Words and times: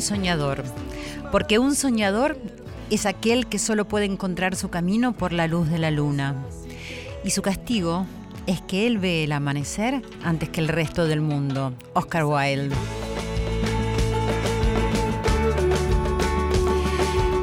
un 0.00 0.06
soñador, 0.06 0.64
porque 1.30 1.58
un 1.58 1.74
soñador 1.74 2.38
es 2.88 3.04
aquel 3.04 3.46
que 3.46 3.58
solo 3.58 3.84
puede 3.86 4.06
encontrar 4.06 4.56
su 4.56 4.70
camino 4.70 5.12
por 5.12 5.34
la 5.34 5.46
luz 5.46 5.68
de 5.68 5.78
la 5.78 5.90
luna. 5.90 6.36
Y 7.22 7.32
su 7.32 7.42
castigo 7.42 8.06
es 8.46 8.62
que 8.62 8.86
él 8.86 8.96
ve 8.96 9.24
el 9.24 9.32
amanecer 9.32 10.00
antes 10.24 10.48
que 10.48 10.62
el 10.62 10.68
resto 10.68 11.06
del 11.06 11.20
mundo. 11.20 11.74
Oscar 11.92 12.24
Wilde. 12.24 12.74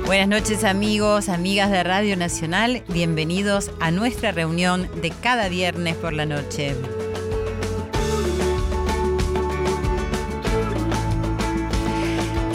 Buenas 0.07 0.27
noches 0.27 0.63
amigos, 0.63 1.29
amigas 1.29 1.69
de 1.69 1.83
Radio 1.83 2.17
Nacional, 2.17 2.81
bienvenidos 2.87 3.69
a 3.79 3.91
nuestra 3.91 4.31
reunión 4.31 4.89
de 5.03 5.11
cada 5.11 5.47
viernes 5.47 5.95
por 5.95 6.13
la 6.13 6.25
noche. 6.25 6.75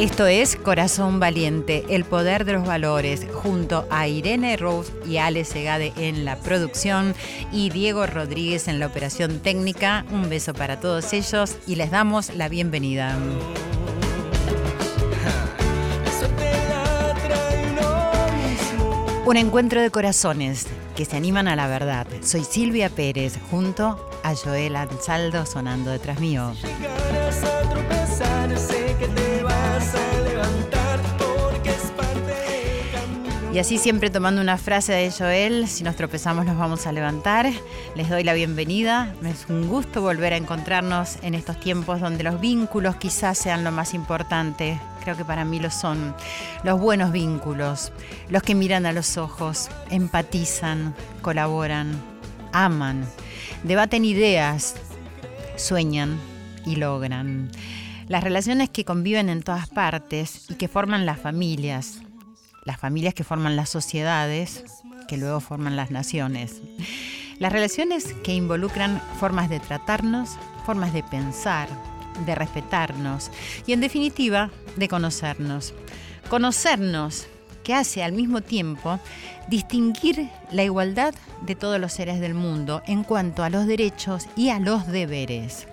Esto 0.02 0.26
es 0.26 0.56
Corazón 0.56 1.20
Valiente, 1.20 1.84
el 1.88 2.04
poder 2.04 2.44
de 2.44 2.54
los 2.54 2.66
valores, 2.66 3.24
junto 3.34 3.86
a 3.88 4.08
Irene 4.08 4.56
Rose 4.56 4.92
y 5.06 5.18
Ale 5.18 5.44
Segade 5.44 5.92
en 5.96 6.24
la 6.24 6.34
producción 6.40 7.14
y 7.52 7.70
Diego 7.70 8.04
Rodríguez 8.08 8.66
en 8.66 8.80
la 8.80 8.88
operación 8.88 9.38
técnica. 9.38 10.04
Un 10.10 10.28
beso 10.28 10.54
para 10.54 10.80
todos 10.80 11.12
ellos 11.12 11.56
y 11.68 11.76
les 11.76 11.92
damos 11.92 12.34
la 12.34 12.48
bienvenida. 12.48 13.16
Un 19.24 19.36
encuentro 19.36 19.80
de 19.80 19.92
corazones 19.92 20.66
que 20.96 21.04
se 21.04 21.16
animan 21.16 21.46
a 21.46 21.54
la 21.54 21.68
verdad. 21.68 22.08
Soy 22.22 22.42
Silvia 22.42 22.90
Pérez, 22.90 23.38
junto 23.52 24.04
a 24.24 24.34
Joel 24.34 24.74
Ansaldo 24.74 25.46
sonando 25.46 25.92
detrás 25.92 26.18
mío. 26.18 26.54
Y 33.52 33.58
así 33.58 33.76
siempre 33.76 34.08
tomando 34.08 34.40
una 34.40 34.56
frase 34.56 34.94
de 34.94 35.10
Joel, 35.10 35.68
si 35.68 35.84
nos 35.84 35.94
tropezamos 35.94 36.46
nos 36.46 36.56
vamos 36.56 36.86
a 36.86 36.92
levantar. 36.92 37.52
Les 37.94 38.08
doy 38.08 38.24
la 38.24 38.32
bienvenida. 38.32 39.14
Es 39.26 39.44
un 39.50 39.68
gusto 39.68 40.00
volver 40.00 40.32
a 40.32 40.38
encontrarnos 40.38 41.18
en 41.20 41.34
estos 41.34 41.60
tiempos 41.60 42.00
donde 42.00 42.24
los 42.24 42.40
vínculos 42.40 42.96
quizás 42.96 43.36
sean 43.36 43.62
lo 43.62 43.70
más 43.70 43.92
importante. 43.92 44.80
Creo 45.04 45.18
que 45.18 45.26
para 45.26 45.44
mí 45.44 45.58
lo 45.58 45.70
son. 45.70 46.14
Los 46.64 46.80
buenos 46.80 47.12
vínculos, 47.12 47.92
los 48.30 48.42
que 48.42 48.54
miran 48.54 48.86
a 48.86 48.92
los 48.94 49.18
ojos, 49.18 49.68
empatizan, 49.90 50.94
colaboran, 51.20 51.92
aman, 52.52 53.04
debaten 53.64 54.06
ideas, 54.06 54.76
sueñan 55.56 56.18
y 56.64 56.76
logran. 56.76 57.50
Las 58.12 58.22
relaciones 58.22 58.68
que 58.68 58.84
conviven 58.84 59.30
en 59.30 59.42
todas 59.42 59.70
partes 59.70 60.44
y 60.50 60.56
que 60.56 60.68
forman 60.68 61.06
las 61.06 61.18
familias, 61.18 62.02
las 62.66 62.78
familias 62.78 63.14
que 63.14 63.24
forman 63.24 63.56
las 63.56 63.70
sociedades, 63.70 64.64
que 65.08 65.16
luego 65.16 65.40
forman 65.40 65.76
las 65.76 65.90
naciones. 65.90 66.60
Las 67.38 67.54
relaciones 67.54 68.12
que 68.22 68.34
involucran 68.34 69.00
formas 69.18 69.48
de 69.48 69.60
tratarnos, 69.60 70.36
formas 70.66 70.92
de 70.92 71.02
pensar, 71.02 71.70
de 72.26 72.34
respetarnos 72.34 73.30
y 73.66 73.72
en 73.72 73.80
definitiva 73.80 74.50
de 74.76 74.88
conocernos. 74.88 75.72
Conocernos 76.28 77.26
que 77.64 77.72
hace 77.72 78.02
al 78.02 78.12
mismo 78.12 78.42
tiempo 78.42 79.00
distinguir 79.48 80.28
la 80.50 80.64
igualdad 80.64 81.14
de 81.46 81.54
todos 81.54 81.80
los 81.80 81.94
seres 81.94 82.20
del 82.20 82.34
mundo 82.34 82.82
en 82.86 83.04
cuanto 83.04 83.42
a 83.42 83.48
los 83.48 83.66
derechos 83.66 84.26
y 84.36 84.50
a 84.50 84.58
los 84.58 84.86
deberes. 84.86 85.66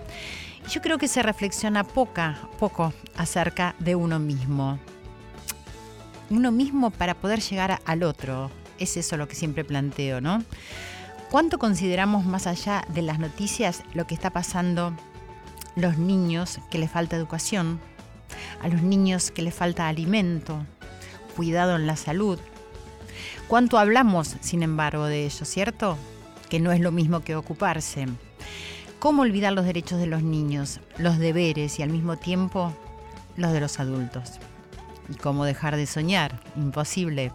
Yo 0.70 0.80
creo 0.80 0.98
que 0.98 1.08
se 1.08 1.20
reflexiona 1.20 1.82
poca, 1.82 2.38
poco 2.60 2.92
acerca 3.16 3.74
de 3.80 3.96
uno 3.96 4.20
mismo. 4.20 4.78
Uno 6.30 6.52
mismo 6.52 6.92
para 6.92 7.14
poder 7.14 7.40
llegar 7.40 7.80
al 7.84 8.04
otro. 8.04 8.52
Es 8.78 8.96
eso 8.96 9.16
lo 9.16 9.26
que 9.26 9.34
siempre 9.34 9.64
planteo, 9.64 10.20
¿no? 10.20 10.44
¿Cuánto 11.28 11.58
consideramos 11.58 12.24
más 12.24 12.46
allá 12.46 12.84
de 12.86 13.02
las 13.02 13.18
noticias 13.18 13.82
lo 13.94 14.06
que 14.06 14.14
está 14.14 14.30
pasando 14.30 14.94
los 15.74 15.98
niños 15.98 16.60
que 16.70 16.78
les 16.78 16.90
falta 16.90 17.16
educación, 17.16 17.80
a 18.62 18.68
los 18.68 18.82
niños 18.82 19.32
que 19.32 19.42
les 19.42 19.54
falta 19.54 19.88
alimento, 19.88 20.64
cuidado 21.34 21.74
en 21.74 21.88
la 21.88 21.96
salud? 21.96 22.38
¿Cuánto 23.48 23.76
hablamos, 23.76 24.36
sin 24.40 24.62
embargo, 24.62 25.06
de 25.06 25.26
ello, 25.26 25.44
cierto? 25.44 25.98
Que 26.48 26.60
no 26.60 26.70
es 26.70 26.78
lo 26.78 26.92
mismo 26.92 27.22
que 27.22 27.34
ocuparse. 27.34 28.06
¿Cómo 29.00 29.22
olvidar 29.22 29.54
los 29.54 29.64
derechos 29.64 29.98
de 29.98 30.06
los 30.06 30.22
niños, 30.22 30.78
los 30.98 31.18
deberes 31.18 31.78
y 31.78 31.82
al 31.82 31.88
mismo 31.88 32.18
tiempo 32.18 32.74
los 33.34 33.50
de 33.50 33.60
los 33.60 33.80
adultos? 33.80 34.32
¿Y 35.08 35.14
cómo 35.14 35.46
dejar 35.46 35.76
de 35.76 35.86
soñar? 35.86 36.38
Imposible, 36.54 37.32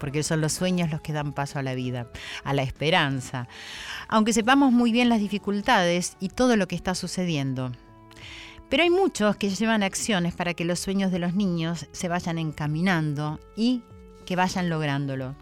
porque 0.00 0.24
son 0.24 0.40
los 0.40 0.52
sueños 0.52 0.90
los 0.90 1.00
que 1.02 1.12
dan 1.12 1.32
paso 1.32 1.60
a 1.60 1.62
la 1.62 1.76
vida, 1.76 2.08
a 2.42 2.52
la 2.54 2.64
esperanza, 2.64 3.46
aunque 4.08 4.32
sepamos 4.32 4.72
muy 4.72 4.90
bien 4.90 5.08
las 5.08 5.20
dificultades 5.20 6.16
y 6.18 6.30
todo 6.30 6.56
lo 6.56 6.66
que 6.66 6.74
está 6.74 6.96
sucediendo. 6.96 7.70
Pero 8.68 8.82
hay 8.82 8.90
muchos 8.90 9.36
que 9.36 9.50
llevan 9.50 9.84
acciones 9.84 10.34
para 10.34 10.54
que 10.54 10.64
los 10.64 10.80
sueños 10.80 11.12
de 11.12 11.20
los 11.20 11.34
niños 11.34 11.86
se 11.92 12.08
vayan 12.08 12.36
encaminando 12.36 13.38
y 13.56 13.84
que 14.24 14.34
vayan 14.34 14.68
lográndolo. 14.68 15.36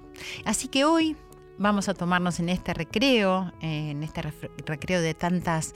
Así 0.45 0.69
que 0.69 0.85
hoy 0.85 1.17
vamos 1.59 1.89
a 1.89 1.95
tomarnos 1.95 2.41
en 2.41 2.49
este 2.49 2.75
recreo, 2.75 3.53
eh, 3.61 3.91
en 3.91 4.03
este 4.03 4.23
recreo 4.67 5.01
de 5.01 5.15
tantas 5.15 5.75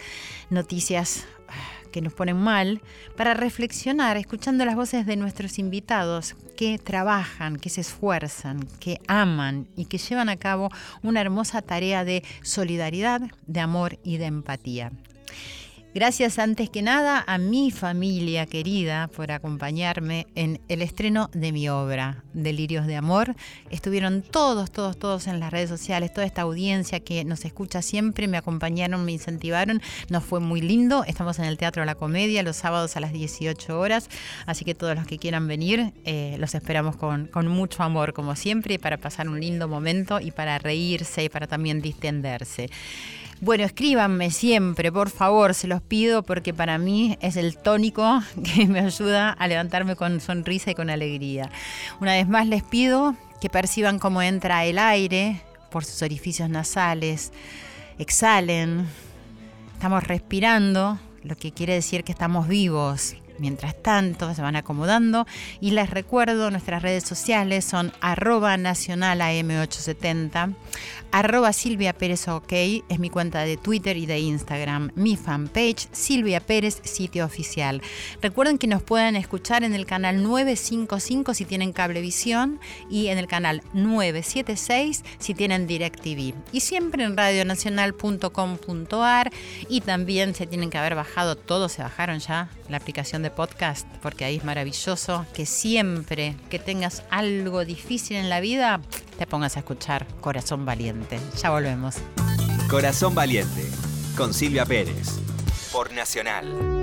noticias 0.51 1.27
ah, 1.49 1.53
que 1.93 2.01
nos 2.01 2.13
ponen 2.13 2.37
mal, 2.37 2.83
para 3.17 3.35
reflexionar 3.35 4.17
escuchando 4.17 4.65
las 4.65 4.77
voces 4.77 5.07
de 5.07 5.17
nuestros 5.17 5.59
invitados 5.59 6.35
que 6.57 6.79
trabajan, 6.79 7.57
que 7.57 7.71
se 7.71 7.81
esfuerzan, 7.81 8.67
que 8.81 9.01
aman 9.07 9.69
y 9.77 9.87
que 9.87 9.99
llevan 9.99 10.29
a 10.29 10.37
cabo 10.37 10.71
una 11.03 11.21
hermosa 11.21 11.63
tarea 11.63 12.05
de 12.05 12.25
solidaridad, 12.43 13.23
de 13.47 13.61
amor 13.61 13.99
y 14.03 14.19
de 14.19 14.27
empatía. 14.27 14.93
Gracias 15.99 16.39
antes 16.39 16.71
que 16.71 16.81
nada 16.81 17.25
a 17.27 17.39
mi 17.39 17.73
familia 17.73 18.47
querida 18.47 19.09
por 19.09 19.33
acompañarme 19.33 20.29
en 20.37 20.61
el 20.69 20.81
estreno 20.81 21.29
de 21.33 21.51
mi 21.51 21.69
obra, 21.69 22.23
Delirios 22.35 22.87
de 22.87 22.95
Amor. 22.95 23.35
Estuvieron 23.71 24.23
todos, 24.23 24.71
todos, 24.71 24.97
todos 24.97 25.27
en 25.27 25.41
las 25.41 25.51
redes 25.51 25.69
sociales, 25.69 26.13
toda 26.13 26.25
esta 26.25 26.43
audiencia 26.43 27.01
que 27.01 27.25
nos 27.25 27.45
escucha 27.45 27.83
siempre, 27.83 28.29
me 28.29 28.37
acompañaron, 28.37 29.05
me 29.05 29.11
incentivaron, 29.11 29.83
nos 30.09 30.23
fue 30.23 30.39
muy 30.39 30.61
lindo. 30.61 31.03
Estamos 31.03 31.41
en 31.41 31.47
el 31.47 31.59
Teatro 31.59 31.85
La 31.85 31.97
Comedia 31.97 32.45
los 32.45 32.55
sábados 32.55 32.97
a 32.97 33.01
las 33.01 33.13
18 33.13 33.77
horas, 33.77 34.09
así 34.47 34.65
que 34.65 34.77
todos 34.77 34.95
los 34.95 35.05
que 35.05 35.19
quieran 35.19 35.49
venir, 35.49 35.95
eh, 36.05 36.37
los 36.39 36.55
esperamos 36.55 36.95
con, 36.95 37.27
con 37.27 37.49
mucho 37.49 37.83
amor, 37.83 38.13
como 38.13 38.37
siempre, 38.37 38.79
para 38.79 38.99
pasar 38.99 39.29
un 39.29 39.41
lindo 39.41 39.67
momento 39.67 40.21
y 40.21 40.31
para 40.31 40.61
reírse 40.61 41.25
y 41.25 41.29
para 41.29 41.49
también 41.49 41.83
distenderse. 41.83 42.71
Bueno, 43.41 43.63
escríbanme 43.63 44.33
siempre, 44.33 44.91
por 44.91 45.11
favor, 45.11 45.55
se 45.55 45.69
los 45.69 45.81
pido 45.81 46.25
porque 46.25 46.53
para 46.53 46.77
mí 46.77 47.17
es 47.21 47.37
el 47.37 47.57
tónico 47.57 48.21
que 48.45 48.67
me 48.67 48.81
ayuda 48.81 49.31
a 49.31 49.47
levantarme 49.47 49.95
con 49.95 50.21
sonrisa 50.21 50.73
y 50.73 50.75
con 50.75 50.91
alegría. 50.91 51.49
Una 52.01 52.15
vez 52.15 52.27
más 52.29 52.49
les 52.49 52.65
pido 52.65 53.15
que 53.41 53.49
perciban 53.49 54.01
cómo 54.01 54.23
entra 54.23 54.65
el 54.65 54.77
aire 54.77 55.41
por 55.71 55.85
sus 55.85 56.03
orificios 56.03 56.51
nasales, 56.51 57.33
exhalen, 58.01 58.89
estamos 59.73 60.03
respirando, 60.03 60.99
lo 61.23 61.37
que 61.37 61.53
quiere 61.53 61.75
decir 61.75 62.03
que 62.03 62.11
estamos 62.11 62.49
vivos, 62.49 63.15
mientras 63.39 63.81
tanto 63.83 64.35
se 64.35 64.43
van 64.43 64.57
acomodando. 64.57 65.27
Y 65.61 65.73
les 65.73 65.91
recuerdo, 65.91 66.51
nuestras 66.51 66.83
redes 66.83 67.05
sociales 67.05 67.65
son 67.65 67.93
arroba 68.01 68.57
nacional 68.57 69.21
AM870, 69.21 70.55
arroba 71.13 71.53
Silvia 71.53 71.95
es 72.89 72.99
mi 72.99 73.11
cuenta 73.11 73.43
de 73.43 73.57
Twitter 73.57 73.97
y 73.97 74.07
de 74.07 74.21
Instagram, 74.21 74.91
mi 74.95 75.17
fanpage 75.17 75.89
Silvia 75.93 76.41
Pérez, 76.41 76.81
sitio 76.85 77.25
oficial. 77.25 77.83
Recuerden 78.23 78.59
que 78.59 78.67
nos 78.67 78.83
pueden 78.83 79.17
escuchar 79.17 79.65
en 79.65 79.75
el 79.75 79.87
canal 79.87 80.23
955 80.23 81.35
si 81.35 81.45
tienen 81.45 81.73
cablevisión 81.73 82.61
y 82.91 83.09
en 83.09 83.19
el 83.19 83.27
canal 83.27 83.63
976 83.73 85.05
si 85.19 85.35
tienen 85.35 85.67
DirecTV. 85.67 86.35
Y 86.53 86.61
siempre 86.61 87.05
en 87.05 87.17
radionacional.com.ar 87.17 89.31
y 89.69 89.81
también 89.81 90.35
se 90.35 90.47
tienen 90.47 90.71
que 90.71 90.79
haber 90.79 90.95
bajado, 90.95 91.37
todos 91.37 91.73
se 91.73 91.83
bajaron 91.83 92.19
ya 92.19 92.49
la 92.69 92.77
aplicación 92.77 93.23
de 93.23 93.31
podcast 93.31 93.87
porque 94.03 94.25
ahí 94.25 94.37
es 94.37 94.45
maravilloso 94.45 95.27
que 95.33 95.47
siempre 95.47 96.37
que 96.51 96.59
tengas 96.59 97.03
algo 97.11 97.65
difícil 97.65 98.17
en 98.17 98.29
la 98.29 98.41
vida 98.41 98.81
te 99.19 99.27
pongas 99.27 99.57
a 99.57 99.61
escuchar 99.61 100.07
Corazón 100.21 100.65
Valiente. 100.65 101.19
Ya 101.43 101.51
volvemos. 101.51 101.97
Corazón 102.71 103.15
Valiente 103.15 103.65
con 104.17 104.35
Silvia 104.35 104.65
Pérez 104.65 105.19
por 105.73 105.93
Nacional. 105.93 106.79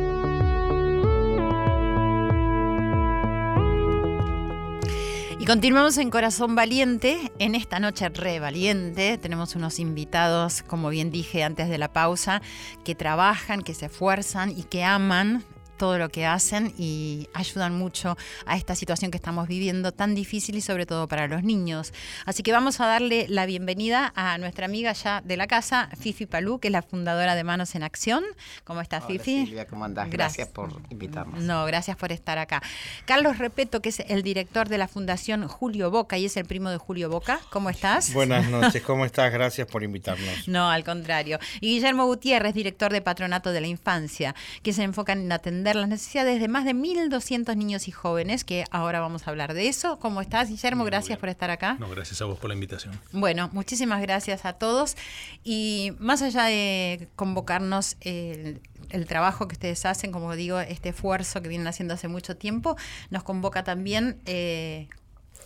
Y 5.37 5.45
continuamos 5.45 5.99
en 5.99 6.09
Corazón 6.09 6.55
Valiente. 6.55 7.31
En 7.37 7.53
esta 7.53 7.79
noche 7.79 8.09
re 8.09 8.39
valiente 8.39 9.19
tenemos 9.19 9.55
unos 9.55 9.77
invitados, 9.77 10.63
como 10.63 10.89
bien 10.89 11.11
dije 11.11 11.43
antes 11.43 11.69
de 11.69 11.77
la 11.77 11.93
pausa, 11.93 12.41
que 12.83 12.95
trabajan, 12.95 13.61
que 13.61 13.75
se 13.75 13.85
esfuerzan 13.85 14.49
y 14.49 14.63
que 14.63 14.83
aman 14.83 15.43
todo 15.77 15.97
lo 15.97 16.09
que 16.09 16.25
hacen 16.25 16.73
y 16.77 17.29
ayudan 17.33 17.77
mucho 17.77 18.17
a 18.45 18.57
esta 18.57 18.75
situación 18.75 19.11
que 19.11 19.17
estamos 19.17 19.47
viviendo 19.47 19.91
tan 19.91 20.15
difícil 20.15 20.55
y 20.55 20.61
sobre 20.61 20.85
todo 20.85 21.07
para 21.07 21.27
los 21.27 21.43
niños. 21.43 21.93
Así 22.25 22.43
que 22.43 22.51
vamos 22.51 22.79
a 22.79 22.87
darle 22.87 23.25
la 23.29 23.45
bienvenida 23.45 24.11
a 24.15 24.37
nuestra 24.37 24.65
amiga 24.65 24.93
ya 24.93 25.21
de 25.21 25.37
la 25.37 25.47
casa, 25.47 25.89
Fifi 25.99 26.25
Palú, 26.25 26.59
que 26.59 26.69
es 26.69 26.71
la 26.71 26.81
fundadora 26.81 27.35
de 27.35 27.43
Manos 27.43 27.75
en 27.75 27.83
Acción. 27.83 28.23
¿Cómo 28.63 28.81
estás, 28.81 29.03
Hola, 29.03 29.13
Fifi? 29.19 29.45
Silvia, 29.45 29.67
¿cómo 29.67 29.85
andás? 29.85 30.09
Gracias. 30.09 30.47
por 30.47 30.81
invitarnos. 30.89 31.41
No, 31.41 31.65
gracias 31.65 31.97
por 31.97 32.11
estar 32.11 32.37
acá. 32.37 32.61
Carlos 33.05 33.37
Repeto, 33.37 33.81
que 33.81 33.89
es 33.89 33.99
el 34.07 34.23
director 34.23 34.69
de 34.69 34.77
la 34.77 34.87
Fundación 34.87 35.47
Julio 35.47 35.91
Boca 35.91 36.17
y 36.17 36.25
es 36.25 36.37
el 36.37 36.45
primo 36.45 36.69
de 36.69 36.77
Julio 36.77 37.09
Boca. 37.09 37.39
¿Cómo 37.49 37.69
estás? 37.69 38.13
Buenas 38.13 38.49
noches, 38.49 38.81
¿cómo 38.83 39.05
estás? 39.05 39.31
Gracias 39.31 39.67
por 39.67 39.83
invitarnos. 39.83 40.47
No, 40.47 40.69
al 40.69 40.83
contrario. 40.83 41.39
Y 41.59 41.75
Guillermo 41.75 42.05
Gutiérrez, 42.05 42.53
director 42.53 42.91
de 42.91 43.01
Patronato 43.01 43.51
de 43.51 43.61
la 43.61 43.67
Infancia, 43.67 44.35
que 44.63 44.73
se 44.73 44.83
enfocan 44.83 45.21
en 45.21 45.31
atender 45.31 45.64
las 45.73 45.87
necesidades 45.87 46.39
de 46.39 46.47
más 46.47 46.65
de 46.65 46.75
1.200 46.75 47.55
niños 47.55 47.87
y 47.87 47.91
jóvenes, 47.91 48.43
que 48.43 48.65
ahora 48.69 48.99
vamos 48.99 49.27
a 49.27 49.31
hablar 49.31 49.53
de 49.53 49.67
eso. 49.67 49.97
¿Cómo 49.99 50.21
estás, 50.21 50.49
Guillermo? 50.49 50.83
Muy 50.83 50.91
gracias 50.91 51.09
bien. 51.09 51.19
por 51.19 51.29
estar 51.29 51.49
acá. 51.49 51.77
No, 51.79 51.89
gracias 51.89 52.21
a 52.21 52.25
vos 52.25 52.37
por 52.37 52.49
la 52.49 52.53
invitación. 52.53 52.99
Bueno, 53.11 53.49
muchísimas 53.53 54.01
gracias 54.01 54.45
a 54.45 54.53
todos. 54.53 54.95
Y 55.43 55.93
más 55.97 56.21
allá 56.21 56.43
de 56.43 57.07
convocarnos 57.15 57.97
el, 58.01 58.61
el 58.89 59.05
trabajo 59.07 59.47
que 59.47 59.53
ustedes 59.53 59.85
hacen, 59.85 60.11
como 60.11 60.35
digo, 60.35 60.59
este 60.59 60.89
esfuerzo 60.89 61.41
que 61.41 61.49
vienen 61.49 61.67
haciendo 61.67 61.93
hace 61.93 62.07
mucho 62.07 62.37
tiempo, 62.37 62.75
nos 63.09 63.23
convoca 63.23 63.63
también 63.63 64.19
eh, 64.25 64.87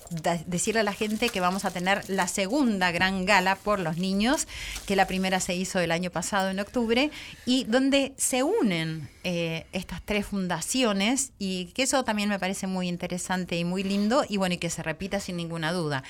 da- 0.09 0.39
decirle 0.45 0.81
a 0.81 0.83
la 0.83 0.93
gente 0.93 1.29
que 1.29 1.39
vamos 1.39 1.65
a 1.65 1.71
tener 1.71 2.03
la 2.09 2.27
segunda 2.27 2.91
gran 2.91 3.25
gala 3.25 3.55
por 3.55 3.79
los 3.79 3.97
niños, 3.97 4.47
que 4.85 4.95
la 4.95 5.07
primera 5.07 5.39
se 5.39 5.55
hizo 5.55 5.79
el 5.79 5.91
año 5.91 6.09
pasado 6.11 6.49
en 6.49 6.59
octubre, 6.59 7.11
y 7.45 7.63
donde 7.65 8.13
se 8.17 8.43
unen 8.43 9.09
eh, 9.23 9.65
estas 9.73 10.01
tres 10.03 10.25
fundaciones, 10.25 11.31
y 11.39 11.65
que 11.73 11.83
eso 11.83 12.03
también 12.03 12.29
me 12.29 12.39
parece 12.39 12.67
muy 12.67 12.87
interesante 12.87 13.55
y 13.57 13.65
muy 13.65 13.83
lindo, 13.83 14.23
y 14.27 14.37
bueno, 14.37 14.55
y 14.55 14.57
que 14.57 14.69
se 14.69 14.83
repita 14.83 15.19
sin 15.19 15.37
ninguna 15.37 15.71
duda. 15.71 16.03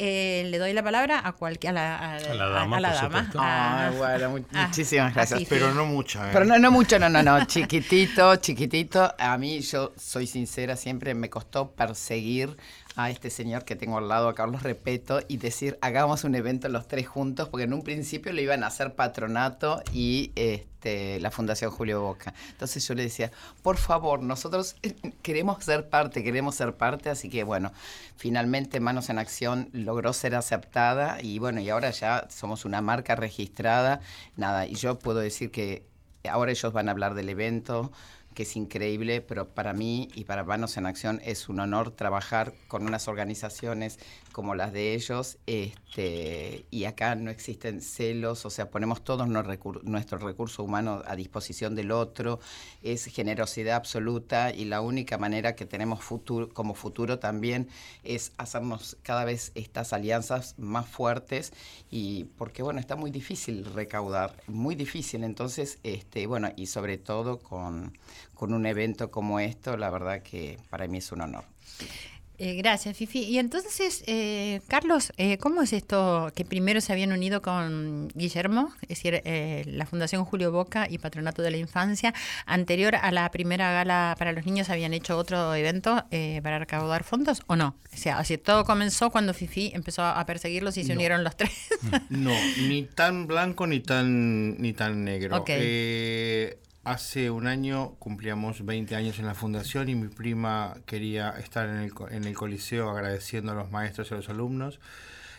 Eh, 0.00 0.44
le 0.46 0.58
doy 0.58 0.72
la 0.74 0.82
palabra 0.84 1.20
a 1.24 1.32
cualquier 1.32 1.70
a 1.70 1.74
la, 1.74 1.96
a- 1.98 2.14
A 2.16 2.34
la 2.34 2.48
dama, 2.48 2.76
a 2.76 2.80
la 2.80 2.92
dama. 2.94 3.08
supuesto. 3.08 3.40
a- 3.40 3.88
Ay, 3.88 3.96
bueno, 3.96 4.44
ah, 4.54 4.66
muchísimas 4.68 5.12
gracias. 5.12 5.40
Pero 5.48 5.74
no 5.74 5.86
mucha. 5.86 6.24
¿eh? 6.28 6.30
Pero 6.32 6.44
no, 6.44 6.56
no 6.58 6.70
mucho, 6.70 7.00
no, 7.00 7.08
no, 7.08 7.20
no, 7.22 7.44
chiquitito, 7.46 8.36
chiquitito. 8.36 9.12
A 9.18 9.36
mí, 9.38 9.60
yo 9.60 9.92
soy 10.00 10.28
sincera, 10.28 10.76
siempre 10.76 11.14
me 11.14 11.28
costó 11.28 11.72
perseguir 11.72 12.56
a 12.98 13.10
este 13.10 13.30
señor 13.30 13.64
que 13.64 13.76
tengo 13.76 13.98
al 13.98 14.08
lado, 14.08 14.28
a 14.28 14.34
Carlos 14.34 14.64
Repeto, 14.64 15.20
y 15.28 15.36
decir, 15.36 15.78
hagamos 15.82 16.24
un 16.24 16.34
evento 16.34 16.68
los 16.68 16.88
tres 16.88 17.06
juntos, 17.06 17.48
porque 17.48 17.62
en 17.62 17.72
un 17.72 17.82
principio 17.82 18.32
lo 18.32 18.40
iban 18.40 18.64
a 18.64 18.66
hacer 18.66 18.96
Patronato 18.96 19.84
y 19.92 20.32
este, 20.34 21.20
la 21.20 21.30
Fundación 21.30 21.70
Julio 21.70 22.02
Boca. 22.02 22.34
Entonces 22.50 22.84
yo 22.88 22.94
le 22.94 23.04
decía, 23.04 23.30
por 23.62 23.76
favor, 23.76 24.20
nosotros 24.20 24.74
eh, 24.82 24.96
queremos 25.22 25.62
ser 25.62 25.88
parte, 25.88 26.24
queremos 26.24 26.56
ser 26.56 26.74
parte, 26.74 27.08
así 27.08 27.30
que 27.30 27.44
bueno, 27.44 27.70
finalmente 28.16 28.80
Manos 28.80 29.10
en 29.10 29.20
Acción 29.20 29.70
logró 29.72 30.12
ser 30.12 30.34
aceptada 30.34 31.22
y 31.22 31.38
bueno, 31.38 31.60
y 31.60 31.70
ahora 31.70 31.90
ya 31.90 32.26
somos 32.30 32.64
una 32.64 32.80
marca 32.80 33.14
registrada, 33.14 34.00
nada, 34.34 34.66
y 34.66 34.74
yo 34.74 34.98
puedo 34.98 35.20
decir 35.20 35.52
que 35.52 35.86
ahora 36.28 36.50
ellos 36.50 36.72
van 36.72 36.88
a 36.88 36.90
hablar 36.90 37.14
del 37.14 37.28
evento, 37.28 37.92
que 38.38 38.44
es 38.44 38.54
increíble, 38.54 39.20
pero 39.20 39.48
para 39.48 39.72
mí 39.72 40.10
y 40.14 40.22
para 40.22 40.44
Manos 40.44 40.76
en 40.76 40.86
Acción 40.86 41.20
es 41.24 41.48
un 41.48 41.58
honor 41.58 41.90
trabajar 41.90 42.54
con 42.68 42.86
unas 42.86 43.08
organizaciones 43.08 43.98
como 44.38 44.54
las 44.54 44.72
de 44.72 44.94
ellos, 44.94 45.36
este, 45.46 46.64
y 46.70 46.84
acá 46.84 47.16
no 47.16 47.28
existen 47.28 47.82
celos, 47.82 48.46
o 48.46 48.50
sea, 48.50 48.70
ponemos 48.70 49.02
todos 49.02 49.26
recur- 49.26 49.82
nuestro 49.82 50.16
recurso 50.18 50.62
humano 50.62 51.02
a 51.04 51.16
disposición 51.16 51.74
del 51.74 51.90
otro, 51.90 52.38
es 52.84 53.06
generosidad 53.06 53.74
absoluta 53.74 54.54
y 54.54 54.66
la 54.66 54.80
única 54.80 55.18
manera 55.18 55.56
que 55.56 55.66
tenemos 55.66 56.04
futuro, 56.04 56.48
como 56.54 56.74
futuro 56.74 57.18
también 57.18 57.66
es 58.04 58.30
hacernos 58.36 58.96
cada 59.02 59.24
vez 59.24 59.50
estas 59.56 59.92
alianzas 59.92 60.54
más 60.56 60.86
fuertes 60.86 61.52
y 61.90 62.26
porque 62.38 62.62
bueno, 62.62 62.78
está 62.78 62.94
muy 62.94 63.10
difícil 63.10 63.64
recaudar, 63.64 64.36
muy 64.46 64.76
difícil, 64.76 65.24
entonces, 65.24 65.80
este, 65.82 66.28
bueno, 66.28 66.52
y 66.54 66.66
sobre 66.66 66.96
todo 66.96 67.40
con, 67.40 67.98
con 68.34 68.54
un 68.54 68.66
evento 68.66 69.10
como 69.10 69.40
esto, 69.40 69.76
la 69.76 69.90
verdad 69.90 70.22
que 70.22 70.60
para 70.70 70.86
mí 70.86 70.98
es 70.98 71.10
un 71.10 71.22
honor. 71.22 71.44
Eh, 72.40 72.54
gracias, 72.54 72.96
Fifi. 72.96 73.24
Y 73.24 73.38
entonces, 73.38 74.04
eh, 74.06 74.60
Carlos, 74.68 75.12
eh, 75.16 75.38
¿cómo 75.38 75.60
es 75.62 75.72
esto 75.72 76.30
que 76.36 76.44
primero 76.44 76.80
se 76.80 76.92
habían 76.92 77.10
unido 77.12 77.42
con 77.42 78.08
Guillermo, 78.14 78.72
es 78.82 78.88
decir, 78.90 79.20
eh, 79.24 79.64
la 79.66 79.86
Fundación 79.86 80.24
Julio 80.24 80.52
Boca 80.52 80.86
y 80.88 80.98
Patronato 80.98 81.42
de 81.42 81.50
la 81.50 81.56
Infancia? 81.56 82.14
Anterior 82.46 82.94
a 82.94 83.10
la 83.10 83.28
primera 83.32 83.72
gala 83.72 84.14
para 84.18 84.30
los 84.32 84.46
niños, 84.46 84.70
¿habían 84.70 84.94
hecho 84.94 85.16
otro 85.18 85.52
evento 85.56 86.04
eh, 86.12 86.38
para 86.44 86.60
recaudar 86.60 87.02
fondos 87.02 87.42
o 87.48 87.56
no? 87.56 87.74
O 87.92 87.96
sea, 87.96 88.18
así 88.18 88.38
todo 88.38 88.64
comenzó 88.64 89.10
cuando 89.10 89.34
Fifi 89.34 89.72
empezó 89.74 90.04
a 90.04 90.24
perseguirlos 90.24 90.76
y 90.76 90.84
se 90.84 90.90
No. 90.90 90.94
unieron 90.98 91.24
los 91.24 91.36
tres. 91.36 91.50
No, 92.08 92.32
ni 92.68 92.84
tan 92.84 93.26
blanco 93.26 93.66
ni 93.66 93.80
tan, 93.80 94.60
ni 94.60 94.72
tan 94.72 95.04
negro. 95.04 95.38
Ok. 95.38 95.50
Hace 96.88 97.28
un 97.30 97.46
año 97.46 97.96
cumplíamos 97.98 98.64
20 98.64 98.96
años 98.96 99.18
en 99.18 99.26
la 99.26 99.34
fundación 99.34 99.90
y 99.90 99.94
mi 99.94 100.08
prima 100.08 100.74
quería 100.86 101.28
estar 101.38 101.68
en 101.68 101.76
el, 101.76 101.92
co- 101.92 102.08
en 102.08 102.24
el 102.24 102.34
coliseo 102.34 102.88
agradeciendo 102.88 103.52
a 103.52 103.54
los 103.54 103.70
maestros 103.70 104.10
y 104.10 104.14
a 104.14 104.16
los 104.16 104.30
alumnos 104.30 104.80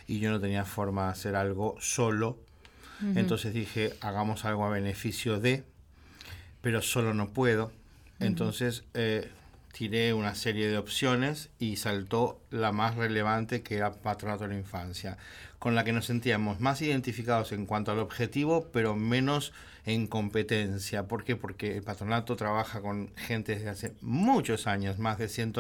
y 0.06 0.20
yo 0.20 0.30
no 0.30 0.40
tenía 0.40 0.64
forma 0.64 1.06
de 1.06 1.12
hacer 1.14 1.36
algo 1.36 1.76
solo. 1.80 2.38
Entonces 3.16 3.52
dije, 3.54 3.94
hagamos 4.02 4.46
algo 4.46 4.64
a 4.64 4.70
beneficio 4.70 5.40
de, 5.40 5.64
pero 6.62 6.84
solo 6.84 7.16
no 7.16 7.30
puedo. 7.30 7.72
Entonces 8.20 8.84
eh, 8.94 9.32
tiré 9.72 10.14
una 10.14 10.36
serie 10.36 10.68
de 10.68 10.78
opciones 10.78 11.50
y 11.58 11.78
saltó 11.78 12.40
la 12.52 12.72
más 12.72 12.94
relevante 12.96 13.64
que 13.64 13.78
era 13.78 13.94
Patronato 13.94 14.44
de 14.44 14.50
la 14.54 14.60
Infancia, 14.60 15.18
con 15.58 15.74
la 15.74 15.84
que 15.84 15.94
nos 15.94 16.06
sentíamos 16.06 16.60
más 16.60 16.82
identificados 16.84 17.54
en 17.54 17.66
cuanto 17.66 17.92
al 17.92 18.00
objetivo, 18.00 18.68
pero 18.72 18.96
menos 18.96 19.52
en 19.90 20.08
competencia. 20.08 21.08
¿Por 21.08 21.24
qué? 21.24 21.36
Porque 21.36 21.78
el 21.78 21.84
patronato 21.84 22.36
trabaja 22.36 22.82
con 22.82 23.12
gente 23.16 23.56
desde 23.56 23.70
hace 23.70 23.94
muchos 24.02 24.68
años, 24.68 24.98
más 25.00 25.18
de 25.18 25.28
100, 25.28 25.54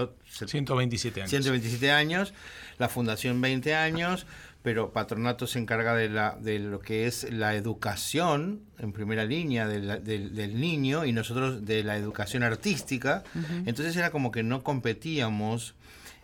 127 0.48 1.22
años. 1.22 1.30
127 1.30 1.92
años, 1.92 2.34
la 2.78 2.90
fundación 2.90 3.42
20 3.42 3.76
años, 3.76 4.26
pero 4.62 4.92
Patronato 4.92 5.48
se 5.48 5.58
encarga 5.58 5.96
de, 5.96 6.10
la, 6.10 6.38
de 6.40 6.60
lo 6.60 6.80
que 6.82 7.08
es 7.08 7.32
la 7.32 7.56
educación 7.56 8.62
en 8.78 8.92
primera 8.92 9.24
línea 9.26 9.68
de 9.68 9.80
la- 9.80 9.98
del, 10.00 10.36
del 10.36 10.60
niño 10.60 11.06
y 11.06 11.14
nosotros 11.14 11.66
de 11.66 11.84
la 11.84 11.96
educación 11.98 12.44
artística. 12.44 13.24
Entonces 13.66 13.96
era 13.96 14.12
como 14.12 14.32
que 14.32 14.44
no 14.44 14.62
competíamos 14.64 15.76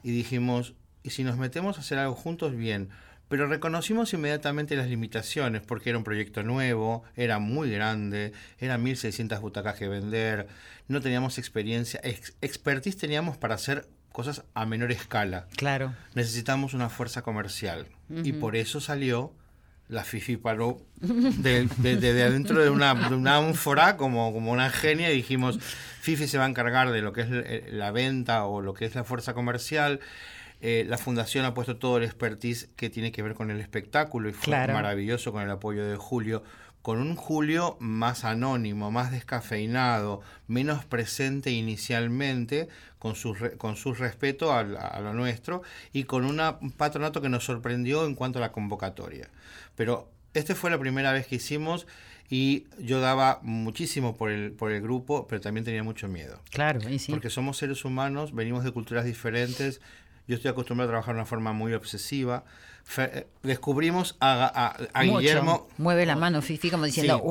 y 0.03 0.11
dijimos, 0.11 0.73
¿y 1.01 1.11
si 1.11 1.23
nos 1.23 1.37
metemos 1.37 1.77
a 1.77 1.81
hacer 1.81 1.97
algo 1.97 2.13
juntos? 2.15 2.55
Bien. 2.55 2.89
Pero 3.27 3.47
reconocimos 3.47 4.13
inmediatamente 4.13 4.75
las 4.75 4.87
limitaciones 4.87 5.61
porque 5.63 5.89
era 5.89 5.97
un 5.97 6.03
proyecto 6.03 6.43
nuevo, 6.43 7.03
era 7.15 7.39
muy 7.39 7.71
grande, 7.71 8.33
eran 8.59 8.83
1.600 8.85 9.39
butacas 9.41 9.75
que 9.75 9.87
vender, 9.87 10.47
no 10.87 11.01
teníamos 11.01 11.37
experiencia, 11.39 11.99
ex- 12.03 12.35
expertise 12.41 12.97
teníamos 12.97 13.37
para 13.37 13.55
hacer 13.55 13.87
cosas 14.11 14.43
a 14.53 14.65
menor 14.65 14.91
escala. 14.91 15.47
Claro. 15.57 15.93
Necesitamos 16.13 16.73
una 16.73 16.89
fuerza 16.89 17.21
comercial 17.23 17.87
y 18.23 18.33
por 18.33 18.55
eso 18.55 18.79
salió 18.79 19.33
la 19.87 20.03
Fifi 20.03 20.37
paró 20.37 20.81
de, 20.99 21.67
adentro 22.23 22.61
de 22.63 22.69
una, 22.69 22.91
ánfora 23.37 23.97
como, 23.97 24.31
como 24.33 24.51
una 24.51 24.69
genia 24.69 25.11
y 25.11 25.15
dijimos, 25.15 25.59
Fifi 26.01 26.27
se 26.27 26.37
va 26.37 26.45
a 26.45 26.49
encargar 26.49 26.91
de 26.91 27.01
lo 27.01 27.13
que 27.13 27.21
es 27.21 27.73
la 27.73 27.91
venta 27.91 28.45
o 28.45 28.61
lo 28.61 28.73
que 28.73 28.85
es 28.85 28.95
la 28.95 29.03
fuerza 29.03 29.33
comercial. 29.33 29.99
Eh, 30.61 30.85
la 30.87 30.97
fundación 30.97 31.45
ha 31.45 31.53
puesto 31.53 31.77
todo 31.77 31.97
el 31.97 32.03
expertise 32.03 32.69
que 32.75 32.89
tiene 32.89 33.11
que 33.11 33.21
ver 33.21 33.33
con 33.33 33.51
el 33.51 33.59
espectáculo 33.59 34.29
y 34.29 34.33
fue 34.33 34.53
maravilloso 34.67 35.31
con 35.31 35.43
el 35.43 35.51
apoyo 35.51 35.85
de 35.85 35.97
Julio 35.97 36.43
con 36.85 36.99
un 36.99 37.15
Julio 37.15 37.77
más 37.79 38.25
anónimo, 38.25 38.91
más 38.91 39.09
descafeinado, 39.09 40.21
menos 40.45 40.85
presente 40.85 41.49
inicialmente, 41.49 42.67
con 42.99 43.15
su, 43.15 43.35
con 43.57 43.75
su 43.75 43.95
respeto 43.95 44.53
a, 44.53 44.61
lo 44.61 45.13
nuestro, 45.15 45.63
y 45.93 46.03
con 46.03 46.25
un 46.25 46.71
patronato 46.77 47.23
que 47.23 47.29
nos 47.29 47.43
sorprendió 47.43 48.05
en 48.05 48.13
cuanto 48.13 48.37
a 48.37 48.41
la 48.41 48.51
convocatoria. 48.51 49.31
Pero 49.75 50.11
esta 50.35 50.53
fue 50.53 50.69
la 50.69 50.77
primera 50.77 51.11
vez 51.11 51.25
que 51.25 51.37
hicimos 51.37 51.87
y 52.29 52.67
yo 52.77 53.01
daba 53.01 53.39
muchísimo 53.41 54.15
por 54.15 54.29
el, 54.29 54.51
por 54.51 54.71
el 54.71 54.83
grupo, 54.83 55.25
pero 55.27 55.41
también 55.41 55.65
tenía 55.65 55.81
mucho 55.81 56.07
miedo. 56.07 56.39
Claro, 56.51 56.81
sí. 56.81 57.11
Porque 57.11 57.31
somos 57.31 57.57
seres 57.57 57.83
humanos, 57.83 58.31
venimos 58.31 58.63
de 58.63 58.69
culturas 58.69 59.05
diferentes, 59.05 59.81
yo 60.27 60.35
estoy 60.35 60.51
acostumbrado 60.51 60.89
a 60.89 60.93
trabajar 60.93 61.15
de 61.15 61.21
una 61.21 61.25
forma 61.25 61.53
muy 61.53 61.73
obsesiva. 61.73 62.43
Eh, 62.97 63.25
descubrimos 63.43 64.15
a, 64.19 64.77
Guillermo. 65.01 65.67
Mueve 65.77 66.05
la 66.05 66.15
mano, 66.15 66.41
Fifi, 66.41 66.69
como 66.69 66.85
diciendo, 66.85 67.21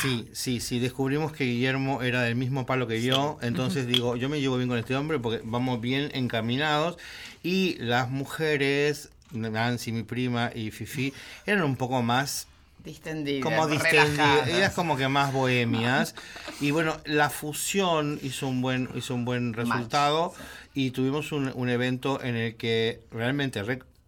sí, 0.00 0.28
Sí, 0.32 0.60
sí, 0.60 0.78
Descubrimos 0.78 1.32
que 1.32 1.44
Guillermo 1.44 2.02
era 2.02 2.22
del 2.22 2.34
mismo 2.34 2.66
palo 2.66 2.86
que 2.86 3.02
yo. 3.02 3.38
Entonces 3.42 3.86
digo, 3.86 4.16
yo 4.16 4.28
me 4.28 4.40
llevo 4.40 4.56
bien 4.56 4.68
con 4.68 4.78
este 4.78 4.96
hombre 4.96 5.18
porque 5.18 5.40
vamos 5.44 5.80
bien 5.80 6.10
encaminados. 6.14 6.96
Y 7.42 7.76
las 7.78 8.10
mujeres, 8.10 9.10
Nancy, 9.32 9.92
mi 9.92 10.02
prima, 10.02 10.50
y 10.54 10.70
Fifi, 10.70 11.12
eran 11.46 11.64
un 11.64 11.76
poco 11.76 12.02
más 12.02 12.48
Distendidas, 12.84 13.44
como 13.44 13.68
distendidas, 13.68 14.48
ellas 14.48 14.72
como 14.72 14.96
que 14.96 15.06
más 15.06 15.32
bohemias. 15.32 16.16
y 16.60 16.72
bueno, 16.72 16.96
la 17.04 17.30
fusión 17.30 18.18
hizo 18.24 18.48
un 18.48 18.60
buen, 18.60 18.88
hizo 18.96 19.14
un 19.14 19.24
buen 19.24 19.52
resultado 19.52 20.34
y 20.74 20.90
tuvimos 20.90 21.32
un, 21.32 21.68
evento 21.68 22.22
en 22.22 22.36
el 22.36 22.56
que 22.56 23.00
realmente 23.10 23.62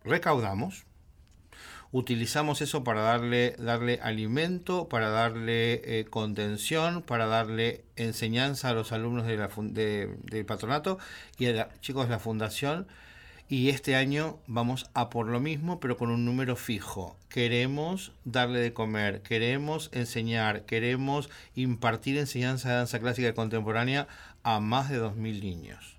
recaudamos, 0.05 0.85
utilizamos 1.93 2.61
eso 2.61 2.83
para 2.83 3.03
darle, 3.03 3.55
darle 3.59 4.01
alimento, 4.03 4.89
para 4.89 5.11
darle 5.11 5.75
eh, 5.85 6.05
contención, 6.11 7.03
para 7.03 7.27
darle 7.27 7.85
enseñanza 7.97 8.71
a 8.71 8.75
los 8.75 8.93
alumnos 8.93 9.27
de 9.27 9.37
la, 9.37 9.49
del 9.49 10.45
patronato 10.47 10.99
y 11.39 11.47
a 11.47 11.53
los 11.53 11.81
chicos 11.81 12.07
de 12.07 12.11
la 12.11 12.19
fundación. 12.19 12.87
Y 13.47 13.69
este 13.69 13.95
año 13.95 14.39
vamos 14.47 14.91
a 14.95 15.11
por 15.11 15.29
lo 15.29 15.39
mismo, 15.39 15.79
pero 15.79 15.99
con 15.99 16.11
un 16.11 16.25
número 16.25 16.57
fijo. 16.57 17.17
Queremos 17.29 18.11
darle 18.25 18.59
de 18.59 18.73
comer, 18.73 19.21
queremos 19.21 19.91
enseñar, 19.93 20.63
queremos 20.63 21.29
impartir 21.55 22.17
enseñanza 22.17 22.71
de 22.71 22.77
danza 22.77 23.01
clásica 23.01 23.29
y 23.29 23.35
contemporánea 23.35 24.09
a 24.45 24.61
más 24.61 24.91
de 24.91 25.01
2.000 25.01 25.43
niños. 25.43 25.97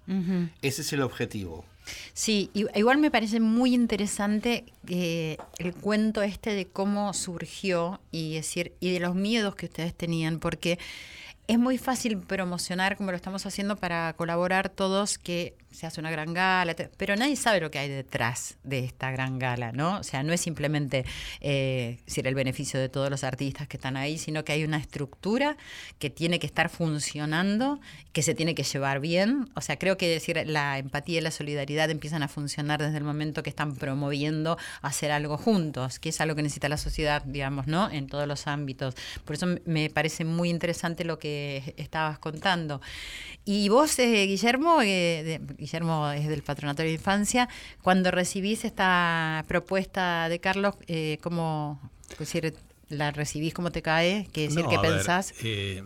Ese 0.62 0.82
es 0.82 0.94
el 0.94 1.02
objetivo. 1.02 1.66
Sí, 2.14 2.50
igual 2.54 2.98
me 2.98 3.12
parece 3.12 3.40
muy 3.40 3.74
interesante 3.74 4.66
eh, 4.88 5.38
el 5.58 5.74
cuento 5.74 6.22
este 6.22 6.54
de 6.54 6.66
cómo 6.66 7.14
surgió 7.14 8.00
y 8.12 8.36
decir 8.36 8.74
y 8.80 8.92
de 8.92 9.00
los 9.00 9.16
miedos 9.16 9.56
que 9.56 9.66
ustedes 9.66 9.94
tenían, 9.94 10.40
porque 10.40 10.80
es 11.48 11.60
muy 11.60 11.78
fácil 11.78 12.20
promocionar 12.20 12.98
como 12.98 13.12
lo 13.12 13.18
estamos 13.18 13.46
haciendo 13.46 13.76
para 13.76 14.14
colaborar 14.14 14.70
todos 14.70 15.18
que 15.18 15.56
se 15.76 15.86
hace 15.86 16.00
una 16.00 16.10
gran 16.10 16.34
gala, 16.34 16.74
pero 16.98 17.16
nadie 17.16 17.36
sabe 17.36 17.60
lo 17.60 17.70
que 17.70 17.80
hay 17.80 17.90
detrás 17.90 18.58
de 18.64 18.80
esta 18.80 19.12
gran 19.12 19.38
gala, 19.38 19.74
¿no? 19.74 20.00
O 20.00 20.04
sea, 20.04 20.24
no 20.24 20.32
es 20.32 20.40
simplemente 20.40 21.06
eh, 21.42 22.00
el 22.16 22.36
beneficio 22.36 22.80
de 22.80 22.88
todos 22.88 23.10
los 23.10 23.24
artistas 23.24 23.68
que 23.68 23.76
están 23.76 23.98
ahí, 23.98 24.18
sino 24.18 24.46
que 24.46 24.54
hay 24.54 24.64
una 24.64 24.78
estructura 24.78 25.58
que 26.00 26.10
tiene 26.10 26.40
que 26.40 26.48
estar 26.48 26.70
funcionando, 26.70 27.82
que 28.14 28.24
se 28.24 28.34
tiene 28.34 28.56
que 28.56 28.64
llevar 28.64 29.02
bien. 29.02 29.50
O 29.56 29.62
sea, 29.62 29.78
creo 29.78 29.98
que 29.98 30.08
decir 30.08 30.42
la 30.48 30.78
empatía 30.78 31.18
y 31.18 31.22
la 31.22 31.32
solidaridad 31.32 31.90
empiezan 31.90 32.24
a 32.24 32.30
funcionar 32.30 32.82
desde 32.82 32.98
el 32.98 33.04
momento 33.04 33.44
que 33.44 33.50
están 33.50 33.76
promoviendo 33.76 34.58
hacer 34.82 35.12
algo 35.12 35.38
juntos, 35.38 36.00
que 36.00 36.10
es 36.10 36.22
algo 36.22 36.36
que 36.36 36.42
necesita 36.42 36.70
la 36.70 36.78
sociedad, 36.78 37.22
digamos, 37.24 37.68
¿no? 37.68 37.92
En 37.92 38.08
todos 38.08 38.28
los 38.28 38.48
ámbitos. 38.48 38.96
Por 39.26 39.36
eso 39.36 39.48
me 39.66 39.90
parece 39.90 40.24
muy 40.24 40.50
interesante 40.50 41.04
lo 41.04 41.20
que 41.20 41.35
estabas 41.78 42.20
contando. 42.20 42.82
Y 43.46 43.70
vos, 43.70 44.00
eh, 44.00 44.26
Guillermo, 44.26 44.82
eh, 44.82 45.40
Guillermo 45.58 46.10
es 46.10 46.28
del 46.28 46.42
Patronato 46.42 46.82
de 46.82 46.92
Infancia, 46.92 47.48
cuando 47.84 48.10
recibís 48.10 48.66
esta 48.66 49.46
propuesta 49.48 50.30
de 50.30 50.40
Carlos, 50.40 50.76
eh, 50.88 51.20
¿cómo 51.22 51.80
decir, 52.18 52.56
la 52.90 53.12
recibís, 53.12 53.54
cómo 53.54 53.72
te 53.72 53.84
cae? 53.84 54.28
¿Qué, 54.34 54.48
decir, 54.48 54.66
¿qué 54.68 54.80
pensás? 54.80 55.34
Eh, 55.44 55.84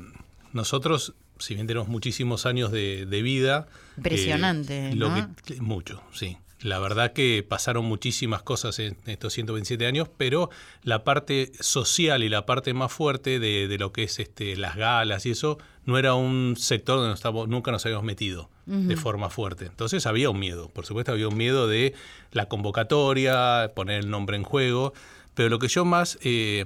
nosotros, 0.54 1.14
si 1.38 1.56
bien 1.56 1.68
tenemos 1.68 1.90
muchísimos 1.90 2.46
años 2.46 2.72
de, 2.72 3.06
vida... 3.22 3.68
Impresionante, 3.98 4.96
¿no? 4.96 5.36
mucho, 5.60 6.02
sí. 6.14 6.38
La 6.62 6.80
verdad 6.80 7.14
que 7.14 7.46
pasaron 7.48 7.86
muchísimas 7.86 8.44
cosas 8.44 8.80
en 8.80 8.98
estos 9.06 9.32
127 9.34 9.86
años, 9.86 10.10
pero 10.18 10.50
la 10.84 11.06
parte 11.06 11.54
social 11.62 12.22
y 12.22 12.28
la 12.28 12.46
parte 12.46 12.74
más 12.74 12.92
fuerte 12.92 13.40
de, 13.40 13.78
lo 13.80 13.94
que 13.94 14.04
es 14.04 14.20
este, 14.20 14.58
las 14.58 14.76
galas 14.76 15.26
y 15.26 15.32
eso 15.32 15.58
no 15.86 15.98
era 15.98 16.16
un 16.16 16.56
sector 16.58 17.00
donde 17.00 17.48
nunca 17.48 17.72
nos 17.72 17.86
habíamos 17.86 18.04
metido 18.06 18.50
de 18.66 18.96
forma 18.98 19.30
fuerte. 19.30 19.66
Entonces 19.66 20.06
había 20.06 20.30
un 20.30 20.38
miedo, 20.38 20.70
por 20.70 20.86
supuesto 20.86 21.12
había 21.12 21.28
un 21.28 21.38
miedo 21.38 21.68
de 21.68 21.96
la 22.32 22.48
convocatoria, 22.48 23.72
poner 23.74 24.02
el 24.02 24.10
nombre 24.12 24.36
en 24.36 24.44
juego, 24.44 24.94
pero 25.34 25.50
lo 25.50 25.58
que 25.58 25.70
yo 25.70 25.86
más 25.86 26.20
eh, 26.22 26.66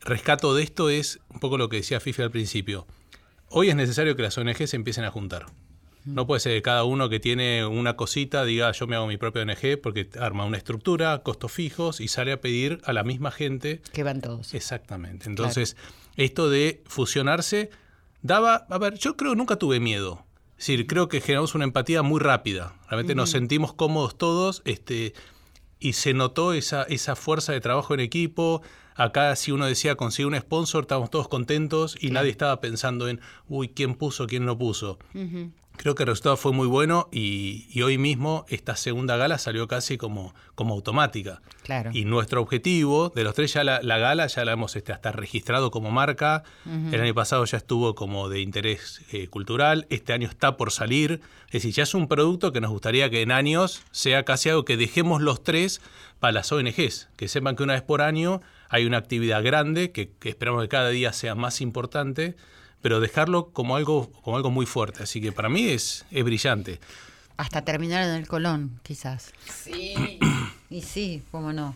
rescato 0.00 0.54
de 0.54 0.62
esto 0.62 0.88
es 0.88 1.20
un 1.28 1.40
poco 1.40 1.58
lo 1.58 1.68
que 1.68 1.76
decía 1.76 2.00
Fifi 2.00 2.22
al 2.22 2.30
principio. 2.30 2.86
Hoy 3.48 3.68
es 3.68 3.76
necesario 3.76 4.16
que 4.16 4.22
las 4.22 4.36
ONG 4.38 4.66
se 4.66 4.76
empiecen 4.76 5.04
a 5.04 5.10
juntar. 5.10 5.46
No 6.04 6.26
puede 6.26 6.40
ser 6.40 6.52
que 6.52 6.62
cada 6.62 6.84
uno 6.84 7.08
que 7.08 7.18
tiene 7.18 7.64
una 7.64 7.96
cosita 7.96 8.44
diga 8.44 8.72
yo 8.72 8.86
me 8.86 8.96
hago 8.96 9.06
mi 9.06 9.16
propia 9.16 9.42
ONG 9.42 9.80
porque 9.82 10.10
arma 10.20 10.44
una 10.44 10.58
estructura, 10.58 11.22
costos 11.22 11.50
fijos 11.50 12.00
y 12.00 12.08
sale 12.08 12.32
a 12.32 12.40
pedir 12.40 12.80
a 12.84 12.92
la 12.92 13.04
misma 13.04 13.30
gente. 13.30 13.80
Que 13.92 14.02
van 14.02 14.20
todos. 14.20 14.52
Exactamente. 14.54 15.28
Entonces, 15.28 15.76
esto 16.16 16.50
de 16.50 16.82
fusionarse 16.86 17.70
daba, 18.22 18.66
a 18.68 18.78
ver, 18.78 18.94
yo 18.94 19.16
creo 19.16 19.32
que 19.32 19.38
nunca 19.38 19.56
tuve 19.56 19.80
miedo. 19.80 20.24
Es 20.58 20.66
decir, 20.68 20.86
creo 20.86 21.08
que 21.08 21.20
generamos 21.20 21.54
una 21.54 21.64
empatía 21.64 22.02
muy 22.02 22.20
rápida. 22.20 22.74
Realmente 22.88 23.14
nos 23.14 23.30
sentimos 23.30 23.72
cómodos 23.72 24.16
todos 24.16 24.62
este, 24.64 25.14
y 25.80 25.94
se 25.94 26.14
notó 26.14 26.52
esa, 26.52 26.84
esa 26.84 27.16
fuerza 27.16 27.52
de 27.52 27.60
trabajo 27.60 27.94
en 27.94 28.00
equipo. 28.00 28.62
Acá 28.94 29.34
si 29.36 29.52
uno 29.52 29.66
decía 29.66 29.96
consigue 29.96 30.26
un 30.26 30.38
sponsor, 30.38 30.84
estábamos 30.84 31.10
todos 31.10 31.28
contentos 31.28 31.96
y 32.00 32.10
nadie 32.10 32.30
estaba 32.30 32.60
pensando 32.60 33.08
en, 33.08 33.20
uy, 33.48 33.68
¿quién 33.68 33.94
puso, 33.94 34.26
quién 34.26 34.44
no 34.44 34.56
puso? 34.56 34.98
Creo 35.76 35.94
que 35.94 36.04
el 36.04 36.08
resultado 36.08 36.36
fue 36.36 36.52
muy 36.52 36.68
bueno 36.68 37.08
y, 37.10 37.82
hoy 37.82 37.98
mismo 37.98 38.46
esta 38.48 38.76
segunda 38.76 39.16
gala 39.16 39.38
salió 39.38 39.66
casi 39.66 39.98
como, 39.98 40.34
como 40.54 40.74
automática. 40.74 41.42
Claro. 41.62 41.90
Y 41.92 42.04
nuestro 42.04 42.40
objetivo 42.40 43.10
de 43.14 43.24
los 43.24 43.34
tres, 43.34 43.52
ya 43.52 43.64
la, 43.64 43.80
gala 43.80 44.26
ya 44.28 44.44
la 44.44 44.52
hemos 44.52 44.76
este, 44.76 44.92
hasta 44.92 45.12
registrado 45.12 45.70
como 45.70 45.90
marca. 45.90 46.44
El 46.64 47.00
año 47.00 47.14
pasado 47.14 47.44
ya 47.44 47.58
estuvo 47.58 47.94
como 47.94 48.28
de 48.28 48.40
interés 48.40 49.02
eh, 49.12 49.26
cultural. 49.28 49.86
Este 49.90 50.12
año 50.12 50.28
está 50.28 50.56
por 50.56 50.70
salir. 50.70 51.20
Es 51.48 51.62
decir, 51.62 51.74
ya 51.74 51.82
es 51.82 51.94
un 51.94 52.08
producto 52.08 52.52
que 52.52 52.60
nos 52.60 52.70
gustaría 52.70 53.10
que 53.10 53.22
en 53.22 53.32
años 53.32 53.82
sea 53.90 54.24
casi 54.24 54.48
algo 54.48 54.64
que 54.64 54.76
dejemos 54.76 55.20
los 55.20 55.42
tres 55.42 55.80
para 56.20 56.32
las 56.32 56.52
ONGs. 56.52 57.08
Que 57.16 57.28
sepan 57.28 57.56
que 57.56 57.64
una 57.64 57.74
vez 57.74 57.82
por 57.82 58.00
año 58.00 58.40
hay 58.68 58.86
una 58.86 58.98
actividad 58.98 59.42
grande 59.42 59.90
que, 59.90 60.10
que 60.18 60.28
esperamos 60.28 60.62
que 60.62 60.68
cada 60.68 60.90
día 60.90 61.12
sea 61.12 61.34
más 61.34 61.60
importante 61.60 62.36
pero 62.84 63.00
dejarlo 63.00 63.48
como 63.48 63.76
algo, 63.76 64.12
como 64.20 64.36
algo 64.36 64.50
muy 64.50 64.66
fuerte. 64.66 65.04
Así 65.04 65.18
que 65.18 65.32
para 65.32 65.48
mí 65.48 65.70
es, 65.70 66.04
es 66.10 66.22
brillante. 66.22 66.80
Hasta 67.38 67.62
terminar 67.62 68.02
en 68.02 68.10
el 68.10 68.28
Colón, 68.28 68.78
quizás. 68.82 69.32
Sí. 69.50 70.18
Y 70.68 70.82
sí, 70.82 71.22
cómo 71.30 71.54
no. 71.54 71.74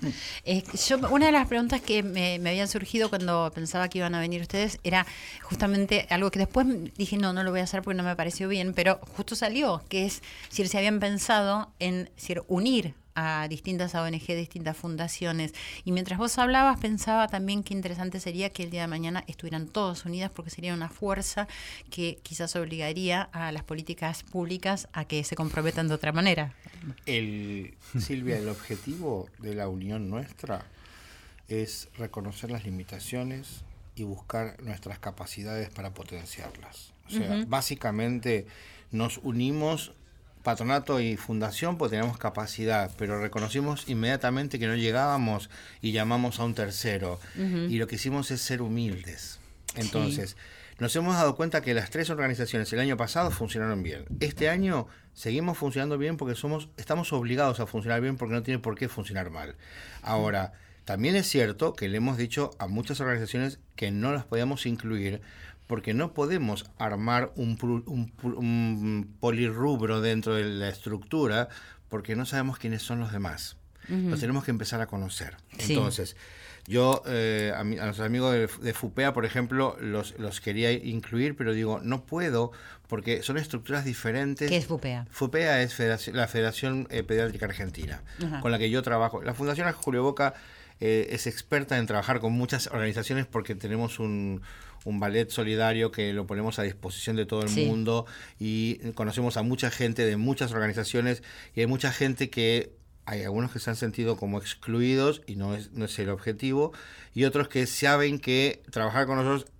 yo, 0.87 0.99
una 1.09 1.27
de 1.27 1.33
las 1.33 1.49
preguntas 1.49 1.81
que 1.81 2.03
me, 2.03 2.39
me, 2.41 2.51
habían 2.51 2.69
surgido 2.69 3.09
cuando 3.09 3.51
pensaba 3.55 3.89
que 3.89 3.99
iban 3.99 4.15
a 4.15 4.21
venir 4.21 4.43
ustedes 4.43 4.81
era 4.83 5.07
justamente 5.43 6.07
algo 6.11 6.31
que 6.31 6.41
después 6.41 6.67
dije, 6.97 7.17
no, 7.17 7.33
no 7.33 7.43
lo 7.43 7.53
voy 7.53 7.61
a 7.61 7.65
hacer 7.65 7.81
porque 7.81 7.97
no 7.97 8.03
me 8.03 8.15
pareció 8.15 8.49
bien, 8.49 8.75
pero 8.75 9.01
justo 9.17 9.35
salió, 9.35 9.83
que 9.89 10.05
es 10.05 10.23
si 10.51 10.67
se 10.67 10.77
habían 10.77 11.01
pensado 11.01 11.71
en 11.79 12.11
decir, 12.17 12.43
unir 12.49 12.93
a 13.19 13.49
distintas 13.49 13.97
ONG, 13.97 14.27
distintas 14.29 14.77
fundaciones. 14.77 15.53
Y 15.85 15.91
mientras 15.91 16.21
vos 16.21 16.39
hablabas, 16.39 16.79
pensaba 16.79 17.27
también 17.27 17.65
qué 17.65 17.75
interesante 17.75 18.21
sería 18.21 18.51
que 18.51 18.63
el 18.63 18.71
día 18.71 18.83
de 18.83 18.87
mañana 18.87 19.25
estuvieran 19.27 19.67
todas 19.67 20.05
unidas, 20.05 20.31
porque 20.31 20.51
sería 20.51 20.73
una 20.73 20.89
fuerza 20.89 21.49
que 21.91 22.21
quizás 22.23 22.55
obligaría 22.55 23.23
a 23.33 23.51
las 23.51 23.65
políticas 23.65 24.23
públicas 24.23 24.89
a 24.93 25.05
que 25.05 25.25
se 25.25 25.35
comprometan 25.35 25.89
de 25.89 25.95
otra 25.95 26.13
manera. 26.13 26.55
El, 27.07 27.75
Silvia, 27.99 28.39
el 28.39 28.49
objetivo 28.49 29.29
de 29.39 29.57
la 29.57 29.69
unión 29.69 30.09
nuestra 30.09 30.65
es 31.49 31.89
reconocer 31.99 32.53
las 32.53 32.65
limitaciones 32.65 33.65
y 33.97 34.05
buscar 34.05 34.63
nuestras 34.63 35.01
capacidades 35.01 35.71
para 35.71 35.93
potenciarlas. 35.93 36.93
O 37.09 37.11
sea, 37.11 37.45
básicamente 37.49 38.47
nos 38.93 39.19
unimos 39.19 39.93
patronato 40.49 40.99
y 40.99 41.19
fundación 41.19 41.77
pues 41.77 41.91
tenemos 41.91 42.17
capacidad, 42.17 42.91
pero 42.97 43.21
reconocimos 43.21 43.87
inmediatamente 43.87 44.59
que 44.59 44.67
no 44.67 44.77
llegábamos 44.77 45.51
y 45.83 45.93
llamamos 45.93 46.41
a 46.41 46.45
un 46.45 46.55
tercero. 46.55 47.21
Y 47.37 47.77
lo 47.77 47.87
que 47.87 47.97
hicimos 47.97 48.31
es 48.31 48.41
ser 48.41 48.63
humildes. 48.63 49.41
Entonces, 49.75 50.39
nos 50.79 50.97
hemos 50.97 51.17
dado 51.17 51.37
cuenta 51.37 51.61
que 51.61 51.75
las 51.75 51.91
tres 51.91 52.09
organizaciones 52.09 52.73
el 52.73 52.81
año 52.81 52.97
pasado 52.97 53.31
funcionaron 53.31 53.83
bien. 53.83 54.07
Este 54.21 54.49
año 54.49 54.87
seguimos 55.13 55.59
funcionando 55.59 55.99
bien 55.99 56.17
porque 56.17 56.35
somos, 56.35 56.71
estamos 56.79 57.13
obligados 57.13 57.61
a 57.61 57.67
funcionar 57.67 58.01
bien 58.01 58.17
porque 58.17 58.35
no 58.35 58.43
tiene 58.43 58.59
por 58.59 58.75
qué 58.75 58.89
funcionar 58.89 59.29
mal. 59.29 59.55
Ahora, 60.01 60.55
también 60.87 61.15
es 61.15 61.29
cierto 61.29 61.75
que 61.75 61.89
le 61.89 61.99
hemos 61.99 62.17
dicho 62.17 62.53
a 62.59 62.69
muchas 62.69 63.01
organizaciones 63.01 63.61
que 63.77 63.91
no 63.91 64.15
las 64.15 64.25
podíamos 64.25 64.65
incluir 64.65 65.21
porque 65.69 65.95
no 65.95 66.13
podemos 66.15 66.69
armar 66.79 67.31
un, 67.37 67.57
un 67.87 68.13
un 68.23 69.15
polirrubro 69.21 70.01
dentro 70.01 70.35
de 70.35 70.45
la 70.45 70.69
estructura 70.69 71.49
porque 71.89 72.17
no 72.17 72.27
sabemos 72.27 72.59
quiénes 72.59 72.83
son 72.83 72.99
los 72.99 73.13
demás. 73.13 73.57
Los 73.89 74.21
tenemos 74.21 74.45
que 74.45 74.51
empezar 74.51 74.83
a 74.83 74.87
conocer. 74.87 75.37
Sí. 75.59 75.73
Entonces, 75.73 76.15
yo 76.67 77.03
eh, 77.07 77.55
a, 77.57 77.65
mi- 77.65 77.79
a 77.79 77.87
los 77.87 78.01
amigos 78.01 78.33
de, 78.35 78.47
de 78.61 78.75
FUPEA, 78.75 79.15
por 79.15 79.25
ejemplo, 79.25 79.79
los, 79.81 80.19
los 80.19 80.43
quería 80.43 80.71
incluir, 80.73 81.37
pero 81.37 81.55
digo, 81.55 81.81
no 81.83 82.05
puedo 82.05 82.53
porque 82.87 83.23
son 83.23 83.39
estructuras 83.39 83.87
diferentes. 83.87 84.51
¿Qué 84.51 84.59
es 84.59 84.67
FUPEA? 84.67 85.07
FUPEA 85.11 85.63
es 85.63 85.73
Federación- 85.75 86.17
la 86.17 86.29
Federación 86.29 86.87
eh, 86.91 87.03
Pediátrica 87.03 87.47
Argentina, 87.47 88.03
con 88.43 88.51
la 88.53 88.59
que 88.59 88.69
yo 88.69 88.83
trabajo. 88.83 89.23
La 89.23 89.33
Fundación 89.33 89.73
Julio 89.73 90.03
Boca 90.03 90.35
eh, 90.81 91.09
es 91.13 91.27
experta 91.27 91.79
en 91.79 91.87
trabajar 91.87 92.21
con 92.21 92.35
muchas 92.35 92.67
organizaciones 92.67 93.25
porque 93.25 93.55
tenemos 93.55 93.99
un, 94.01 94.43
un 94.89 95.01
ballet 95.01 95.29
solidario 95.31 95.91
que 95.93 96.13
lo 96.13 96.27
ponemos 96.27 96.59
a 96.59 96.63
disposición 96.63 97.17
de 97.17 97.27
todo 97.27 97.43
el 97.43 97.49
Sí. 97.49 97.67
mundo 97.67 98.07
y 98.41 98.77
conocemos 98.95 99.37
a 99.37 99.43
mucha 99.43 99.71
gente 99.71 100.05
de 100.05 100.17
muchas 100.17 100.53
organizaciones 100.53 101.23
y 101.55 101.61
hay 101.61 101.67
mucha 101.67 101.93
gente 101.93 102.31
que 102.31 102.73
hay 103.05 103.23
algunos 103.23 103.53
que 103.53 103.59
se 103.59 103.71
han 103.71 103.77
sentido 103.77 104.17
como 104.17 104.39
excluidos 104.39 105.23
y 105.27 105.37
no 105.37 105.55
es, 105.55 105.73
no 105.73 105.85
es 105.87 105.99
el 105.99 106.09
objetivo 106.11 106.73
y 107.15 107.25
otros 107.25 107.49
que 107.49 107.67
saben 107.67 108.19
que 108.19 108.63
trabajar 108.71 109.07
con 109.07 109.17
nosotros 109.17 109.51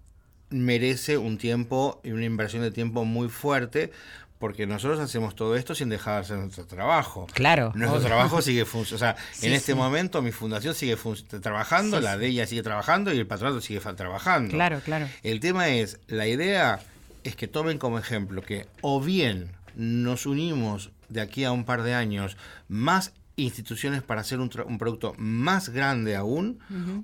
merece 0.51 1.19
un 1.19 1.37
tiempo 1.39 2.01
y 2.03 2.11
una 2.13 2.25
inversión 2.25 2.63
de 2.63 2.71
tiempo 2.71 3.05
muy 3.05 3.29
fuerte 3.29 3.91
porque 4.39 4.67
nosotros 4.67 5.01
hacemos 5.01 5.35
todo 5.35 5.57
esto 5.57 5.75
sin 5.75 5.89
dejar 5.89 6.15
de 6.15 6.21
hacer 6.21 6.39
nuestro 6.39 6.65
trabajo. 6.67 7.27
Claro, 7.35 7.73
Nuestro 7.75 7.99
obvio. 7.99 8.07
trabajo 8.09 8.41
sigue 8.43 8.65
funcionando. 8.67 8.97
O 8.97 8.99
sea, 9.17 9.25
Sí, 9.35 9.47
en 9.47 9.53
este 9.53 9.73
sí. 9.73 9.79
momento 9.79 10.23
mi 10.23 10.33
fundación 10.33 10.75
sigue 10.75 10.97
fun- 10.97 11.17
trabajando, 11.41 11.99
Sí, 11.99 12.05
la 12.05 12.17
de 12.17 12.27
ella 12.29 12.47
sigue 12.47 12.63
trabajando 12.63 13.13
y 13.13 13.19
el 13.19 13.27
patronato 13.27 13.61
sigue 13.61 13.81
trabajando. 13.81 14.53
Claro, 14.53 14.81
claro. 14.85 15.09
El 15.23 15.41
tema 15.41 15.69
es, 15.69 15.99
la 16.07 16.27
idea 16.27 16.81
es 17.25 17.35
que 17.37 17.49
tomen 17.49 17.79
como 17.79 17.99
ejemplo 17.99 18.43
que 18.43 18.67
o 18.81 19.01
bien 19.01 19.51
nos 19.75 20.25
unimos 20.27 20.91
de 21.09 21.21
aquí 21.21 21.45
a 21.45 21.53
un 21.53 21.65
par 21.65 21.83
de 21.83 21.95
años 21.95 22.37
más 22.69 23.13
instituciones 23.37 24.03
para 24.03 24.21
hacer 24.23 24.41
un, 24.41 24.51
un 24.67 24.79
producto 24.79 25.15
más 25.17 25.69
grande 25.69 26.17
aún, 26.17 26.59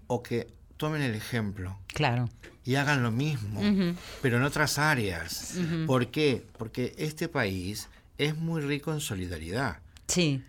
o 0.08 0.22
que 0.22 0.48
tomen 0.76 1.02
el 1.02 1.14
ejemplo 1.14 1.78
Claro. 1.88 2.28
y 2.64 2.74
hagan 2.76 3.02
lo 3.02 3.10
mismo, 3.10 3.60
pero 4.22 4.36
en 4.38 4.42
otras 4.42 4.78
áreas. 4.78 5.54
¿Por 5.86 6.08
qué? 6.08 6.44
Porque 6.58 6.94
este 6.98 7.28
país 7.28 7.88
es 8.18 8.36
muy 8.36 8.60
rico 8.62 8.92
en 8.92 9.00
solidaridad. 9.00 9.78
Sí. 10.08 10.42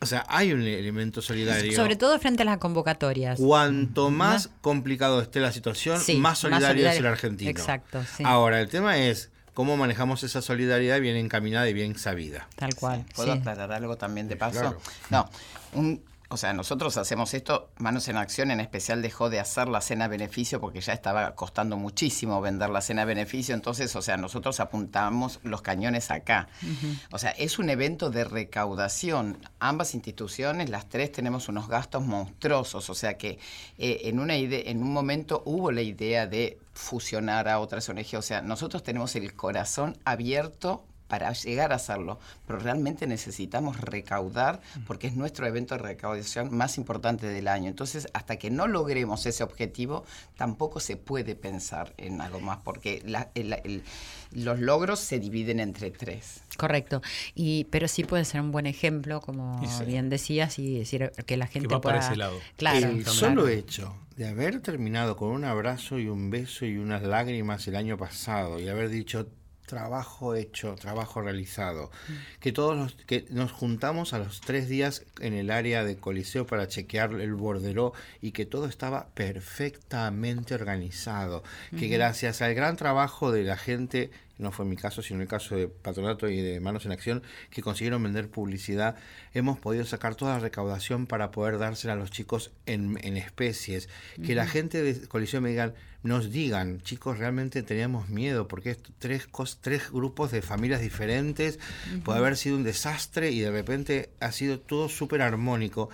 O 0.00 0.06
sea, 0.06 0.24
hay 0.28 0.52
un 0.52 0.62
elemento 0.62 1.20
solidario. 1.20 1.74
Sobre 1.74 1.96
todo 1.96 2.18
frente 2.20 2.42
a 2.42 2.44
las 2.46 2.58
convocatorias. 2.58 3.38
Cuanto 3.38 4.10
más 4.10 4.48
complicado 4.60 5.20
esté 5.20 5.40
la 5.40 5.50
situación, 5.50 6.00
Sí, 6.00 6.14
más 6.14 6.22
más 6.22 6.38
solidario, 6.38 6.88
es 6.88 6.98
el 6.98 7.06
argentino. 7.06 7.50
Exacto, 7.50 8.04
sí. 8.16 8.22
Ahora, 8.24 8.60
el 8.60 8.68
tema 8.68 8.96
es 8.98 9.30
cómo 9.54 9.76
manejamos 9.76 10.22
esa 10.22 10.40
solidaridad 10.40 11.00
bien 11.00 11.16
encaminada 11.16 11.68
y 11.68 11.72
bien 11.72 11.98
sabida. 11.98 12.46
Tal 12.54 12.76
cual. 12.76 13.04
¿Puedo 13.16 13.32
sí. 13.32 13.38
aclarar 13.40 13.72
algo 13.72 13.96
también 13.96 14.28
de 14.28 14.36
paso? 14.36 14.60
Claro. 14.60 14.80
No, 15.10 15.28
un- 15.72 16.00
o 16.30 16.36
sea, 16.36 16.52
nosotros 16.52 16.98
hacemos 16.98 17.32
esto, 17.32 17.70
Manos 17.78 18.06
en 18.08 18.18
Acción 18.18 18.50
en 18.50 18.60
especial 18.60 19.00
dejó 19.00 19.30
de 19.30 19.40
hacer 19.40 19.66
la 19.66 19.80
cena 19.80 20.08
beneficio 20.08 20.60
porque 20.60 20.82
ya 20.82 20.92
estaba 20.92 21.34
costando 21.34 21.78
muchísimo 21.78 22.40
vender 22.42 22.68
la 22.68 22.82
cena 22.82 23.06
beneficio, 23.06 23.54
entonces, 23.54 23.96
o 23.96 24.02
sea, 24.02 24.18
nosotros 24.18 24.60
apuntamos 24.60 25.40
los 25.42 25.62
cañones 25.62 26.10
acá. 26.10 26.48
O 27.12 27.18
sea, 27.18 27.30
es 27.30 27.58
un 27.58 27.70
evento 27.70 28.10
de 28.10 28.24
recaudación. 28.24 29.38
Ambas 29.58 29.94
instituciones, 29.94 30.68
las 30.68 30.90
tres, 30.90 31.12
tenemos 31.12 31.48
unos 31.48 31.66
gastos 31.66 32.04
monstruosos, 32.04 32.90
o 32.90 32.94
sea 32.94 33.16
que 33.16 33.38
eh, 33.78 34.00
en, 34.04 34.18
una 34.18 34.34
en 34.34 34.82
un 34.82 34.92
momento 34.92 35.42
hubo 35.46 35.72
la 35.72 35.82
idea 35.82 36.26
de 36.26 36.58
fusionar 36.74 37.48
a 37.48 37.58
otras 37.58 37.88
ONG, 37.88 38.16
o 38.18 38.22
sea, 38.22 38.42
nosotros 38.42 38.82
tenemos 38.82 39.16
el 39.16 39.34
corazón 39.34 39.96
abierto 40.04 40.84
para 41.08 41.32
llegar 41.32 41.72
a 41.72 41.76
hacerlo, 41.76 42.18
pero 42.46 42.58
realmente 42.58 43.06
necesitamos 43.06 43.80
recaudar 43.80 44.60
porque 44.86 45.06
es 45.08 45.16
nuestro 45.16 45.46
evento 45.46 45.74
de 45.74 45.82
recaudación 45.82 46.54
más 46.56 46.78
importante 46.78 47.26
del 47.26 47.48
año. 47.48 47.68
Entonces, 47.68 48.06
hasta 48.12 48.36
que 48.36 48.50
no 48.50 48.66
logremos 48.68 49.24
ese 49.26 49.42
objetivo, 49.42 50.04
tampoco 50.36 50.80
se 50.80 50.96
puede 50.96 51.34
pensar 51.34 51.94
en 51.96 52.20
algo 52.20 52.40
más, 52.40 52.58
porque 52.62 53.02
la- 53.04 53.30
el- 53.34 53.54
el- 53.64 53.82
los 54.32 54.60
logros 54.60 55.00
se 55.00 55.18
dividen 55.18 55.58
entre 55.60 55.90
tres. 55.90 56.42
Correcto. 56.58 57.00
Y, 57.34 57.64
pero 57.70 57.88
sí 57.88 58.04
puede 58.04 58.24
ser 58.26 58.42
un 58.42 58.52
buen 58.52 58.66
ejemplo, 58.66 59.20
como 59.22 59.60
sí. 59.66 59.84
bien 59.84 60.10
decías, 60.10 60.58
y 60.58 60.78
decir 60.78 61.12
que 61.26 61.36
la 61.38 61.46
gente 61.46 61.68
va 61.68 61.80
para 61.80 62.00
ese 62.00 62.16
lado. 62.16 62.38
Claro. 62.56 62.76
el 62.86 63.02
claro. 63.04 63.12
solo 63.18 63.48
hecho 63.48 63.94
de 64.16 64.28
haber 64.28 64.60
terminado 64.60 65.16
con 65.16 65.30
un 65.30 65.44
abrazo 65.44 65.98
y 65.98 66.08
un 66.08 66.28
beso 66.28 66.66
y 66.66 66.76
unas 66.76 67.02
lágrimas 67.02 67.66
el 67.68 67.76
año 67.76 67.96
pasado 67.96 68.58
y 68.60 68.68
haber 68.68 68.88
dicho 68.90 69.28
trabajo 69.68 70.34
hecho, 70.34 70.74
trabajo 70.74 71.20
realizado, 71.20 71.92
que 72.40 72.50
todos 72.50 72.76
los 72.76 72.94
que 73.06 73.26
nos 73.30 73.52
juntamos 73.52 74.12
a 74.12 74.18
los 74.18 74.40
tres 74.40 74.68
días 74.68 75.04
en 75.20 75.34
el 75.34 75.52
área 75.52 75.84
de 75.84 75.96
coliseo 75.96 76.46
para 76.46 76.66
chequear 76.66 77.12
el 77.12 77.34
borderó 77.34 77.92
y 78.20 78.32
que 78.32 78.46
todo 78.46 78.66
estaba 78.66 79.06
perfectamente 79.14 80.54
organizado, 80.54 81.44
que 81.78 81.86
gracias 81.86 82.42
al 82.42 82.54
gran 82.54 82.76
trabajo 82.76 83.30
de 83.30 83.44
la 83.44 83.56
gente 83.56 84.10
no 84.38 84.52
fue 84.52 84.64
mi 84.64 84.76
caso, 84.76 85.02
sino 85.02 85.20
el 85.20 85.28
caso 85.28 85.56
de 85.56 85.68
Patronato 85.68 86.28
y 86.28 86.40
de 86.40 86.60
Manos 86.60 86.86
en 86.86 86.92
Acción, 86.92 87.22
que 87.50 87.60
consiguieron 87.62 88.02
vender 88.02 88.30
publicidad, 88.30 88.96
hemos 89.34 89.58
podido 89.58 89.84
sacar 89.84 90.14
toda 90.14 90.34
la 90.34 90.40
recaudación 90.40 91.06
para 91.06 91.30
poder 91.30 91.58
dársela 91.58 91.94
a 91.94 91.96
los 91.96 92.10
chicos 92.10 92.52
en, 92.66 92.98
en 93.02 93.16
especies. 93.16 93.88
Que 94.24 94.34
la 94.34 94.46
gente 94.46 94.82
de 94.82 95.08
Colisión 95.08 95.42
me 95.42 95.50
digan, 95.50 95.74
nos 96.04 96.30
digan, 96.30 96.80
chicos, 96.82 97.18
realmente 97.18 97.62
teníamos 97.64 98.08
miedo, 98.08 98.46
porque 98.46 98.70
es 98.70 98.78
tres, 98.98 99.28
cos- 99.30 99.58
tres 99.60 99.90
grupos 99.90 100.30
de 100.30 100.40
familias 100.42 100.80
diferentes, 100.80 101.58
puede 102.04 102.18
haber 102.20 102.36
sido 102.36 102.56
un 102.56 102.62
desastre 102.64 103.32
y 103.32 103.40
de 103.40 103.50
repente 103.50 104.10
ha 104.20 104.30
sido 104.30 104.60
todo 104.60 104.88
súper 104.88 105.22
armónico. 105.22 105.90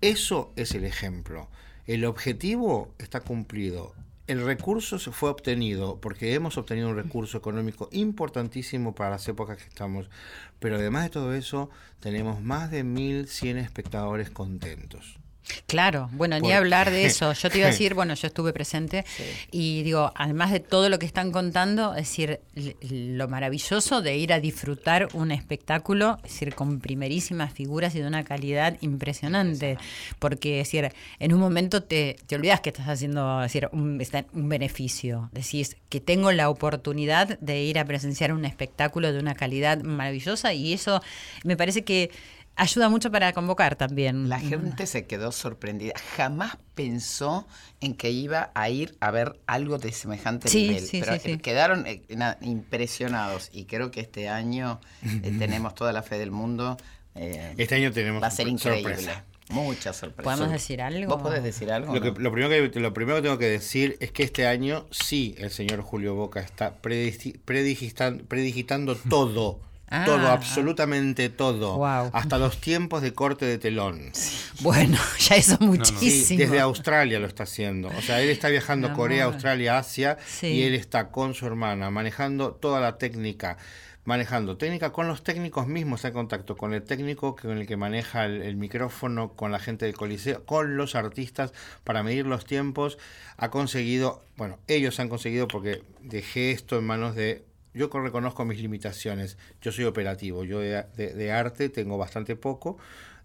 Eso 0.00 0.52
es 0.54 0.74
el 0.76 0.84
ejemplo. 0.84 1.48
El 1.86 2.04
objetivo 2.04 2.94
está 2.98 3.20
cumplido. 3.20 3.94
El 4.28 4.44
recurso 4.44 4.98
se 4.98 5.10
fue 5.10 5.30
obtenido 5.30 6.02
porque 6.02 6.34
hemos 6.34 6.58
obtenido 6.58 6.90
un 6.90 6.96
recurso 6.96 7.38
económico 7.38 7.88
importantísimo 7.92 8.94
para 8.94 9.08
las 9.08 9.26
épocas 9.26 9.56
que 9.56 9.68
estamos. 9.68 10.10
Pero 10.58 10.76
además 10.76 11.04
de 11.04 11.10
todo 11.10 11.32
eso, 11.32 11.70
tenemos 11.98 12.42
más 12.42 12.70
de 12.70 12.84
1.100 12.84 13.56
espectadores 13.56 14.28
contentos. 14.28 15.18
Claro, 15.66 16.08
bueno, 16.12 16.38
ni 16.38 16.52
hablar 16.52 16.90
de 16.90 17.04
eso. 17.04 17.32
Yo 17.32 17.50
te 17.50 17.58
iba 17.58 17.68
a 17.68 17.70
decir, 17.72 17.94
bueno, 17.94 18.14
yo 18.14 18.26
estuve 18.26 18.52
presente 18.52 19.04
y 19.50 19.82
digo, 19.82 20.12
además 20.14 20.52
de 20.52 20.60
todo 20.60 20.88
lo 20.88 20.98
que 20.98 21.06
están 21.06 21.32
contando, 21.32 21.92
es 21.92 22.08
decir, 22.08 22.40
lo 22.90 23.28
maravilloso 23.28 24.00
de 24.00 24.16
ir 24.16 24.32
a 24.32 24.40
disfrutar 24.40 25.08
un 25.12 25.30
espectáculo, 25.30 26.18
es 26.24 26.32
decir, 26.32 26.54
con 26.54 26.80
primerísimas 26.80 27.52
figuras 27.52 27.94
y 27.94 28.00
de 28.00 28.06
una 28.06 28.24
calidad 28.24 28.76
impresionante. 28.80 29.78
Porque, 30.18 30.60
es 30.60 30.68
decir, 30.68 30.92
en 31.18 31.32
un 31.32 31.40
momento 31.40 31.82
te, 31.82 32.16
te 32.26 32.36
olvidas 32.36 32.60
que 32.60 32.70
estás 32.70 32.88
haciendo, 32.88 33.42
es 33.42 33.52
decir, 33.52 33.68
un, 33.72 34.00
un 34.32 34.48
beneficio. 34.48 35.30
Decís 35.32 35.76
que 35.88 36.00
tengo 36.00 36.32
la 36.32 36.50
oportunidad 36.50 37.38
de 37.38 37.62
ir 37.62 37.78
a 37.78 37.84
presenciar 37.84 38.32
un 38.32 38.44
espectáculo 38.44 39.12
de 39.12 39.18
una 39.18 39.34
calidad 39.34 39.82
maravillosa 39.82 40.52
y 40.52 40.72
eso 40.72 41.02
me 41.44 41.56
parece 41.56 41.82
que 41.82 42.10
ayuda 42.58 42.88
mucho 42.90 43.10
para 43.10 43.32
convocar 43.32 43.76
también. 43.76 44.28
La 44.28 44.38
gente 44.38 44.86
se 44.86 45.06
quedó 45.06 45.32
sorprendida. 45.32 45.94
Jamás 46.16 46.58
pensó 46.74 47.46
en 47.80 47.94
que 47.94 48.10
iba 48.10 48.50
a 48.54 48.68
ir 48.68 48.96
a 49.00 49.10
ver 49.10 49.38
algo 49.46 49.78
de 49.78 49.92
semejante 49.92 50.48
Sí, 50.48 50.68
nivel. 50.68 50.80
sí, 50.84 51.00
pero 51.00 51.14
sí, 51.14 51.20
sí. 51.32 51.38
quedaron 51.38 51.86
eh, 51.86 52.02
na- 52.10 52.36
impresionados. 52.42 53.48
Y 53.52 53.64
creo 53.64 53.90
que 53.90 54.00
este 54.00 54.28
año 54.28 54.80
eh, 55.22 55.32
tenemos 55.38 55.74
toda 55.74 55.92
la 55.92 56.02
fe 56.02 56.18
del 56.18 56.30
mundo. 56.30 56.76
eh, 57.14 57.54
Este 57.56 57.74
año 57.76 57.92
tenemos 57.92 58.22
va 58.22 58.26
a 58.26 58.30
ser 58.30 58.48
increíble. 58.48 58.94
sorpresa. 58.94 59.24
Mucha 59.50 59.94
sorpresa. 59.94 60.24
¿Podemos 60.30 60.50
decir 60.52 60.82
algo? 60.82 61.14
¿Vos 61.14 61.22
podés 61.22 61.42
decir 61.42 61.72
algo? 61.72 61.94
Lo, 61.94 62.02
que- 62.02 62.10
no? 62.12 62.18
lo 62.18 62.30
primero 62.32 62.70
que, 62.70 62.80
lo 62.80 62.92
primero 62.92 63.16
que 63.16 63.22
tengo 63.22 63.38
que 63.38 63.48
decir 63.48 63.96
es 64.00 64.12
que 64.12 64.22
este 64.22 64.46
año 64.46 64.86
sí 64.90 65.34
el 65.38 65.50
señor 65.50 65.80
Julio 65.80 66.14
Boca 66.14 66.40
está 66.40 66.82
predigi- 66.82 67.40
predigistan- 67.46 68.24
predigitando 68.26 68.94
todo, 68.94 69.60
Ah. 69.90 70.04
Todo, 70.04 70.28
absolutamente 70.28 71.28
todo. 71.30 71.76
Guau. 71.76 72.10
Hasta 72.12 72.38
los 72.38 72.60
tiempos 72.60 73.00
de 73.02 73.14
corte 73.14 73.46
de 73.46 73.58
telón. 73.58 74.12
Bueno, 74.60 74.98
ya 75.18 75.36
eso 75.36 75.56
Sí, 75.58 75.64
muchísimo. 75.64 76.38
desde 76.40 76.60
Australia 76.60 77.18
lo 77.18 77.26
está 77.26 77.44
haciendo. 77.44 77.88
O 77.88 78.02
sea, 78.02 78.20
él 78.20 78.28
está 78.28 78.48
viajando 78.48 78.92
Corea. 78.92 79.24
Australia, 79.24 79.78
Asia 79.78 80.18
Sí. 80.26 80.48
y 80.48 80.62
él 80.64 80.74
está 80.74 81.08
con 81.10 81.34
su 81.34 81.46
hermana 81.46 81.90
manejando 81.90 82.52
toda 82.52 82.80
la 82.80 82.98
técnica. 82.98 83.56
Manejando 84.04 84.56
técnica 84.56 84.90
con 84.90 85.06
los 85.06 85.22
técnicos 85.22 85.66
mismos, 85.66 85.98
está 86.00 86.08
en 86.08 86.14
contacto 86.14 86.56
con 86.56 86.72
el 86.72 86.82
técnico 86.82 87.36
con 87.36 87.58
el 87.58 87.66
que 87.66 87.76
maneja 87.76 88.24
el, 88.24 88.40
el 88.40 88.56
micrófono, 88.56 89.34
con 89.34 89.52
la 89.52 89.58
gente 89.58 89.84
del 89.84 89.94
coliseo, 89.96 90.46
con 90.46 90.78
los 90.78 90.94
artistas 90.94 91.52
para 91.84 92.02
medir 92.02 92.24
los 92.26 92.46
tiempos. 92.46 92.96
Ha 93.36 93.50
conseguido, 93.50 94.22
bueno, 94.38 94.58
ellos 94.66 94.98
han 94.98 95.10
conseguido 95.10 95.46
porque 95.46 95.82
dejé 96.00 96.52
esto 96.52 96.78
en 96.78 96.84
manos 96.86 97.16
de 97.16 97.44
yo 97.78 97.88
co- 97.88 98.00
reconozco 98.00 98.44
mis 98.44 98.60
limitaciones. 98.60 99.38
Yo 99.62 99.72
soy 99.72 99.84
operativo. 99.86 100.44
Yo 100.44 100.60
de, 100.60 100.84
de- 100.96 101.14
de 101.14 101.32
arte 101.32 101.68
tengo 101.70 101.96
bastante 101.96 102.36
poco 102.36 102.76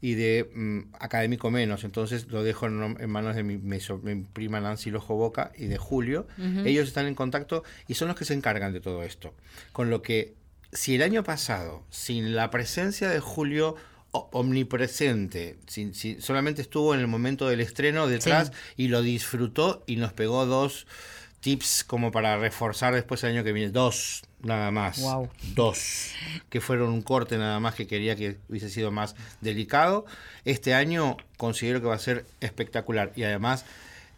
y 0.02 0.16
de 0.16 0.50
mm, 0.54 0.80
académico 1.00 1.50
menos. 1.52 1.84
Entonces 1.84 2.28
lo 2.28 2.44
dejo 2.44 2.68
en, 2.68 2.98
en 3.00 3.10
manos 3.10 3.36
de 3.36 3.44
mi, 3.44 3.58
mi 3.58 3.80
mi 4.04 4.24
prima 4.24 4.60
Nancy 4.62 4.92
Lojo 4.92 5.16
Boca 5.16 5.52
y 5.58 5.66
de 5.68 5.78
Julio. 5.78 6.28
Ellos 6.66 6.88
están 6.88 7.08
en 7.08 7.16
contacto 7.16 7.64
y 7.88 7.96
son 7.96 8.08
los 8.10 8.18
que 8.18 8.26
se 8.26 8.34
encargan 8.34 8.72
de 8.74 8.80
todo 8.82 9.04
esto. 9.04 9.34
Con 9.72 9.90
lo 9.90 10.02
que, 10.02 10.34
si 10.72 10.96
el 10.96 11.02
año 11.04 11.24
pasado, 11.24 11.84
sin 11.90 12.36
la 12.36 12.50
presencia 12.52 13.10
de 13.10 13.20
Julio 13.20 13.76
omnipresente, 14.32 15.58
sin, 15.68 15.94
sin- 15.96 16.22
solamente 16.22 16.62
estuvo 16.62 16.94
en 16.94 17.00
el 17.00 17.08
momento 17.08 17.48
del 17.50 17.62
estreno 17.62 18.08
detrás 18.08 18.52
y 18.78 18.90
lo 18.90 19.02
disfrutó 19.02 19.84
y 19.88 19.96
nos 19.96 20.14
pegó 20.14 20.46
dos 20.46 20.86
tips 21.40 21.84
como 21.84 22.12
para 22.12 22.38
reforzar 22.38 22.94
después 22.94 23.24
el 23.24 23.32
año 23.32 23.44
que 23.44 23.54
viene. 23.54 23.72
Dos, 23.72 24.22
nada 24.44 24.72
más. 24.72 25.02
Dos. 25.56 26.12
Que 26.50 26.62
fueron 26.62 26.92
un 26.92 27.02
corte 27.02 27.38
nada 27.38 27.60
más 27.60 27.76
que 27.76 27.88
quería 27.88 28.16
que 28.16 28.38
hubiese 28.50 28.70
sido 28.70 28.92
más 28.92 29.16
delicado. 29.42 30.06
Este 30.46 30.74
año 30.74 31.18
considero 31.38 31.82
que 31.82 31.88
va 31.88 31.96
a 31.96 32.00
ser 32.00 32.26
espectacular. 32.42 33.12
Y 33.16 33.24
además 33.24 33.66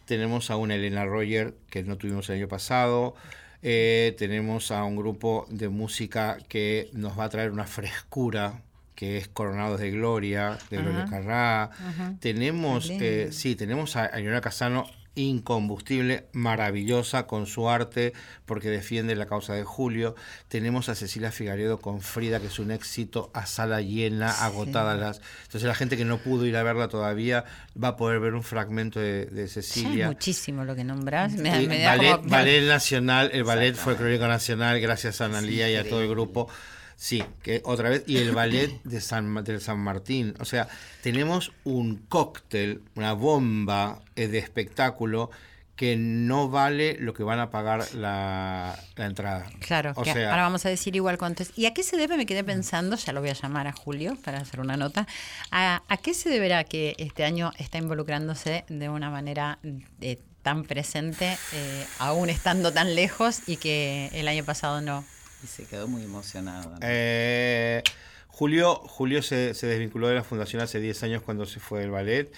tenemos 0.04 0.50
a 0.50 0.56
una 0.56 0.74
Elena 0.74 1.04
Roger 1.04 1.54
que 1.70 1.82
no 1.82 1.96
tuvimos 1.96 2.28
el 2.28 2.36
año 2.36 2.48
pasado. 2.48 3.14
Eh, 3.62 4.14
tenemos 4.18 4.70
a 4.70 4.84
un 4.84 4.96
grupo 4.96 5.46
de 5.48 5.68
música 5.68 6.38
que 6.48 6.90
nos 6.92 7.18
va 7.18 7.24
a 7.24 7.28
traer 7.28 7.50
una 7.50 7.64
frescura 7.66 8.62
que 8.94 9.18
es 9.18 9.28
Coronados 9.28 9.78
de 9.78 9.90
Gloria, 9.90 10.58
de 10.70 10.78
Gloria. 10.78 11.06
Carrá. 11.08 11.70
Tenemos, 12.18 12.88
eh, 12.90 13.28
sí, 13.30 13.54
tenemos 13.54 13.94
a, 13.94 14.06
a 14.06 14.16
Leonora 14.16 14.40
Casano 14.40 14.86
incombustible, 15.16 16.26
maravillosa 16.32 17.26
con 17.26 17.46
su 17.46 17.68
arte, 17.68 18.12
porque 18.44 18.70
defiende 18.70 19.16
la 19.16 19.26
causa 19.26 19.54
de 19.54 19.64
Julio. 19.64 20.14
Tenemos 20.48 20.88
a 20.88 20.94
Cecilia 20.94 21.32
Figaredo 21.32 21.78
con 21.78 22.00
Frida, 22.00 22.38
que 22.38 22.46
es 22.46 22.58
un 22.58 22.70
éxito, 22.70 23.30
a 23.34 23.46
sala 23.46 23.80
llena, 23.80 24.30
agotadas 24.44 24.98
las... 25.00 25.20
Entonces 25.44 25.64
la 25.66 25.74
gente 25.74 25.96
que 25.96 26.04
no 26.04 26.18
pudo 26.18 26.46
ir 26.46 26.56
a 26.56 26.62
verla 26.62 26.88
todavía 26.88 27.44
va 27.82 27.88
a 27.88 27.96
poder 27.96 28.20
ver 28.20 28.34
un 28.34 28.42
fragmento 28.42 29.00
de, 29.00 29.26
de 29.26 29.36
Ya 29.36 29.42
es 29.44 29.52
Cecilia. 29.52 30.06
muchísimo 30.06 30.64
lo 30.64 30.76
que 30.76 30.84
nombras. 30.84 31.32
Me, 31.32 31.60
Sí, 31.60 31.66
me 31.66 31.80
da 31.80 31.96
ballet, 31.96 32.16
como- 32.16 32.28
ballet 32.30 32.66
nacional, 32.68 33.30
el 33.32 33.44
ballet 33.44 33.74
folclórico 33.74 34.26
nacional, 34.28 34.78
gracias 34.80 35.20
a 35.20 35.24
Analía 35.26 35.70
y 35.70 35.76
a 35.76 35.88
todo 35.88 36.02
el 36.02 36.08
grupo. 36.08 36.48
Sí, 36.96 37.22
que 37.42 37.60
otra 37.64 37.90
vez, 37.90 38.04
y 38.06 38.16
el 38.16 38.32
ballet 38.32 38.82
de 38.84 39.00
San, 39.02 39.44
del 39.44 39.60
San 39.60 39.78
Martín. 39.78 40.34
O 40.40 40.46
sea, 40.46 40.66
tenemos 41.02 41.52
un 41.64 41.96
cóctel, 41.96 42.82
una 42.94 43.12
bomba 43.12 44.00
eh, 44.16 44.28
de 44.28 44.38
espectáculo 44.38 45.30
que 45.76 45.96
no 45.96 46.48
vale 46.48 46.96
lo 46.98 47.12
que 47.12 47.22
van 47.22 47.38
a 47.38 47.50
pagar 47.50 47.94
la, 47.94 48.78
la 48.96 49.04
entrada. 49.04 49.46
Claro, 49.60 49.92
o 49.94 50.02
que 50.02 50.14
sea, 50.14 50.30
ahora 50.30 50.44
vamos 50.44 50.64
a 50.64 50.70
decir 50.70 50.96
igual 50.96 51.18
cuánto 51.18 51.42
es. 51.42 51.52
¿Y 51.54 51.66
a 51.66 51.74
qué 51.74 51.82
se 51.82 51.98
debe? 51.98 52.16
Me 52.16 52.24
quedé 52.24 52.42
pensando, 52.42 52.96
ya 52.96 53.12
lo 53.12 53.20
voy 53.20 53.28
a 53.28 53.34
llamar 53.34 53.66
a 53.66 53.72
Julio 53.72 54.16
para 54.24 54.38
hacer 54.38 54.60
una 54.60 54.78
nota. 54.78 55.06
¿A, 55.50 55.82
a 55.86 55.96
qué 55.98 56.14
se 56.14 56.30
deberá 56.30 56.64
que 56.64 56.96
este 56.98 57.24
año 57.24 57.52
está 57.58 57.76
involucrándose 57.76 58.64
de 58.68 58.88
una 58.88 59.10
manera 59.10 59.58
eh, 60.00 60.18
tan 60.40 60.64
presente, 60.64 61.36
eh, 61.52 61.86
aún 61.98 62.30
estando 62.30 62.72
tan 62.72 62.94
lejos 62.94 63.46
y 63.46 63.58
que 63.58 64.08
el 64.14 64.28
año 64.28 64.44
pasado 64.44 64.80
no? 64.80 65.04
Y 65.42 65.46
se 65.46 65.64
quedó 65.64 65.88
muy 65.88 66.02
emocionado. 66.02 66.70
¿no? 66.70 66.78
Eh, 66.82 67.82
Julio, 68.28 68.76
Julio 68.76 69.22
se, 69.22 69.54
se 69.54 69.66
desvinculó 69.66 70.08
de 70.08 70.14
la 70.14 70.24
fundación 70.24 70.62
hace 70.62 70.80
10 70.80 71.02
años 71.04 71.22
cuando 71.22 71.46
se 71.46 71.60
fue 71.60 71.80
del 71.80 71.90
ballet. 71.90 72.32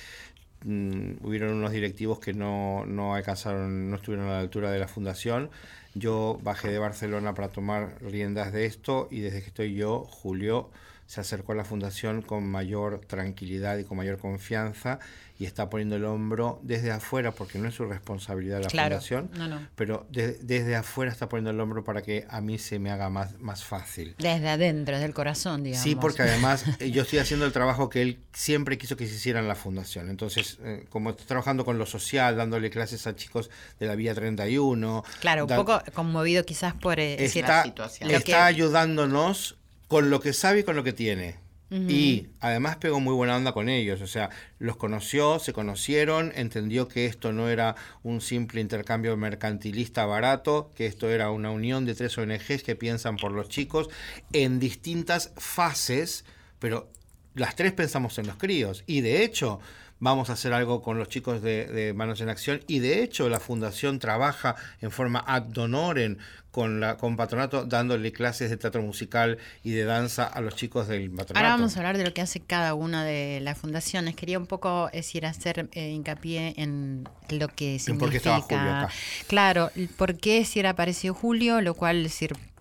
Mm, 0.65 1.25
hubieron 1.25 1.55
unos 1.55 1.73
directivos 1.73 2.19
que 2.19 2.33
no, 2.33 2.85
no 2.87 3.15
alcanzaron, 3.15 3.91
no 3.91 3.97
estuvieron 3.97 4.29
a 4.29 4.33
la 4.33 4.41
altura 4.41 4.71
de 4.71 4.79
la 4.79 4.89
fundación. 4.89 5.51
Yo 5.95 6.39
bajé 6.43 6.69
de 6.69 6.79
Barcelona 6.79 7.35
para 7.35 7.49
tomar 7.49 7.97
riendas 8.03 8.53
de 8.53 8.67
esto 8.67 9.09
y 9.11 9.21
desde 9.21 9.41
que 9.41 9.49
estoy 9.49 9.75
yo, 9.75 10.05
Julio 10.05 10.71
se 11.09 11.21
acercó 11.23 11.53
a 11.53 11.55
la 11.57 11.65
fundación 11.65 12.21
con 12.23 12.47
mayor 12.47 13.01
tranquilidad 13.07 13.79
y 13.79 13.85
con 13.85 13.97
mayor 13.97 14.19
confianza 14.19 14.99
y 15.39 15.47
está 15.47 15.71
poniendo 15.71 15.97
el 15.97 16.05
hombro 16.05 16.59
desde 16.65 16.91
afuera, 16.91 17.31
porque 17.33 17.59
no 17.59 17.69
es 17.69 17.75
su 17.75 17.85
responsabilidad 17.87 18.61
la 18.61 18.67
Claro, 18.69 18.97
fundación, 18.97 19.31
no, 19.39 19.47
no. 19.49 19.67
pero 19.77 20.07
de- 20.11 20.35
desde 20.43 20.75
afuera 20.77 21.11
está 21.13 21.29
poniendo 21.29 21.51
el 21.53 21.61
hombro 21.61 21.83
para 21.85 22.03
que 22.03 22.27
a 22.29 22.41
mí 22.41 22.59
se 22.59 22.79
me 22.79 22.91
haga 22.91 23.09
más, 23.09 23.39
más 23.41 23.65
fácil. 23.65 24.17
Desde 24.19 24.49
adentro, 24.51 24.97
desde 24.97 25.07
el 25.07 25.15
corazón, 25.15 25.63
digamos. 25.63 25.83
Sí, 25.85 25.95
porque 25.95 26.23
además 26.25 26.65
eh, 26.81 26.91
yo 26.91 27.03
estoy 27.03 27.21
haciendo 27.21 27.47
el 27.47 27.53
trabajo 27.53 27.89
que 27.89 28.03
él 28.03 28.19
siempre 28.35 28.77
quiso 28.79 28.97
que 28.97 29.07
se 29.07 29.15
hiciera 29.15 29.39
en 29.41 29.49
la 29.49 29.55
fundación. 29.55 30.11
Entonces, 30.11 30.59
eh, 30.63 30.85
como 30.91 31.11
estoy 31.11 31.27
trabajando 31.27 31.65
con 31.65 31.79
lo 31.79 31.87
social, 31.87 32.37
dándole 32.37 32.69
clases 32.69 33.07
a 33.07 33.15
chicos 33.17 33.49
de 33.79 33.87
la 33.87 33.95
Vía 33.95 34.15
31. 34.15 35.05
Claro, 35.21 35.45
un 35.45 35.49
da- 35.49 35.57
poco 35.57 35.81
conmovido 35.95 36.45
quizás 36.45 36.75
por 36.75 36.99
eh, 37.01 37.25
está, 37.25 37.63
situación. 37.63 38.11
Lo 38.11 38.19
está 38.19 38.25
que- 38.27 38.35
ayudándonos 38.35 39.57
con 39.89 40.11
lo 40.11 40.21
que 40.21 40.33
sabe 40.33 40.61
y 40.61 40.63
con 40.63 40.77
lo 40.77 40.85
que 40.85 40.93
tiene. 40.93 41.37
Y 41.71 42.29
además 42.41 42.77
pegó 42.77 42.99
muy 42.99 43.13
buena 43.13 43.37
onda 43.37 43.53
con 43.53 43.69
ellos, 43.69 44.01
o 44.01 44.07
sea, 44.07 44.31
los 44.59 44.79
conoció, 44.79 45.39
se 45.39 45.53
conocieron, 45.53 46.33
entendió 46.35 46.89
que 46.89 47.05
esto 47.05 47.35
no 47.35 47.51
era 47.51 47.77
un 48.03 48.23
simple 48.23 48.63
intercambio 48.63 49.15
mercantilista 49.19 50.07
barato, 50.07 50.71
que 50.75 50.87
esto 50.87 51.11
era 51.11 51.31
una 51.31 51.51
unión 51.51 51.85
de 51.85 51.95
tres 51.95 52.17
ONGs 52.17 52.63
que 52.63 52.75
piensan 52.75 53.17
por 53.17 53.33
los 53.33 53.51
chicos 53.51 53.91
en 54.33 54.59
distintas 54.59 55.33
fases, 55.37 56.25
pero 56.59 56.89
las 57.35 57.55
tres 57.55 57.73
pensamos 57.73 58.19
en 58.19 58.29
los 58.29 58.37
críos. 58.37 58.83
Y 58.87 59.03
de 59.03 59.23
hecho, 59.23 59.61
vamos 60.01 60.31
a 60.31 60.35
hacer 60.35 60.53
algo 60.53 60.83
con 60.83 60.99
los 60.99 61.09
chicos 61.09 61.43
de, 61.43 61.67
de 61.67 61.93
Manos 61.93 62.21
en 62.21 62.29
Acción. 62.29 62.61
Y 62.67 62.79
de 62.79 63.03
hecho, 63.03 63.29
la 63.29 63.41
fundación 63.41 63.99
trabaja 63.99 64.57
en 64.81 64.91
forma 64.91 65.23
ad 65.27 65.57
honorem 65.57 66.17
con, 66.51 66.81
la, 66.81 66.97
con 66.97 67.17
Patronato, 67.17 67.65
dándole 67.67 68.11
clases 68.13 68.51
de 68.51 68.57
teatro 68.57 68.83
musical 68.83 69.39
y 69.63 69.71
de 69.73 69.85
danza 69.85 70.25
a 70.25 70.41
los 70.41 70.57
chicos 70.57 70.89
del 70.89 71.11
Patronato. 71.11 71.37
Ahora 71.39 71.51
vamos 71.51 71.77
a 71.77 71.81
hablar 71.81 71.99
de 71.99 72.05
lo 72.05 72.15
que 72.15 72.21
hace 72.21 72.41
cada 72.41 72.75
una 72.75 73.05
de 73.05 73.41
las 73.41 73.59
fundaciones. 73.59 74.17
Quería 74.17 74.39
un 74.39 74.47
poco 74.47 74.89
decir, 74.93 75.27
hacer 75.27 75.69
eh, 75.73 75.91
hincapié 75.91 76.55
en 76.57 77.09
lo 77.29 77.49
que 77.49 77.75
En 77.75 77.81
significa. 77.81 77.99
por 77.99 78.11
qué 78.11 78.17
estaba 78.17 78.41
Julio 78.41 78.75
acá. 78.75 78.89
Claro, 79.29 79.71
por 79.97 80.17
qué 80.17 80.45
si 80.45 80.59
era 80.61 80.71
apareció 80.71 81.15
Julio, 81.15 81.61
lo 81.61 81.75
cual 81.75 82.09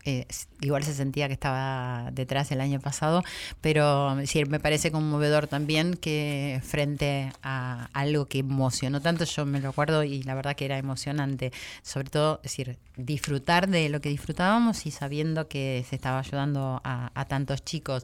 eh, 0.07 0.25
igual 0.61 0.85
se 0.85 0.93
sentía 0.93 1.27
que 1.27 1.33
estaba 1.33 2.11
detrás 2.13 2.49
el 2.53 2.61
año 2.61 2.79
pasado, 2.79 3.23
pero 3.59 4.15
decir, 4.15 4.47
me 4.47 4.57
parece 4.57 4.89
conmovedor 4.89 5.47
también 5.47 5.95
que 5.95 6.61
frente 6.63 7.33
a 7.43 7.89
algo 7.91 8.25
que 8.25 8.39
emocionó 8.39 9.01
tanto, 9.01 9.25
yo 9.25 9.45
me 9.45 9.59
lo 9.59 9.67
acuerdo 9.67 10.05
y 10.05 10.23
la 10.23 10.33
verdad 10.33 10.55
que 10.55 10.63
era 10.63 10.77
emocionante, 10.77 11.51
sobre 11.81 12.09
todo, 12.09 12.37
es 12.37 12.51
decir, 12.51 12.77
disfrutar 12.95 13.67
de 13.67 13.89
lo 13.89 13.99
que 13.99 14.07
disfrutábamos 14.07 14.85
y 14.85 14.91
sabiendo 14.91 15.49
que 15.49 15.85
se 15.89 15.97
estaba 15.97 16.19
ayudando 16.19 16.81
a 16.85 17.25
tantos 17.27 17.65
chicos. 17.65 18.03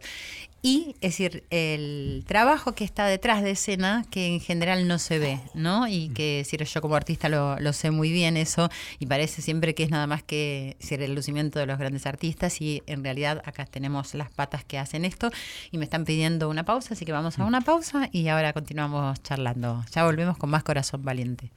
Y, 0.66 0.96
es 1.02 1.18
decir, 1.18 1.44
el 1.50 2.24
trabajo 2.26 2.74
que 2.74 2.86
está 2.86 3.06
detrás 3.06 3.44
de 3.44 3.52
escena, 3.52 4.06
que 4.10 4.28
en 4.28 4.40
general 4.40 4.88
no 4.88 4.98
se 4.98 5.20
ve, 5.20 5.42
¿no? 5.54 5.90
Y 5.90 6.08
que, 6.08 6.40
es 6.40 6.48
decir, 6.48 6.64
yo 6.64 6.82
como 6.82 6.96
artista 6.96 7.28
lo, 7.28 7.60
lo 7.60 7.74
sé 7.74 7.92
muy 7.92 8.14
bien 8.14 8.38
eso, 8.38 8.70
y 8.98 9.06
parece 9.06 9.42
siempre 9.42 9.76
que 9.76 9.84
es 9.84 9.90
nada 9.90 10.08
más 10.08 10.24
que 10.24 10.78
es 10.80 10.90
decir, 10.90 11.02
el 11.02 11.16
lucimiento 11.16 11.60
de 11.60 11.66
los 11.66 11.78
grandes 11.78 12.06
artistas, 12.06 12.62
y 12.62 12.82
en 12.88 13.04
realidad 13.04 13.42
acá 13.44 13.66
tenemos 13.66 14.14
las 14.14 14.32
patas 14.32 14.64
que 14.64 14.80
hacen 14.80 15.04
esto, 15.04 15.32
y 15.70 15.78
me 15.78 15.84
están 15.84 16.06
pidiendo 16.06 16.50
una 16.50 16.64
pausa, 16.64 16.94
así 16.94 17.04
que 17.04 17.12
vamos 17.12 17.38
a 17.40 17.44
una 17.44 17.60
pausa, 17.60 18.08
y 18.14 18.30
ahora 18.30 18.54
continuamos 18.54 19.22
charlando. 19.22 19.84
Ya 19.94 20.06
volvemos 20.06 20.38
con 20.38 20.50
más 20.50 20.64
Corazón 20.64 21.04
Valiente. 21.04 21.52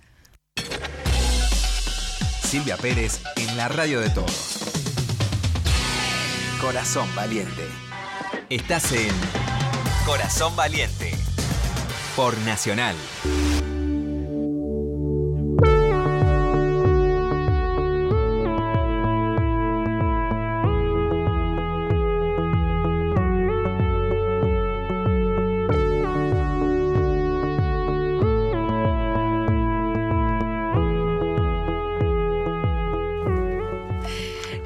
Silvia 2.42 2.76
Pérez 2.76 3.20
en 3.36 3.56
la 3.56 3.68
radio 3.68 4.00
de 4.00 4.10
todos. 4.10 4.58
Corazón 6.60 7.08
Valiente. 7.14 7.85
Estás 8.48 8.92
en 8.92 9.12
Corazón 10.06 10.54
Valiente 10.54 11.12
por 12.14 12.38
Nacional. 12.38 12.94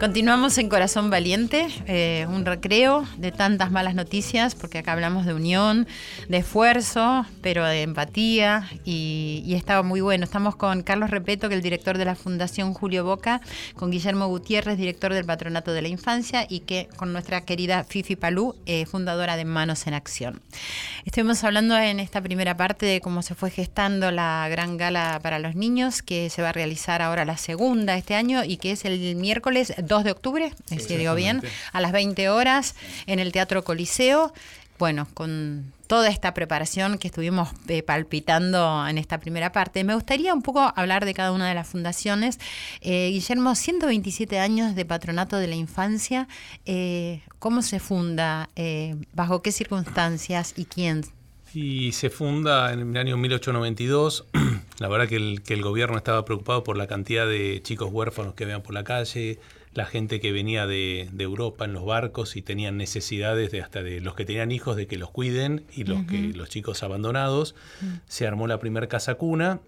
Continuamos 0.00 0.56
en 0.56 0.70
Corazón 0.70 1.10
Valiente, 1.10 1.68
eh, 1.86 2.26
un 2.30 2.46
recreo 2.46 3.04
de 3.18 3.32
tantas 3.32 3.70
malas 3.70 3.94
noticias, 3.94 4.54
porque 4.54 4.78
acá 4.78 4.92
hablamos 4.92 5.26
de 5.26 5.34
unión, 5.34 5.86
de 6.26 6.38
esfuerzo, 6.38 7.26
pero 7.42 7.66
de 7.66 7.82
empatía, 7.82 8.66
y, 8.86 9.52
estaba 9.54 9.82
muy 9.82 10.00
bueno. 10.00 10.24
Estamos 10.24 10.56
con 10.56 10.82
Carlos 10.82 11.10
Repeto, 11.10 11.50
que 11.50 11.54
es 11.54 11.58
el 11.58 11.62
director 11.62 11.98
de 11.98 12.06
la 12.06 12.14
Fundación 12.14 12.72
Julio 12.72 13.04
Boca, 13.04 13.42
con 13.74 13.90
Guillermo 13.90 14.26
Gutiérrez, 14.28 14.78
director 14.78 15.12
del 15.12 15.26
Patronato 15.26 15.74
de 15.74 15.82
la 15.82 15.88
Infancia, 15.88 16.46
y 16.48 16.60
que 16.60 16.88
con 16.96 17.12
nuestra 17.12 17.42
querida 17.42 17.84
Fifi 17.84 18.16
Palú, 18.16 18.56
eh, 18.64 18.86
fundadora 18.86 19.36
de 19.36 19.44
Manos 19.44 19.86
en 19.86 19.92
Acción. 19.92 20.40
Estuvimos 21.04 21.44
hablando 21.44 21.76
en 21.76 22.00
esta 22.00 22.22
primera 22.22 22.56
parte 22.56 22.86
de 22.86 23.02
cómo 23.02 23.20
se 23.20 23.34
fue 23.34 23.50
gestando 23.50 24.10
la 24.10 24.48
gran 24.48 24.78
gala 24.78 25.20
para 25.22 25.38
los 25.38 25.56
niños, 25.56 26.00
que 26.00 26.30
se 26.30 26.40
va 26.40 26.48
a 26.48 26.52
realizar 26.52 27.02
ahora 27.02 27.26
la 27.26 27.36
segunda 27.36 27.98
este 27.98 28.14
año 28.14 28.44
y 28.44 28.56
que 28.56 28.72
es 28.72 28.86
el 28.86 29.16
miércoles 29.16 29.74
2 29.90 30.04
de 30.04 30.12
octubre, 30.12 30.52
si 30.66 30.96
digo 30.96 31.16
bien, 31.16 31.42
a 31.72 31.80
las 31.80 31.90
20 31.90 32.28
horas 32.28 32.76
en 33.06 33.18
el 33.18 33.32
Teatro 33.32 33.64
Coliseo. 33.64 34.32
Bueno, 34.78 35.08
con 35.14 35.72
toda 35.88 36.08
esta 36.08 36.32
preparación 36.32 36.96
que 36.96 37.08
estuvimos 37.08 37.50
eh, 37.66 37.82
palpitando 37.82 38.86
en 38.86 38.98
esta 38.98 39.18
primera 39.18 39.50
parte, 39.50 39.82
me 39.82 39.94
gustaría 39.94 40.32
un 40.32 40.42
poco 40.42 40.72
hablar 40.76 41.04
de 41.04 41.12
cada 41.12 41.32
una 41.32 41.48
de 41.48 41.54
las 41.54 41.66
fundaciones. 41.66 42.38
Eh, 42.80 43.10
Guillermo, 43.10 43.56
127 43.56 44.38
años 44.38 44.76
de 44.76 44.84
patronato 44.84 45.36
de 45.36 45.48
la 45.48 45.56
infancia, 45.56 46.28
eh, 46.66 47.22
¿cómo 47.40 47.60
se 47.60 47.80
funda? 47.80 48.48
Eh, 48.54 48.94
¿Bajo 49.12 49.42
qué 49.42 49.50
circunstancias 49.50 50.54
y 50.56 50.66
quién? 50.66 51.04
Y 51.52 51.90
se 51.92 52.10
funda 52.10 52.72
en 52.72 52.90
el 52.90 52.96
año 52.96 53.16
1892. 53.16 54.26
La 54.78 54.88
verdad 54.88 55.08
que 55.08 55.16
el, 55.16 55.42
que 55.42 55.54
el 55.54 55.62
gobierno 55.62 55.96
estaba 55.96 56.24
preocupado 56.24 56.62
por 56.62 56.76
la 56.76 56.86
cantidad 56.86 57.26
de 57.26 57.60
chicos 57.62 57.90
huérfanos 57.92 58.34
que 58.34 58.44
vean 58.44 58.62
por 58.62 58.72
la 58.72 58.84
calle, 58.84 59.40
la 59.72 59.86
gente 59.86 60.20
que 60.20 60.32
venía 60.32 60.66
de, 60.66 61.08
de 61.12 61.24
Europa 61.24 61.64
en 61.64 61.72
los 61.72 61.84
barcos 61.84 62.36
y 62.36 62.42
tenían 62.42 62.76
necesidades 62.76 63.50
de 63.52 63.60
hasta 63.60 63.82
de 63.82 64.00
los 64.00 64.14
que 64.14 64.24
tenían 64.24 64.50
hijos 64.50 64.76
de 64.76 64.86
que 64.86 64.98
los 64.98 65.10
cuiden 65.10 65.64
y 65.72 65.84
los 65.84 66.04
que 66.06 66.32
los 66.34 66.48
chicos 66.48 66.82
abandonados. 66.82 67.54
Se 68.06 68.26
armó 68.26 68.46
la 68.46 68.58
primer 68.58 68.88
casa 68.88 69.14
cuna 69.14 69.60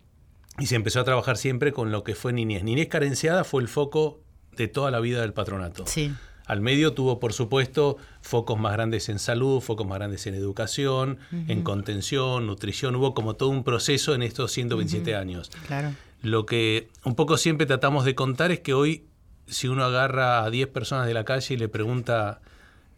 y 0.59 0.67
se 0.67 0.75
empezó 0.75 1.01
a 1.01 1.05
trabajar 1.05 1.37
siempre 1.37 1.73
con 1.73 1.93
lo 1.93 2.03
que 2.05 2.15
fue 2.15 2.33
niñez. 2.33 2.65
Niñez 2.65 2.89
carenciada 2.89 3.45
fue 3.45 3.63
el 3.63 3.69
foco 3.69 4.21
de 4.57 4.69
toda 4.69 4.91
la 4.91 5.01
vida 5.01 5.21
del 5.21 5.33
patronato. 5.33 5.87
Sí. 5.87 6.13
Al 6.47 6.61
medio 6.61 6.93
tuvo, 6.93 7.21
por 7.21 7.33
supuesto, 7.33 7.97
focos 8.21 8.59
más 8.59 8.73
grandes 8.73 9.09
en 9.09 9.19
salud, 9.19 9.61
focos 9.61 9.87
más 9.87 9.99
grandes 9.99 10.27
en 10.27 10.35
educación, 10.35 11.19
en 11.31 11.63
contención, 11.63 12.47
nutrición. 12.47 12.97
Hubo 12.97 13.15
como 13.15 13.35
todo 13.35 13.49
un 13.49 13.63
proceso 13.63 14.15
en 14.15 14.23
estos 14.23 14.51
127 14.53 15.15
años. 15.15 15.51
Claro. 15.67 15.95
Lo 16.21 16.45
que 16.45 16.89
un 17.05 17.15
poco 17.15 17.37
siempre 17.37 17.67
tratamos 17.67 18.05
de 18.05 18.15
contar 18.15 18.51
es 18.51 18.61
que 18.61 18.75
hoy, 18.75 19.05
si 19.47 19.69
uno 19.69 19.85
agarra 19.85 20.45
a 20.45 20.51
10 20.51 20.69
personas 20.69 21.07
de 21.07 21.15
la 21.15 21.25
calle 21.25 21.55
y 21.55 21.57
le 21.57 21.69
pregunta 21.69 22.41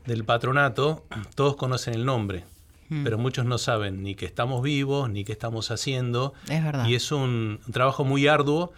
del 0.07 0.25
patronato, 0.25 1.05
todos 1.35 1.57
conocen 1.57 1.95
el 1.95 2.05
nombre, 2.05 2.45
pero 3.03 3.19
muchos 3.19 3.45
no 3.47 3.59
saben 3.59 4.03
ni 4.03 4.15
que 4.15 4.27
estamos 4.27 4.63
vivos, 4.63 5.11
ni 5.11 5.25
qué 5.25 5.33
estamos 5.33 5.71
haciendo. 5.71 6.35
Es 6.49 6.63
verdad. 6.63 6.87
Y 6.87 6.95
es 6.95 7.11
un, 7.11 7.61
un 7.67 7.73
trabajo 7.73 8.05
muy 8.05 8.29
arduo 8.29 8.73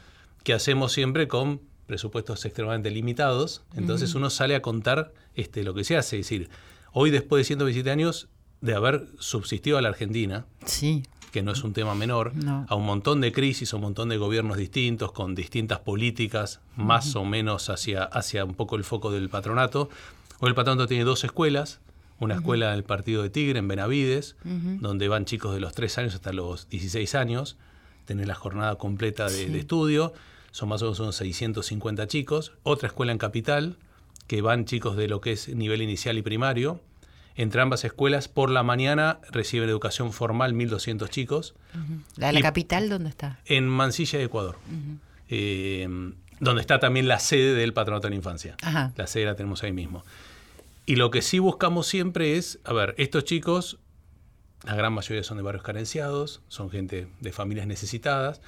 que 0.45 0.55
hacemos 0.55 0.93
siempre 0.93 1.29
con 1.29 1.61
presupuestos 1.87 2.45
extremadamente 2.45 2.91
limitados. 2.91 3.63
Entonces 3.75 4.15
uno 4.15 4.31
sale 4.31 4.55
a 4.55 4.63
contar 4.63 5.13
este, 5.35 5.63
lo 5.65 5.75
que 5.75 5.85
se 5.85 5.97
hace. 5.97 6.19
Es 6.19 6.27
decir, 6.27 6.49
hoy 6.93 7.11
después 7.11 7.41
de 7.41 7.45
127 7.45 7.91
años 7.91 8.29
de 8.61 8.75
haber 8.75 9.07
subsistido 9.19 9.77
a 9.77 9.83
la 9.83 9.89
Argentina, 9.89 10.47
Sí. 10.65 11.03
Que 11.37 11.43
no 11.43 11.53
es 11.53 11.63
un 11.65 11.75
tema 11.75 11.95
menor, 11.95 12.35
No. 12.35 12.65
a 12.67 12.75
un 12.77 12.87
montón 12.87 13.21
de 13.21 13.31
crisis, 13.31 13.71
a 13.75 13.77
un 13.77 13.83
montón 13.83 14.09
de 14.09 14.17
gobiernos 14.17 14.57
distintos, 14.57 15.13
con 15.13 15.35
distintas 15.35 15.81
políticas, 15.81 16.61
más 16.77 17.15
o 17.15 17.27
menos 17.27 17.69
hacia, 17.69 18.05
hacia 18.05 18.47
un 18.47 18.55
poco 18.55 18.77
el 18.77 18.85
foco 18.85 19.11
del 19.13 19.29
patronato. 19.29 19.91
Hoy 20.41 20.49
el 20.49 20.55
patronato 20.55 20.87
tiene 20.87 21.05
dos 21.05 21.25
escuelas, 21.25 21.81
una 22.21 22.37
escuela 22.37 22.71
del 22.71 22.85
Partido 22.85 23.23
de 23.23 23.29
Tigre 23.29 23.59
en 23.59 23.69
Benavides, 23.69 24.37
donde 24.81 25.09
van 25.09 25.27
chicos 25.27 25.53
de 25.53 25.61
los 25.61 25.75
3 25.75 25.99
años 25.99 26.15
hasta 26.15 26.33
los 26.33 26.71
16 26.71 27.15
años, 27.15 27.59
tener 28.07 28.27
la 28.29 28.35
jornada 28.35 28.77
completa 28.77 29.29
de, 29.29 29.51
de 29.51 29.59
estudio, 29.59 30.15
son 30.53 30.71
más 30.71 30.81
o 30.81 30.87
menos 30.87 31.01
unos 31.01 31.17
650 31.17 32.07
chicos. 32.07 32.53
Otra 32.63 32.87
escuela 32.87 33.13
en 33.13 33.19
Capital, 33.19 33.77
que 34.27 34.41
van 34.41 34.65
chicos 34.65 34.97
de 34.97 35.07
lo 35.07 35.21
que 35.21 35.33
es 35.33 35.51
nivel 35.55 35.83
inicial 35.83 36.17
y 36.17 36.23
primario. 36.23 36.81
Entre 37.37 37.61
ambas 37.61 37.85
escuelas, 37.85 38.29
por 38.29 38.51
la 38.51 38.63
mañana 38.63 39.21
reciben 39.31 39.69
educación 39.69 40.13
formal 40.13 40.55
1.200 40.55 41.09
chicos. 41.11 41.55
¿La 42.17 42.29
de 42.29 42.33
la 42.33 42.41
capital 42.41 42.89
dónde 42.89 43.11
está? 43.11 43.41
En 43.45 43.69
Mansilla, 43.69 44.21
Ecuador. 44.23 44.57
Eh, 45.29 45.87
donde 46.41 46.61
está 46.61 46.79
también 46.79 47.09
la 47.09 47.19
sede 47.19 47.55
del 47.55 47.73
Patronato 47.73 48.07
de 48.07 48.11
la 48.11 48.17
Infancia. 48.17 48.57
Ajá. 48.63 48.93
La 48.97 49.07
sede 49.07 49.27
la 49.27 49.37
tenemos 49.37 49.63
ahí 49.63 49.73
mismo. 49.73 50.03
Y 50.87 50.97
lo 50.97 51.11
que 51.11 51.21
sí 51.21 51.39
buscamos 51.39 51.87
siempre 51.87 52.37
es, 52.37 52.59
a 52.65 52.73
ver, 52.73 52.95
estos 52.97 53.25
chicos, 53.25 53.79
la 54.65 54.75
gran 54.75 54.93
mayoría 54.93 55.23
son 55.23 55.37
de 55.37 55.43
barrios 55.43 55.65
carenciados, 55.65 56.43
son 56.49 56.71
gente 56.71 57.09
de 57.21 57.33
familias 57.33 57.67
necesitadas. 57.67 58.41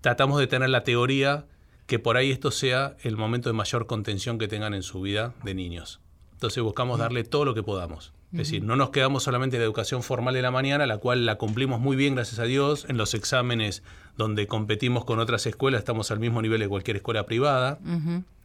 Tratamos 0.00 0.40
de 0.40 0.46
tener 0.46 0.68
la 0.70 0.84
teoría 0.84 1.46
que 1.86 1.98
por 1.98 2.16
ahí 2.16 2.30
esto 2.30 2.50
sea 2.50 2.96
el 3.02 3.16
momento 3.16 3.48
de 3.48 3.52
mayor 3.52 3.86
contención 3.86 4.38
que 4.38 4.48
tengan 4.48 4.74
en 4.74 4.82
su 4.82 5.00
vida 5.00 5.34
de 5.44 5.54
niños. 5.54 6.00
Entonces 6.42 6.60
buscamos 6.64 6.98
darle 6.98 7.22
todo 7.22 7.44
lo 7.44 7.54
que 7.54 7.62
podamos. 7.62 8.12
Es 8.32 8.38
decir, 8.38 8.64
no 8.64 8.74
nos 8.74 8.90
quedamos 8.90 9.22
solamente 9.22 9.54
en 9.56 9.60
la 9.60 9.64
educación 9.66 10.02
formal 10.02 10.34
de 10.34 10.42
la 10.42 10.50
mañana, 10.50 10.86
la 10.86 10.98
cual 10.98 11.24
la 11.24 11.36
cumplimos 11.36 11.78
muy 11.78 11.94
bien, 11.94 12.16
gracias 12.16 12.40
a 12.40 12.44
Dios. 12.44 12.84
En 12.88 12.96
los 12.96 13.14
exámenes 13.14 13.84
donde 14.16 14.48
competimos 14.48 15.04
con 15.04 15.20
otras 15.20 15.46
escuelas 15.46 15.78
estamos 15.78 16.10
al 16.10 16.18
mismo 16.18 16.42
nivel 16.42 16.58
de 16.58 16.68
cualquier 16.68 16.96
escuela 16.96 17.26
privada, 17.26 17.78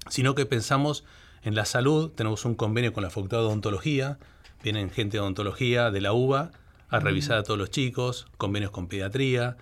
sino 0.10 0.36
que 0.36 0.46
pensamos 0.46 1.06
en 1.42 1.56
la 1.56 1.66
salud. 1.66 2.12
Tenemos 2.12 2.46
un 2.46 2.54
convenio 2.54 2.94
con 2.94 3.02
la 3.02 3.10
Facultad 3.10 3.40
de 3.40 3.46
Odontología, 3.46 4.20
vienen 4.62 4.92
gente 4.92 5.18
de 5.18 5.22
odontología 5.22 5.90
de 5.90 6.02
la 6.02 6.14
UBA 6.14 6.52
a 6.90 7.00
revisar 7.00 7.40
a 7.40 7.44
todos 7.44 7.58
los 7.58 7.72
chicos, 7.72 8.28
convenios 8.38 8.70
con 8.70 8.88
pediatría. 8.88 9.58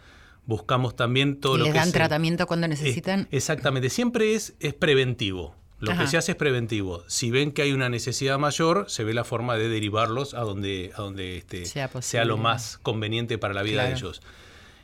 Buscamos 0.46 0.98
también 0.98 1.40
todo 1.40 1.56
¿Y 1.56 1.60
lo 1.60 1.64
les 1.66 1.74
que 1.74 1.80
dan 1.80 1.88
es 1.88 1.94
el- 1.94 2.00
tratamiento 2.00 2.48
cuando 2.48 2.68
necesitan? 2.68 3.30
exactamente, 3.32 3.90
siempre 3.90 4.34
es, 4.36 4.56
es 4.60 4.74
preventivo. 4.74 5.56
Lo 5.86 5.92
Ajá. 5.92 6.02
que 6.04 6.08
se 6.10 6.18
hace 6.18 6.32
es 6.34 6.38
preventivo. 6.38 7.04
Si 7.08 7.32
ven 7.32 7.52
que 7.52 7.62
hay 7.62 7.72
una 7.72 7.88
necesidad 7.90 8.38
mayor, 8.40 8.86
se 8.90 9.04
ve 9.04 9.14
la 9.14 9.24
forma 9.24 9.56
de 9.56 9.70
derivarlos 9.70 10.34
a 10.34 10.42
donde, 10.42 10.92
a 10.96 11.02
donde 11.02 11.38
este, 11.38 11.66
Sea 11.66 12.26
lo 12.26 12.38
más 12.38 12.78
conveniente 12.82 13.38
para 13.38 13.54
la 13.54 13.64
vida 13.64 13.84
de 13.86 13.94
ellos. 13.94 14.22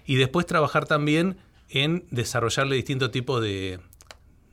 Y 0.06 0.16
después 0.16 0.46
trabajar 0.46 0.86
también 0.86 1.38
en 1.70 2.06
desarrollarle 2.12 2.76
distintos 2.76 3.12
tipos 3.12 3.42
de, 3.42 3.80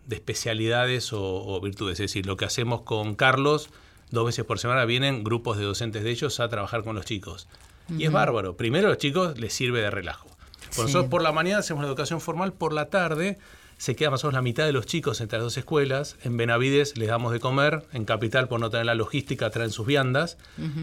de 0.07 0.17
especialidades 0.17 1.13
o, 1.13 1.23
o 1.23 1.61
virtudes. 1.61 1.95
Es 2.01 2.11
decir, 2.11 2.27
lo 2.27 2.37
que 2.37 2.45
hacemos 2.45 2.83
con 2.83 3.15
Carlos, 3.15 3.71
dos 4.11 4.25
veces 4.27 4.45
por 4.45 4.59
semana 4.59 4.85
vienen 4.85 5.25
grupos 5.25 5.59
de 5.59 5.65
docentes 5.65 6.05
de 6.05 6.11
ellos 6.11 6.41
a 6.41 6.49
trabajar 6.49 6.83
con 6.85 6.95
los 6.97 7.05
chicos. 7.05 7.49
Y 7.97 8.05
es 8.05 8.13
bárbaro. 8.13 8.57
Primero 8.57 8.87
a 8.89 8.91
los 8.91 8.99
chicos 8.99 9.39
les 9.39 9.53
sirve 9.53 9.81
de 9.81 9.91
relajo. 9.91 10.29
Por 10.29 10.75
Sí. 10.75 10.81
nosotros 10.83 11.07
por 11.11 11.23
la 11.23 11.33
mañana 11.33 11.59
hacemos 11.61 11.83
la 11.83 11.89
educación 11.89 12.21
formal, 12.21 12.53
por 12.53 12.73
la 12.75 12.91
tarde 12.91 13.39
se 13.79 13.95
queda 13.95 14.11
más 14.11 14.25
o 14.25 14.27
menos 14.27 14.35
la 14.35 14.43
mitad 14.43 14.67
de 14.67 14.73
los 14.73 14.87
chicos 14.87 15.21
entre 15.21 15.39
las 15.39 15.45
dos 15.45 15.57
escuelas. 15.57 16.17
En 16.25 16.37
Benavides 16.37 16.99
les 16.99 17.09
damos 17.09 17.33
de 17.33 17.39
comer, 17.39 17.85
en 17.93 18.05
Capital 18.05 18.49
por 18.49 18.59
no 18.59 18.71
tener 18.71 18.87
la 18.87 18.97
logística 18.97 19.51
traen 19.51 19.71
sus 19.71 19.87
viandas 19.87 20.37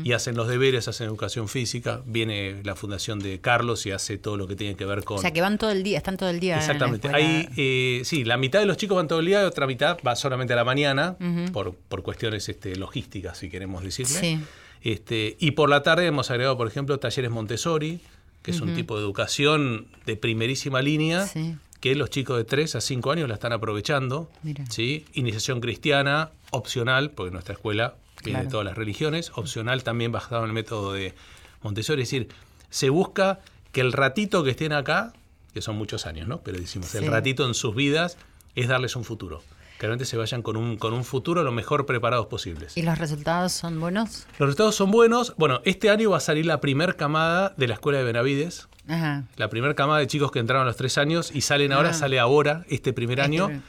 y 0.04 0.14
hacen 0.14 0.36
los 0.38 0.48
deberes, 0.48 0.88
hacen 0.88 1.08
educación 1.08 1.50
física. 1.50 2.02
Viene 2.06 2.62
la 2.64 2.76
fundación 2.76 3.20
de 3.20 3.40
Carlos 3.42 3.86
y 3.86 3.92
hace 3.92 4.18
todo 4.18 4.38
lo 4.38 4.48
que 4.48 4.56
tiene 4.56 4.76
que 4.76 4.86
ver 4.86 5.04
con... 5.04 5.18
O 5.18 5.22
sea, 5.22 5.32
que 5.32 5.42
van 5.42 5.58
todo 5.58 5.72
el 5.72 5.84
día, 5.84 5.98
están 5.98 6.16
todo 6.16 6.30
el 6.30 6.40
día. 6.40 6.54
en 6.54 6.60
la 6.60 6.66
Exactamente. 6.66 7.10
eh, 7.58 8.02
sí, 8.06 8.24
la 8.24 8.38
mitad 8.38 8.60
de 8.62 8.66
los 8.66 8.78
chicos 8.78 8.96
van 8.96 9.10
todo 9.10 9.20
el 9.20 9.26
día 9.26 9.42
y 9.42 9.46
otra 9.46 9.68
mitad 9.68 9.98
va 10.08 10.16
solamente 10.16 10.54
a 10.54 10.56
la 10.56 10.64
mañana 10.64 11.18
por, 11.52 11.76
por 11.76 12.02
cuestiones 12.02 12.48
este, 12.48 12.78
logísticas, 12.78 13.38
si 13.38 13.50
queremos 13.50 13.84
decirle. 13.84 14.20
Sí. 14.20 14.40
Este, 14.82 15.36
y 15.40 15.52
por 15.52 15.70
la 15.70 15.84
tarde 15.84 16.06
hemos 16.06 16.32
agregado, 16.32 16.56
por 16.56 16.68
ejemplo, 16.68 16.98
talleres 17.00 17.30
Montessori, 17.30 18.00
que 18.42 18.52
es 18.52 18.62
un 18.62 18.76
tipo 18.76 18.96
de 18.96 19.04
educación 19.04 19.88
de 20.06 20.16
primerísima 20.16 20.82
línea, 20.82 21.26
Sí. 21.26 21.56
Que 21.80 21.96
los 21.96 22.10
chicos 22.10 22.38
de 22.38 22.44
3 22.46 22.76
a 22.76 22.82
5 22.82 23.12
años 23.12 23.28
la 23.28 23.36
están 23.36 23.54
aprovechando. 23.54 24.30
Mira. 24.44 24.64
¿sí? 24.70 25.06
Iniciación 25.14 25.62
cristiana, 25.62 26.32
opcional, 26.52 27.12
porque 27.12 27.32
nuestra 27.32 27.54
escuela 27.54 27.96
viene 28.24 28.38
Claro. 28.40 28.46
de 28.46 28.52
todas 28.52 28.66
las 28.66 28.76
religiones, 28.78 29.32
opcional 29.36 29.84
también 29.84 30.12
basado 30.12 30.44
en 30.44 30.48
el 30.50 30.54
método 30.54 30.94
de 30.94 31.14
Montessori. 31.62 32.02
Es 32.04 32.10
decir, 32.10 32.30
se 32.70 32.90
busca 32.90 33.40
que 33.72 33.82
el 33.82 33.92
ratito 33.94 34.44
que 34.44 34.52
estén 34.52 34.74
acá, 34.74 35.14
que 35.54 35.62
son 35.62 35.78
muchos 35.78 36.06
años, 36.06 36.28
¿no? 36.28 36.40
Pero 36.42 36.58
decimos, 36.60 36.90
Sí. 36.90 36.98
el 37.00 37.08
ratito 37.08 37.46
en 37.46 37.54
sus 37.54 37.76
vidas 37.76 38.18
es 38.56 38.68
darles 38.68 38.96
un 38.96 39.04
futuro. 39.04 39.44
Que 39.78 39.82
realmente 39.88 40.06
se 40.06 40.16
vayan 40.16 40.42
con 40.42 40.56
un, 40.56 40.78
con 40.78 40.94
un 40.94 41.04
futuro 41.04 41.44
lo 41.44 41.52
mejor 41.52 41.86
preparados 41.86 42.28
posibles. 42.28 42.78
¿Y 42.78 42.82
los 42.84 42.98
resultados 42.98 43.52
son 43.52 43.78
buenos? 43.82 44.26
Los 44.40 44.48
resultados 44.48 44.76
son 44.76 44.90
buenos. 44.90 45.34
Bueno, 45.38 45.60
este 45.66 45.90
año 45.90 46.10
va 46.12 46.18
a 46.18 46.22
salir 46.22 46.46
la 46.46 46.62
primer 46.62 46.96
camada 46.96 47.54
de 47.58 47.68
la 47.68 47.74
escuela 47.74 48.00
de 48.00 48.06
Benavides. 48.06 48.70
Ajá. 48.88 49.24
La 49.38 49.50
primera 49.50 49.74
camada 49.74 50.00
de 50.00 50.08
chicos 50.08 50.32
que 50.32 50.40
entraron 50.40 50.64
a 50.64 50.68
los 50.68 50.78
tres 50.78 50.98
años 50.98 51.32
y 51.34 51.42
salen 51.42 51.72
ahora, 51.72 51.90
Ah. 51.90 51.94
sale 51.94 52.20
ahora, 52.20 52.66
este 52.70 52.94
primer 52.94 53.20
Este 53.20 53.26
año. 53.26 53.62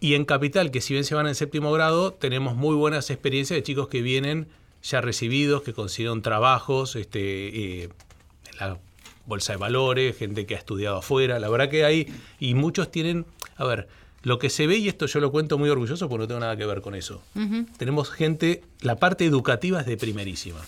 Y 0.00 0.14
en 0.14 0.24
Capital, 0.24 0.70
que 0.70 0.80
si 0.80 0.94
bien 0.94 1.04
se 1.04 1.14
van 1.14 1.26
en 1.26 1.34
séptimo 1.34 1.72
grado, 1.72 2.12
tenemos 2.12 2.54
muy 2.54 2.76
buenas 2.76 3.10
experiencias 3.10 3.56
de 3.56 3.62
chicos 3.62 3.88
que 3.88 4.00
vienen 4.02 4.46
ya 4.82 5.00
recibidos, 5.00 5.62
que 5.62 5.72
consiguieron 5.72 6.22
trabajos, 6.22 6.94
este, 6.94 7.82
eh, 7.82 7.88
en 8.52 8.56
la 8.60 8.78
bolsa 9.26 9.52
de 9.54 9.56
valores, 9.58 10.16
gente 10.16 10.46
que 10.46 10.54
ha 10.54 10.58
estudiado 10.58 10.98
afuera. 10.98 11.38
La 11.40 11.48
verdad 11.48 11.68
que 11.68 11.84
hay, 11.84 12.06
y 12.38 12.54
muchos 12.54 12.90
tienen, 12.90 13.26
a 13.56 13.64
ver, 13.64 13.88
Lo 14.24 14.40
que 14.40 14.50
se 14.50 14.66
ve, 14.66 14.76
y 14.78 14.88
esto 14.88 15.06
yo 15.06 15.20
lo 15.20 15.30
cuento 15.30 15.58
muy 15.58 15.70
orgulloso 15.70 16.08
porque 16.08 16.22
no 16.22 16.26
tengo 16.28 16.40
nada 16.40 16.56
que 16.56 16.66
ver 16.66 16.80
con 16.80 16.96
eso. 16.96 17.22
Tenemos 17.76 18.10
gente, 18.10 18.62
la 18.80 18.96
parte 18.96 19.24
educativa 19.24 19.80
es 19.80 19.86
de 19.86 19.96
primerísima. 19.96 20.58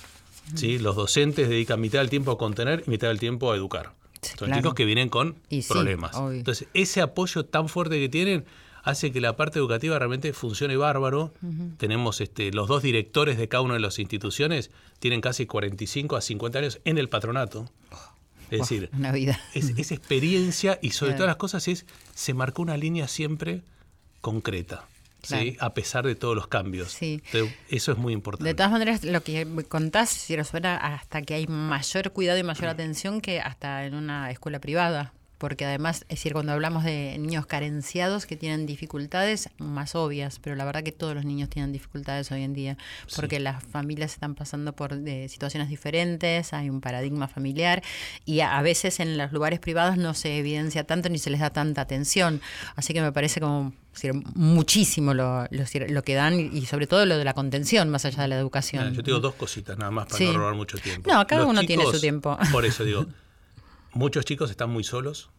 ¿Sí? 0.54 0.78
Los 0.78 0.96
docentes 0.96 1.48
dedican 1.48 1.80
mitad 1.80 1.98
del 2.00 2.10
tiempo 2.10 2.30
a 2.32 2.38
contener 2.38 2.84
y 2.86 2.90
mitad 2.90 3.08
del 3.08 3.18
tiempo 3.18 3.52
a 3.52 3.56
educar. 3.56 3.92
Sí, 4.22 4.32
Son 4.38 4.46
claro. 4.48 4.56
chicos 4.60 4.74
que 4.74 4.84
vienen 4.84 5.08
con 5.08 5.36
Y 5.48 5.62
problemas. 5.62 6.16
Entonces, 6.32 6.68
ese 6.74 7.00
apoyo 7.00 7.44
tan 7.46 7.68
fuerte 7.68 7.98
que 7.98 8.08
tienen 8.08 8.44
hace 8.82 9.12
que 9.12 9.20
la 9.20 9.36
parte 9.36 9.58
educativa 9.58 9.98
realmente 9.98 10.32
funcione 10.32 10.76
bárbaro. 10.76 11.32
Tenemos 11.78 12.20
este, 12.20 12.50
los 12.52 12.68
dos 12.68 12.82
directores 12.82 13.36
de 13.38 13.48
cada 13.48 13.62
una 13.62 13.74
de 13.74 13.80
las 13.80 13.98
instituciones, 13.98 14.70
tienen 14.98 15.20
casi 15.20 15.46
45 15.46 16.16
a 16.16 16.20
50 16.20 16.58
años 16.58 16.80
en 16.84 16.98
el 16.98 17.08
patronato. 17.08 17.70
Es 18.50 18.60
decir, 18.60 18.90
una 18.92 19.12
vida. 19.12 19.38
es, 19.54 19.70
es 19.78 19.92
experiencia 19.92 20.78
y 20.82 20.90
sobre 20.90 21.10
Claro. 21.12 21.18
todas 21.18 21.28
las 21.28 21.36
cosas 21.36 21.68
es, 21.68 21.86
se 22.14 22.34
marcó 22.34 22.62
una 22.62 22.76
línea 22.76 23.06
siempre 23.06 23.62
concreta, 24.20 24.86
¿sí? 25.22 25.56
A 25.60 25.74
pesar 25.74 26.06
de 26.06 26.14
todos 26.14 26.34
los 26.34 26.48
cambios. 26.48 26.92
Sí. 26.92 27.22
Entonces, 27.26 27.56
eso 27.68 27.92
es 27.92 27.98
muy 27.98 28.12
importante. 28.12 28.48
De 28.48 28.54
todas 28.54 28.72
maneras, 28.72 29.04
lo 29.04 29.22
que 29.22 29.46
contás, 29.68 30.10
si 30.10 30.36
lo 30.36 30.44
suena 30.44 30.76
hasta 30.76 31.22
que 31.22 31.34
hay 31.34 31.46
mayor 31.46 32.12
cuidado 32.12 32.38
y 32.38 32.42
mayor 32.42 32.68
atención 32.68 33.20
que 33.20 33.40
hasta 33.40 33.84
en 33.84 33.94
una 33.94 34.30
escuela 34.30 34.60
privada. 34.60 35.12
Porque 35.40 35.64
además, 35.64 36.02
es 36.02 36.18
decir, 36.18 36.34
cuando 36.34 36.52
hablamos 36.52 36.84
de 36.84 37.16
niños 37.18 37.46
carenciados 37.46 38.26
que 38.26 38.36
tienen 38.36 38.66
dificultades 38.66 39.48
más 39.56 39.94
obvias, 39.94 40.38
pero 40.38 40.54
la 40.54 40.66
verdad 40.66 40.82
que 40.82 40.92
todos 40.92 41.14
los 41.14 41.24
niños 41.24 41.48
tienen 41.48 41.72
dificultades 41.72 42.30
hoy 42.30 42.42
en 42.42 42.52
día, 42.52 42.76
porque 43.16 43.40
las 43.40 43.64
familias 43.64 44.12
están 44.12 44.34
pasando 44.34 44.74
por 44.74 44.92
eh, 44.92 45.30
situaciones 45.30 45.70
diferentes, 45.70 46.52
hay 46.52 46.68
un 46.68 46.82
paradigma 46.82 47.26
familiar 47.26 47.82
y 48.26 48.40
a, 48.40 48.58
a 48.58 48.60
veces 48.60 49.00
en 49.00 49.16
los 49.16 49.32
lugares 49.32 49.60
privados 49.60 49.96
no 49.96 50.12
se 50.12 50.36
evidencia 50.36 50.84
tanto 50.84 51.08
ni 51.08 51.16
se 51.18 51.30
les 51.30 51.40
da 51.40 51.48
tanta 51.48 51.80
atención. 51.80 52.42
Así 52.76 52.92
que 52.92 53.00
me 53.00 53.10
parece 53.10 53.40
como 53.40 53.72
decir, 53.94 54.12
muchísimo 54.34 55.14
lo, 55.14 55.44
lo, 55.50 55.64
lo 55.88 56.02
que 56.04 56.14
dan 56.14 56.38
y 56.38 56.66
sobre 56.66 56.86
todo 56.86 57.06
lo 57.06 57.16
de 57.16 57.24
la 57.24 57.32
contención 57.32 57.88
más 57.88 58.04
allá 58.04 58.20
de 58.24 58.28
la 58.28 58.36
educación. 58.38 58.84
Mira, 58.84 58.94
yo 58.96 59.02
te 59.02 59.10
digo 59.10 59.20
dos 59.20 59.36
cositas 59.36 59.78
nada 59.78 59.90
más 59.90 60.04
para 60.04 60.18
Sí. 60.18 60.26
no 60.26 60.34
robar 60.38 60.54
mucho 60.54 60.76
tiempo. 60.76 61.10
No, 61.10 61.26
cada 61.26 61.42
Los 61.44 61.50
uno 61.50 61.62
tiene 61.62 61.86
su 61.86 61.98
tiempo. 61.98 62.36
Por 62.52 62.66
eso 62.66 62.84
digo, 62.84 63.06
muchos 63.92 64.24
chicos 64.24 64.50
están 64.50 64.70
muy 64.70 64.84
solos. 64.84 65.30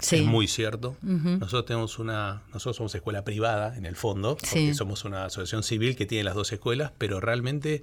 Sí. 0.00 0.16
Es 0.16 0.24
muy 0.24 0.46
cierto. 0.48 0.96
Nosotros 1.02 1.64
tenemos 1.66 1.98
una, 1.98 2.42
nosotros 2.52 2.76
somos 2.76 2.94
escuela 2.94 3.24
privada 3.24 3.76
en 3.76 3.86
el 3.86 3.96
fondo, 3.96 4.36
porque 4.36 4.46
Sí. 4.48 4.74
somos 4.74 5.04
una 5.04 5.24
asociación 5.24 5.62
civil 5.62 5.96
que 5.96 6.06
tiene 6.06 6.24
las 6.24 6.34
dos 6.34 6.52
escuelas, 6.52 6.92
pero 6.98 7.20
realmente 7.20 7.82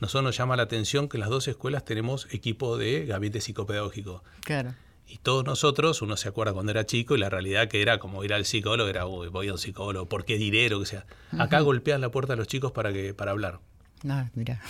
nosotros 0.00 0.24
nos 0.24 0.36
llama 0.36 0.56
la 0.56 0.64
atención 0.64 1.08
que 1.08 1.16
en 1.16 1.20
las 1.22 1.30
dos 1.30 1.46
escuelas 1.48 1.84
tenemos 1.84 2.26
equipo 2.32 2.76
de 2.78 3.06
gabinete 3.06 3.40
psicopedagógico. 3.40 4.22
Claro. 4.44 4.74
Y 5.06 5.18
todos 5.18 5.44
nosotros, 5.44 6.00
uno 6.00 6.16
se 6.16 6.28
acuerda 6.28 6.52
cuando 6.52 6.70
era 6.72 6.86
chico 6.86 7.14
y 7.16 7.18
la 7.18 7.28
realidad 7.28 7.68
que 7.68 7.82
era 7.82 7.98
como 7.98 8.24
ir 8.24 8.32
al 8.32 8.44
psicólogo, 8.44 8.88
era, 8.88 9.06
uy, 9.06 9.28
voy 9.28 9.48
a 9.48 9.52
un 9.52 9.58
psicólogo, 9.58 10.06
¿por 10.08 10.24
qué 10.24 10.38
diré 10.38 10.68
lo 10.70 10.80
que 10.80 10.86
sea? 10.86 11.06
Acá 11.38 11.60
golpean 11.60 12.00
la 12.00 12.10
puerta 12.10 12.32
a 12.32 12.36
los 12.36 12.46
chicos 12.46 12.72
para, 12.72 12.92
que, 12.92 13.12
para 13.14 13.32
hablar. 13.32 13.60
No, 14.04 14.28
mira. 14.34 14.60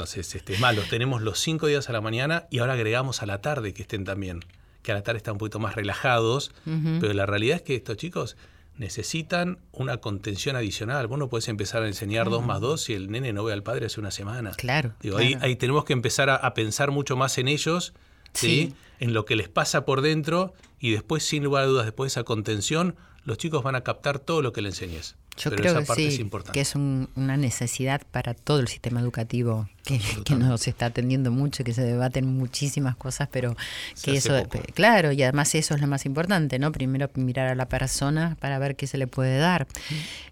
Entonces, 0.00 0.34
este, 0.34 0.54
es 0.54 0.60
más, 0.60 0.74
los 0.74 0.88
tenemos 0.88 1.20
los 1.20 1.38
cinco 1.38 1.66
días 1.66 1.90
a 1.90 1.92
la 1.92 2.00
mañana 2.00 2.46
y 2.50 2.60
ahora 2.60 2.72
agregamos 2.72 3.22
a 3.22 3.26
la 3.26 3.42
tarde 3.42 3.74
que 3.74 3.82
estén 3.82 4.04
también. 4.04 4.40
Que 4.82 4.92
a 4.92 4.94
la 4.94 5.02
tarde 5.02 5.18
están 5.18 5.32
un 5.32 5.38
poquito 5.38 5.58
más 5.58 5.74
relajados, 5.74 6.52
pero 7.00 7.12
la 7.12 7.26
realidad 7.26 7.56
es 7.56 7.62
que 7.62 7.76
estos 7.76 7.98
chicos 7.98 8.36
necesitan 8.78 9.58
una 9.72 9.98
contención 9.98 10.56
adicional. 10.56 11.06
Vos 11.06 11.18
no 11.18 11.28
podés 11.28 11.48
empezar 11.48 11.82
a 11.82 11.86
enseñar 11.86 12.30
dos 12.30 12.44
más 12.46 12.62
dos 12.62 12.80
si 12.80 12.94
el 12.94 13.10
nene 13.10 13.34
no 13.34 13.44
ve 13.44 13.52
al 13.52 13.62
padre 13.62 13.86
hace 13.86 14.00
una 14.00 14.10
semana. 14.10 14.52
Claro, 14.52 14.94
Digo, 15.02 15.18
claro. 15.18 15.36
Ahí, 15.42 15.50
ahí 15.50 15.56
tenemos 15.56 15.84
que 15.84 15.92
empezar 15.92 16.30
a, 16.30 16.36
a 16.36 16.54
pensar 16.54 16.90
mucho 16.90 17.14
más 17.14 17.36
en 17.36 17.48
ellos, 17.48 17.92
¿sí? 18.32 18.46
Sí. 18.46 18.74
en 19.00 19.12
lo 19.12 19.26
que 19.26 19.36
les 19.36 19.50
pasa 19.50 19.84
por 19.84 20.00
dentro 20.00 20.54
y 20.78 20.92
después, 20.92 21.22
sin 21.24 21.44
lugar 21.44 21.64
a 21.64 21.66
dudas, 21.66 21.84
después 21.84 22.10
de 22.10 22.20
esa 22.20 22.24
contención, 22.24 22.96
los 23.24 23.36
chicos 23.36 23.62
van 23.62 23.74
a 23.74 23.82
captar 23.82 24.18
todo 24.18 24.40
lo 24.40 24.54
que 24.54 24.62
le 24.62 24.70
enseñes. 24.70 25.16
Yo 25.36 25.48
Pero 25.50 25.62
creo 25.62 25.78
esa 25.78 25.94
que 25.94 26.10
sí, 26.10 26.22
es 26.22 26.50
que 26.52 26.60
es 26.60 26.74
un- 26.74 27.08
una 27.16 27.36
necesidad 27.38 28.02
para 28.10 28.34
todo 28.34 28.60
el 28.60 28.68
sistema 28.68 29.00
educativo, 29.00 29.68
que, 29.84 29.98
que 30.24 30.34
nos 30.34 30.68
está 30.68 30.86
atendiendo 30.86 31.30
mucho, 31.30 31.64
que 31.64 31.72
se 31.72 31.82
debaten 31.82 32.26
muchísimas 32.36 32.94
cosas, 32.96 33.28
pero 33.32 33.56
que 34.02 34.16
eso, 34.16 34.42
poco. 34.44 34.60
claro, 34.74 35.12
y 35.12 35.22
además 35.22 35.54
eso 35.54 35.74
es 35.74 35.80
lo 35.80 35.86
más 35.86 36.04
importante, 36.04 36.58
¿no? 36.58 36.72
Primero 36.72 37.08
mirar 37.14 37.46
a 37.48 37.54
la 37.54 37.66
persona 37.66 38.36
para 38.40 38.58
ver 38.58 38.76
qué 38.76 38.86
se 38.86 38.98
le 38.98 39.06
puede 39.06 39.38
dar. 39.38 39.66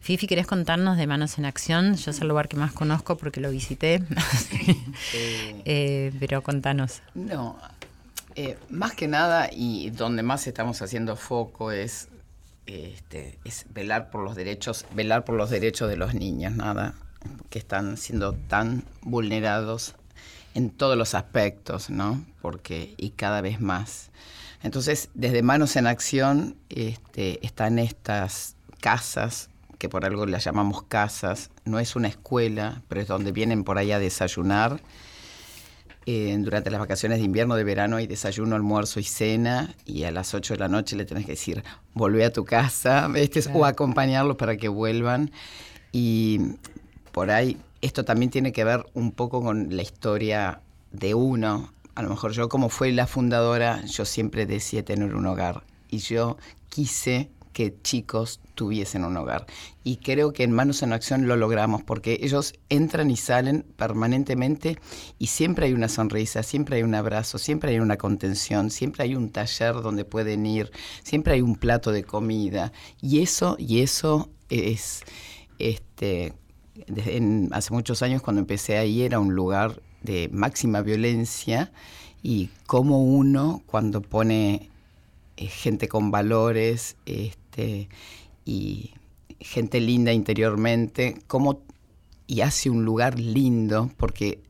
Fifi, 0.01 0.27
¿querés 0.27 0.47
contarnos 0.47 0.99
de 0.99 1.07
Manos 1.07 1.39
en 1.39 1.47
Acción? 1.47 1.97
Yo 1.97 2.11
es 2.11 2.21
el 2.21 2.29
lugar 2.29 2.49
que 2.49 2.57
más 2.57 2.73
conozco 2.73 3.17
porque 3.17 3.41
lo 3.41 3.51
visité, 3.51 4.03
Eh, 5.65 6.13
pero 6.21 6.43
contanos. 6.43 7.01
No, 7.15 7.59
eh, 8.35 8.57
más 8.71 8.93
que 8.95 9.09
nada 9.09 9.49
y 9.53 9.91
donde 9.91 10.23
más 10.23 10.47
estamos 10.47 10.81
haciendo 10.83 11.17
foco 11.17 11.73
es, 11.73 12.09
este, 12.69 13.39
es 13.45 13.67
velar 13.73 14.11
por 14.11 14.23
los 14.23 14.37
derechos, 14.37 14.85
velar 14.95 15.25
por 15.25 15.35
los 15.37 15.51
derechos 15.51 15.89
de 15.89 15.97
los 15.97 16.15
niños, 16.15 16.55
nada, 16.55 16.95
que 17.51 17.59
están 17.59 17.97
siendo 17.97 18.35
tan 18.35 18.85
vulnerados 19.03 19.95
en 20.55 20.71
todos 20.71 20.97
los 20.97 21.15
aspectos, 21.15 21.91
¿no? 21.91 22.25
Porque 22.43 22.95
y 22.97 23.11
cada 23.11 23.41
vez 23.41 23.61
más. 23.61 24.11
Entonces, 24.63 25.09
desde 25.15 25.43
Manos 25.43 25.77
en 25.77 25.87
Acción 25.87 26.57
este, 26.69 27.45
están 27.47 27.79
estas 27.79 28.57
casas 28.81 29.51
que 29.79 29.89
por 29.89 30.05
algo 30.05 30.27
las 30.27 30.45
llamamos 30.45 30.83
casas, 30.83 31.51
no 31.65 31.79
es 31.79 31.97
una 31.97 32.09
escuela, 32.09 32.83
pero 32.89 33.01
es 33.01 33.09
donde 33.09 33.33
vienen 33.33 33.65
por 33.65 33.79
ahí 33.79 33.93
a 33.93 33.99
desayunar 33.99 34.81
eh, 36.11 36.35
durante 36.39 36.71
las 36.71 36.81
vacaciones 36.81 37.19
de 37.19 37.27
invierno, 37.27 37.55
de 37.55 37.65
verano, 37.65 37.97
hay 37.97 38.07
desayuno, 38.07 38.57
almuerzo 38.57 38.99
y 38.99 39.05
cena, 39.05 39.75
y 39.85 40.05
a 40.05 40.11
las 40.11 40.33
8 40.33 40.55
de 40.55 40.59
la 40.59 40.69
noche 40.69 40.97
le 40.97 41.05
tenés 41.05 41.27
que 41.27 41.33
decir, 41.33 41.63
volvé 41.93 42.25
a 42.25 42.33
tu 42.33 42.47
casa, 42.47 43.11
o 43.53 43.67
acompañarlos 43.67 44.37
para 44.37 44.57
que 44.57 44.69
vuelvan. 44.69 45.31
Y 45.93 46.41
por 47.13 47.31
ahí, 47.31 47.59
esto 47.83 48.07
también 48.07 48.31
tiene 48.31 48.53
que 48.53 48.65
ver 48.65 48.87
un 48.95 49.13
poco 49.13 49.43
con 49.43 49.77
la 49.77 49.83
historia 49.83 50.63
de 50.93 51.13
uno. 51.13 51.75
A 51.95 52.01
lo 52.01 52.09
mejor 52.09 52.33
yo, 52.33 52.49
como 52.49 52.71
fue 52.71 52.91
la 52.93 53.07
fundadora, 53.07 53.85
yo 53.85 54.07
siempre 54.07 54.47
decía 54.47 54.83
tener 54.83 55.15
un 55.15 55.27
hogar. 55.27 55.63
Y 55.91 55.99
yo 55.99 56.39
quise 56.71 57.29
que 57.53 57.75
chicos 57.83 58.41
tuviesen 58.55 59.05
un 59.05 59.17
hogar. 59.17 59.47
Y 59.85 59.97
creo 59.97 60.33
que 60.33 60.43
en 60.45 60.53
Manos 60.53 60.83
en 60.83 60.93
Acción 60.93 61.27
lo 61.29 61.37
logramos, 61.37 61.83
porque 61.83 62.19
ellos 62.23 62.55
entran 62.69 63.11
y 63.11 63.17
salen 63.17 63.65
permanentemente 63.77 64.79
y 65.19 65.29
siempre 65.29 65.67
hay 65.67 65.73
una 65.73 65.89
sonrisa, 65.89 66.43
siempre 66.43 66.77
hay 66.77 66.83
un 66.83 66.95
abrazo, 66.95 67.39
siempre 67.39 67.71
hay 67.71 67.81
una 67.81 67.97
contención, 67.97 68.71
siempre 68.71 69.05
hay 69.05 69.15
un 69.15 69.31
taller 69.31 69.75
donde 69.77 70.05
pueden 70.05 70.45
ir, 70.47 70.71
siempre 71.03 71.35
hay 71.35 71.41
un 71.41 71.57
plato 71.57 71.93
de 71.93 72.05
comida. 72.05 72.73
Y 73.01 73.21
eso, 73.23 73.57
y 73.59 73.81
eso 73.81 74.31
es, 74.51 75.03
este, 75.59 76.35
en- 76.87 77.49
hace 77.53 77.73
muchos 77.73 78.03
años 78.03 78.23
cuando 78.23 78.41
empecé 78.41 78.77
ahí 78.79 79.03
era 79.03 79.19
un 79.21 79.35
lugar 79.35 79.83
de 80.03 80.29
máxima 80.33 80.81
violencia 80.83 81.73
y 82.23 82.51
como 82.67 83.03
uno 83.05 83.63
cuando 83.67 84.01
pone 84.01 84.71
gente 85.47 85.89
con 85.89 86.11
valores 86.11 86.97
este, 87.07 87.89
y 88.45 88.91
gente 89.41 89.81
linda 89.81 90.13
interiormente, 90.13 91.17
como 91.27 91.63
y 92.27 92.41
hace 92.43 92.69
un 92.71 92.85
lugar 92.85 93.19
lindo, 93.19 93.91
porque 93.97 94.43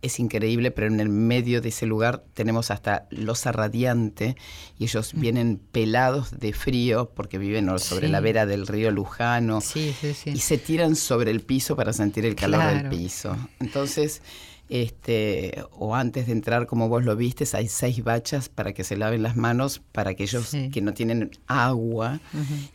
es 0.00 0.20
increíble, 0.20 0.70
pero 0.70 0.86
en 0.86 1.00
el 1.00 1.08
medio 1.08 1.60
de 1.60 1.70
ese 1.70 1.84
lugar 1.84 2.22
tenemos 2.34 2.70
hasta 2.70 3.08
losa 3.10 3.50
radiante 3.50 4.36
y 4.78 4.84
ellos 4.84 5.12
vienen 5.14 5.58
pelados 5.72 6.38
de 6.38 6.52
frío 6.52 7.10
porque 7.16 7.36
viven 7.38 7.66
sobre 7.80 8.06
Sí. 8.06 8.12
la 8.12 8.20
vera 8.20 8.46
del 8.46 8.68
río 8.68 8.92
Lujano 8.92 9.60
Sí, 9.60 9.92
sí, 10.00 10.14
sí. 10.14 10.30
y 10.30 10.38
se 10.38 10.56
tiran 10.58 10.94
sobre 10.94 11.32
el 11.32 11.40
piso 11.40 11.74
para 11.74 11.92
sentir 11.92 12.24
el 12.26 12.36
calor 12.36 12.64
del 12.64 12.88
piso. 12.88 13.36
Entonces, 13.58 14.22
este, 14.68 15.64
o 15.72 15.94
antes 15.94 16.26
de 16.26 16.32
entrar, 16.32 16.66
como 16.66 16.88
vos 16.88 17.04
lo 17.04 17.16
viste, 17.16 17.44
hay 17.54 17.68
seis 17.68 18.02
bachas 18.04 18.48
para 18.48 18.72
que 18.72 18.84
se 18.84 18.96
laven 18.96 19.22
las 19.22 19.36
manos 19.36 19.80
para 19.92 20.10
aquellos 20.10 20.46
Sí. 20.48 20.70
que 20.70 20.80
no 20.82 20.94
tienen 20.94 21.30
agua. 21.46 22.20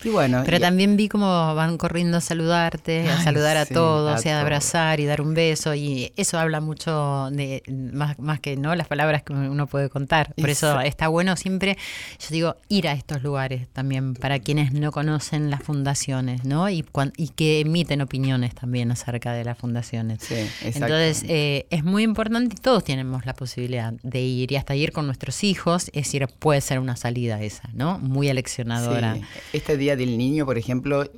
Y 0.04 0.10
bueno, 0.10 0.42
Pero 0.46 0.58
y- 0.58 0.60
también 0.60 0.98
vi 0.98 1.08
cómo 1.10 1.54
van 1.56 1.78
corriendo 1.78 2.18
a 2.18 2.22
saludarte, 2.22 3.10
a 3.10 3.22
saludar 3.22 3.58
a 3.58 3.66
sí, 3.66 3.74
todos, 3.74 4.26
a 4.26 4.42
abrazar 4.42 5.00
y 5.00 5.06
dar 5.06 5.22
un 5.22 5.34
beso. 5.34 5.74
Y 5.76 6.12
eso 6.16 6.38
habla 6.40 6.60
mucho 6.62 7.30
de, 7.32 7.64
más, 7.94 8.18
más 8.20 8.40
que 8.40 8.58
no 8.58 8.76
las 8.76 8.88
palabras 8.88 9.24
que 9.24 9.34
uno 9.34 9.68
puede 9.68 9.90
contar. 9.90 10.34
Por 10.36 10.50
eso 10.50 10.80
está 10.82 11.08
bueno 11.08 11.36
siempre, 11.36 11.78
yo 12.20 12.28
digo, 12.32 12.56
ir 12.70 12.88
a 12.88 12.94
estos 12.94 13.24
lugares 13.24 13.68
también 13.72 14.14
para 14.16 14.40
quienes 14.40 14.74
no 14.74 14.92
conocen 14.92 15.50
las 15.50 15.64
fundaciones, 15.64 16.44
¿no? 16.44 16.70
Y, 16.70 16.84
cuan- 16.84 17.14
y 17.18 17.30
que 17.30 17.60
emiten 17.62 18.02
opiniones 18.02 18.54
también 18.56 18.92
acerca 18.92 19.34
de 19.34 19.44
las 19.46 19.58
fundaciones. 19.58 20.20
Sí, 20.22 20.36
Entonces, 20.64 21.24
eh, 21.28 21.66
es 21.70 21.83
muy 21.84 22.04
importante 22.04 22.56
y 22.58 22.62
todos 22.62 22.84
tenemos 22.84 23.26
la 23.26 23.34
posibilidad 23.34 23.94
de 24.04 24.22
ir 24.22 24.52
y 24.52 24.56
hasta 24.56 24.76
ir 24.76 24.92
con 24.92 25.06
nuestros 25.06 25.44
hijos. 25.44 25.88
Es 25.94 26.06
decir, 26.06 26.28
puede 26.40 26.62
ser 26.62 26.80
una 26.80 26.96
salida 26.96 27.42
esa, 27.42 27.70
¿no? 27.74 28.00
Muy 28.00 28.30
aleccionadora. 28.30 29.16
Sí. 29.16 29.22
Este 29.54 29.78
Día 29.78 29.96
del 29.96 30.18
Niño, 30.18 30.46
por 30.46 30.58
ejemplo, 30.58 31.10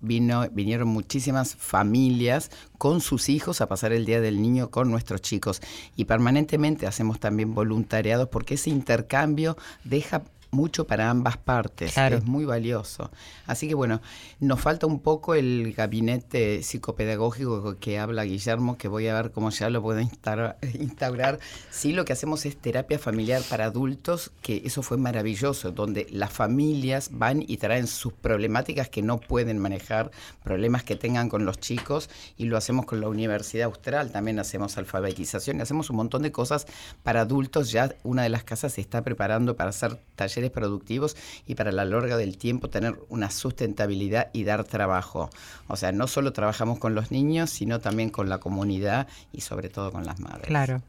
vino, 0.00 0.48
vinieron 0.50 0.88
muchísimas 0.88 1.54
familias 1.54 2.50
con 2.78 3.00
sus 3.00 3.28
hijos 3.28 3.60
a 3.60 3.68
pasar 3.68 3.92
el 3.92 4.04
Día 4.04 4.20
del 4.20 4.40
Niño 4.40 4.70
con 4.70 4.90
nuestros 4.90 5.22
chicos. 5.22 5.60
Y 5.96 6.04
permanentemente 6.04 6.86
hacemos 6.86 7.20
también 7.20 7.54
voluntariados 7.54 8.28
porque 8.28 8.54
ese 8.54 8.70
intercambio 8.70 9.56
deja 9.84 10.22
mucho 10.54 10.86
para 10.86 11.10
ambas 11.10 11.36
partes, 11.36 11.92
Claro. 11.92 12.16
es 12.16 12.24
muy 12.24 12.44
valioso. 12.44 13.10
Así 13.46 13.68
que 13.68 13.74
bueno, 13.74 14.00
nos 14.40 14.60
falta 14.60 14.86
un 14.86 15.00
poco 15.00 15.34
el 15.34 15.74
gabinete 15.74 16.62
psicopedagógico 16.62 17.76
que 17.78 17.98
habla 17.98 18.24
Guillermo, 18.24 18.78
que 18.78 18.88
voy 18.88 19.08
a 19.08 19.14
ver 19.14 19.30
cómo 19.32 19.50
ya 19.50 19.68
lo 19.70 19.82
puedo 19.82 20.00
instaurar. 20.00 20.56
instaurar. 20.80 21.38
Sí, 21.70 21.92
lo 21.92 22.04
que 22.04 22.12
hacemos 22.12 22.46
es 22.46 22.56
terapia 22.56 22.98
familiar 22.98 23.42
para 23.50 23.66
adultos, 23.66 24.30
que 24.42 24.62
eso 24.64 24.82
fue 24.82 24.96
maravilloso, 24.96 25.72
donde 25.72 26.06
las 26.10 26.32
familias 26.32 27.10
van 27.12 27.42
y 27.46 27.56
traen 27.58 27.86
sus 27.86 28.12
problemáticas 28.12 28.88
que 28.88 29.02
no 29.02 29.18
pueden 29.20 29.58
manejar, 29.58 30.10
problemas 30.42 30.84
que 30.84 30.96
tengan 30.96 31.28
con 31.28 31.44
los 31.44 31.58
chicos, 31.58 32.08
y 32.36 32.44
lo 32.44 32.56
hacemos 32.56 32.86
con 32.86 33.00
la 33.00 33.08
Universidad 33.08 33.66
Austral, 33.66 34.12
también 34.12 34.38
hacemos 34.38 34.78
alfabetización, 34.78 35.58
y 35.58 35.62
hacemos 35.62 35.90
un 35.90 35.96
montón 35.96 36.22
de 36.22 36.32
cosas 36.32 36.66
para 37.02 37.22
adultos. 37.22 37.70
Ya 37.72 37.94
una 38.02 38.22
de 38.22 38.28
las 38.28 38.44
casas 38.44 38.74
se 38.74 38.80
está 38.80 39.02
preparando 39.02 39.56
para 39.56 39.70
hacer 39.70 39.98
talleres 40.14 40.43
productivos 40.50 41.16
y 41.46 41.54
para 41.54 41.72
la 41.72 41.84
larga 41.84 42.16
del 42.16 42.36
tiempo 42.36 42.70
tener 42.70 42.98
una 43.08 43.30
sustentabilidad 43.30 44.30
y 44.32 44.44
dar 44.44 44.64
trabajo. 44.64 45.30
O 45.68 45.76
sea, 45.76 45.92
no 45.92 46.06
solo 46.06 46.32
trabajamos 46.32 46.78
con 46.78 46.94
los 46.94 47.10
niños, 47.10 47.50
sino 47.50 47.80
también 47.80 48.10
con 48.10 48.28
la 48.28 48.38
comunidad 48.38 49.08
y 49.32 49.40
sobre 49.40 49.68
todo 49.68 49.92
con 49.92 50.04
las 50.04 50.20
madres. 50.20 50.46
Claro. 50.46 50.82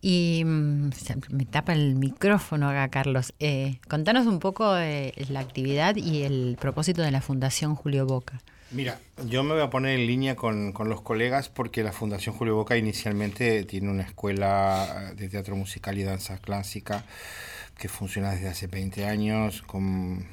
Y 0.00 0.42
mm, 0.44 0.90
me 1.30 1.44
tapa 1.46 1.72
el 1.72 1.96
micrófono 1.96 2.68
acá, 2.68 2.88
Carlos. 2.88 3.34
Eh, 3.40 3.78
contanos 3.88 4.26
un 4.26 4.38
poco 4.38 4.72
de 4.72 5.12
la 5.30 5.40
actividad 5.40 5.96
y 5.96 6.22
el 6.22 6.56
propósito 6.60 7.02
de 7.02 7.10
la 7.10 7.20
Fundación 7.20 7.74
Julio 7.74 8.06
Boca. 8.06 8.40
Mira, 8.72 8.98
yo 9.26 9.44
me 9.44 9.54
voy 9.54 9.62
a 9.62 9.70
poner 9.70 9.98
en 9.98 10.06
línea 10.06 10.34
con, 10.34 10.72
con 10.72 10.88
los 10.88 11.00
colegas 11.00 11.48
porque 11.48 11.82
la 11.84 11.92
Fundación 11.92 12.34
Julio 12.34 12.56
Boca 12.56 12.76
inicialmente 12.76 13.64
tiene 13.64 13.90
una 13.90 14.02
escuela 14.02 15.12
de 15.16 15.28
teatro 15.28 15.56
musical 15.56 15.96
y 15.98 16.02
danza 16.02 16.38
clásica 16.38 17.04
que 17.78 17.88
funciona 17.88 18.30
desde 18.32 18.48
hace 18.48 18.66
20 18.66 19.06
años 19.06 19.62
con 19.62 20.26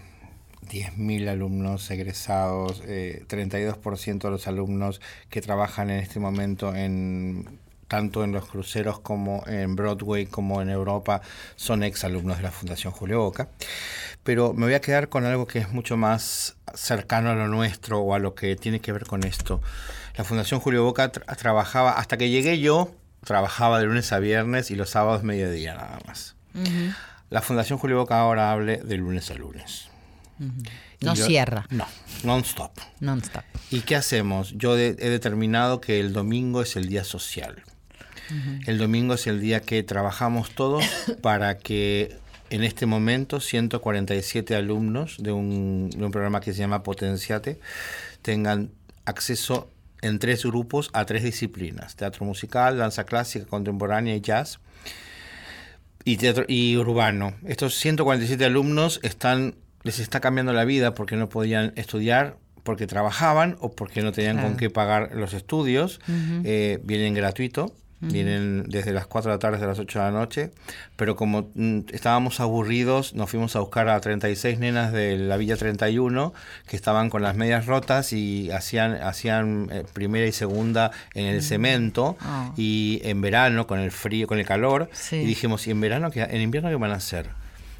10.000 0.69 1.27
alumnos 1.29 1.89
egresados, 1.91 2.81
eh, 2.85 3.25
32% 3.27 4.27
de 4.27 4.31
los 4.31 4.47
alumnos 4.47 5.01
que 5.29 5.41
trabajan 5.41 5.89
en 5.89 5.99
este 5.99 6.19
momento 6.19 6.73
en 6.73 7.59
tanto 7.89 8.23
en 8.23 8.31
los 8.31 8.45
cruceros 8.47 8.99
como 9.01 9.43
en 9.45 9.75
Broadway 9.75 10.25
como 10.25 10.61
en 10.63 10.69
Europa 10.69 11.21
son 11.55 11.83
exalumnos 11.83 12.37
de 12.37 12.43
la 12.43 12.51
Fundación 12.51 12.91
Julio 12.91 13.19
Boca. 13.19 13.49
Pero 14.23 14.53
me 14.53 14.65
voy 14.65 14.73
a 14.73 14.81
quedar 14.81 15.09
con 15.09 15.25
algo 15.25 15.45
que 15.45 15.59
es 15.59 15.69
mucho 15.71 15.95
más 15.97 16.55
cercano 16.73 17.29
a 17.29 17.35
lo 17.35 17.49
nuestro 17.49 17.99
o 17.99 18.15
a 18.15 18.19
lo 18.19 18.33
que 18.33 18.55
tiene 18.55 18.79
que 18.79 18.93
ver 18.93 19.05
con 19.05 19.23
esto. 19.25 19.61
La 20.17 20.23
Fundación 20.23 20.59
Julio 20.59 20.83
Boca 20.83 21.11
tra- 21.11 21.35
trabajaba, 21.37 21.91
hasta 21.91 22.17
que 22.17 22.29
llegué 22.29 22.59
yo, 22.59 22.89
trabajaba 23.25 23.79
de 23.79 23.85
lunes 23.85 24.11
a 24.13 24.19
viernes 24.19 24.71
y 24.71 24.75
los 24.75 24.89
sábados 24.89 25.21
mediodía 25.23 25.75
nada 25.75 25.99
más. 26.07 26.35
La 27.33 27.41
Fundación 27.41 27.79
Julio 27.79 27.97
Boca 27.97 28.19
ahora 28.19 28.51
hable 28.51 28.77
de 28.77 28.95
lunes 28.95 29.31
a 29.31 29.33
lunes. 29.33 29.87
No 31.01 31.15
yo- 31.15 31.25
cierra, 31.25 31.65
No, 31.71 31.87
non-stop. 32.23 32.71
non-stop. 32.99 33.43
¿Y 33.71 33.81
qué 33.81 33.95
hacemos? 33.95 34.53
Yo 34.55 34.75
de- 34.75 34.89
he 34.99 35.09
determinado 35.09 35.81
que 35.81 35.99
el 35.99 36.13
domingo 36.13 36.61
es 36.61 36.75
el 36.75 36.87
día 36.87 37.03
social. 37.03 37.63
El 38.67 38.77
domingo 38.77 39.15
es 39.15 39.25
el 39.25 39.41
día 39.41 39.61
que 39.61 39.81
trabajamos 39.81 40.51
todos 40.51 40.83
para 41.23 41.57
que 41.57 42.15
en 42.51 42.63
este 42.63 42.85
momento 42.85 43.39
147 43.39 44.55
alumnos 44.55 45.17
de 45.19 45.31
un, 45.31 45.89
de 45.89 46.05
un 46.05 46.11
programa 46.11 46.39
que 46.39 46.53
se 46.53 46.59
llama 46.59 46.83
Potenciate 46.83 47.59
tengan 48.21 48.69
acceso 49.05 49.69
en 50.01 50.19
tres 50.19 50.43
grupos 50.45 50.91
a 50.93 51.05
tres 51.05 51.23
disciplinas, 51.23 51.95
teatro 51.95 52.25
musical, 52.25 52.77
danza 52.77 53.05
clásica, 53.05 53.45
contemporánea 53.47 54.15
y 54.15 54.21
jazz, 54.21 54.59
y 56.05 56.17
teatro 56.17 56.45
y 56.47 56.75
urbano. 56.77 57.33
Estos 57.45 57.75
147 57.75 58.43
alumnos 58.45 58.99
están 59.03 59.55
les 59.83 59.99
está 59.99 60.19
cambiando 60.21 60.53
la 60.53 60.63
vida 60.65 60.93
porque 60.93 61.15
no 61.17 61.27
podían 61.29 61.73
estudiar 61.75 62.37
porque 62.63 62.87
trabajaban 62.87 63.57
o 63.59 63.73
porque 63.73 64.01
no 64.01 64.13
tenían 64.13 64.35
Claro. 64.37 64.49
con 64.49 64.57
qué 64.57 64.69
pagar 64.69 65.09
los 65.13 65.33
estudios. 65.33 65.99
Eh, 66.45 66.79
vienen 66.83 67.13
gratuito, 67.13 67.75
vienen 68.11 68.63
desde 68.67 68.91
las 68.93 69.07
4 69.07 69.31
de 69.31 69.35
la 69.35 69.39
tarde 69.39 69.55
hasta 69.57 69.67
las 69.67 69.79
8 69.79 69.99
de 69.99 70.05
la 70.05 70.11
noche, 70.11 70.51
pero 70.95 71.15
como 71.15 71.49
mm, 71.55 71.79
estábamos 71.91 72.39
aburridos, 72.39 73.13
nos 73.13 73.29
fuimos 73.29 73.55
a 73.55 73.59
buscar 73.59 73.87
a 73.89 73.99
36 73.99 74.59
nenas 74.59 74.91
de 74.91 75.17
la 75.17 75.37
Villa 75.37 75.55
31 75.57 76.33
que 76.67 76.75
estaban 76.75 77.09
con 77.09 77.21
las 77.21 77.35
medias 77.35 77.65
rotas 77.65 78.13
y 78.13 78.51
hacían, 78.51 78.93
hacían 78.95 79.69
eh, 79.71 79.83
primera 79.93 80.25
y 80.27 80.31
segunda 80.31 80.91
en 81.13 81.25
el 81.25 81.41
cemento 81.41 82.17
Ah. 82.21 82.51
y 82.57 82.99
en 83.03 83.21
verano 83.21 83.67
con 83.67 83.79
el 83.79 83.91
frío, 83.91 84.27
con 84.27 84.39
el 84.39 84.45
calor, 84.45 84.89
Sí. 84.93 85.17
y 85.17 85.25
dijimos, 85.25 85.65
¿y 85.67 85.71
en 85.71 85.81
verano 85.81 86.11
qué, 86.11 86.21
en 86.21 86.41
invierno 86.41 86.69
qué 86.69 86.75
van 86.75 86.91
a 86.91 86.95
hacer? 86.95 87.27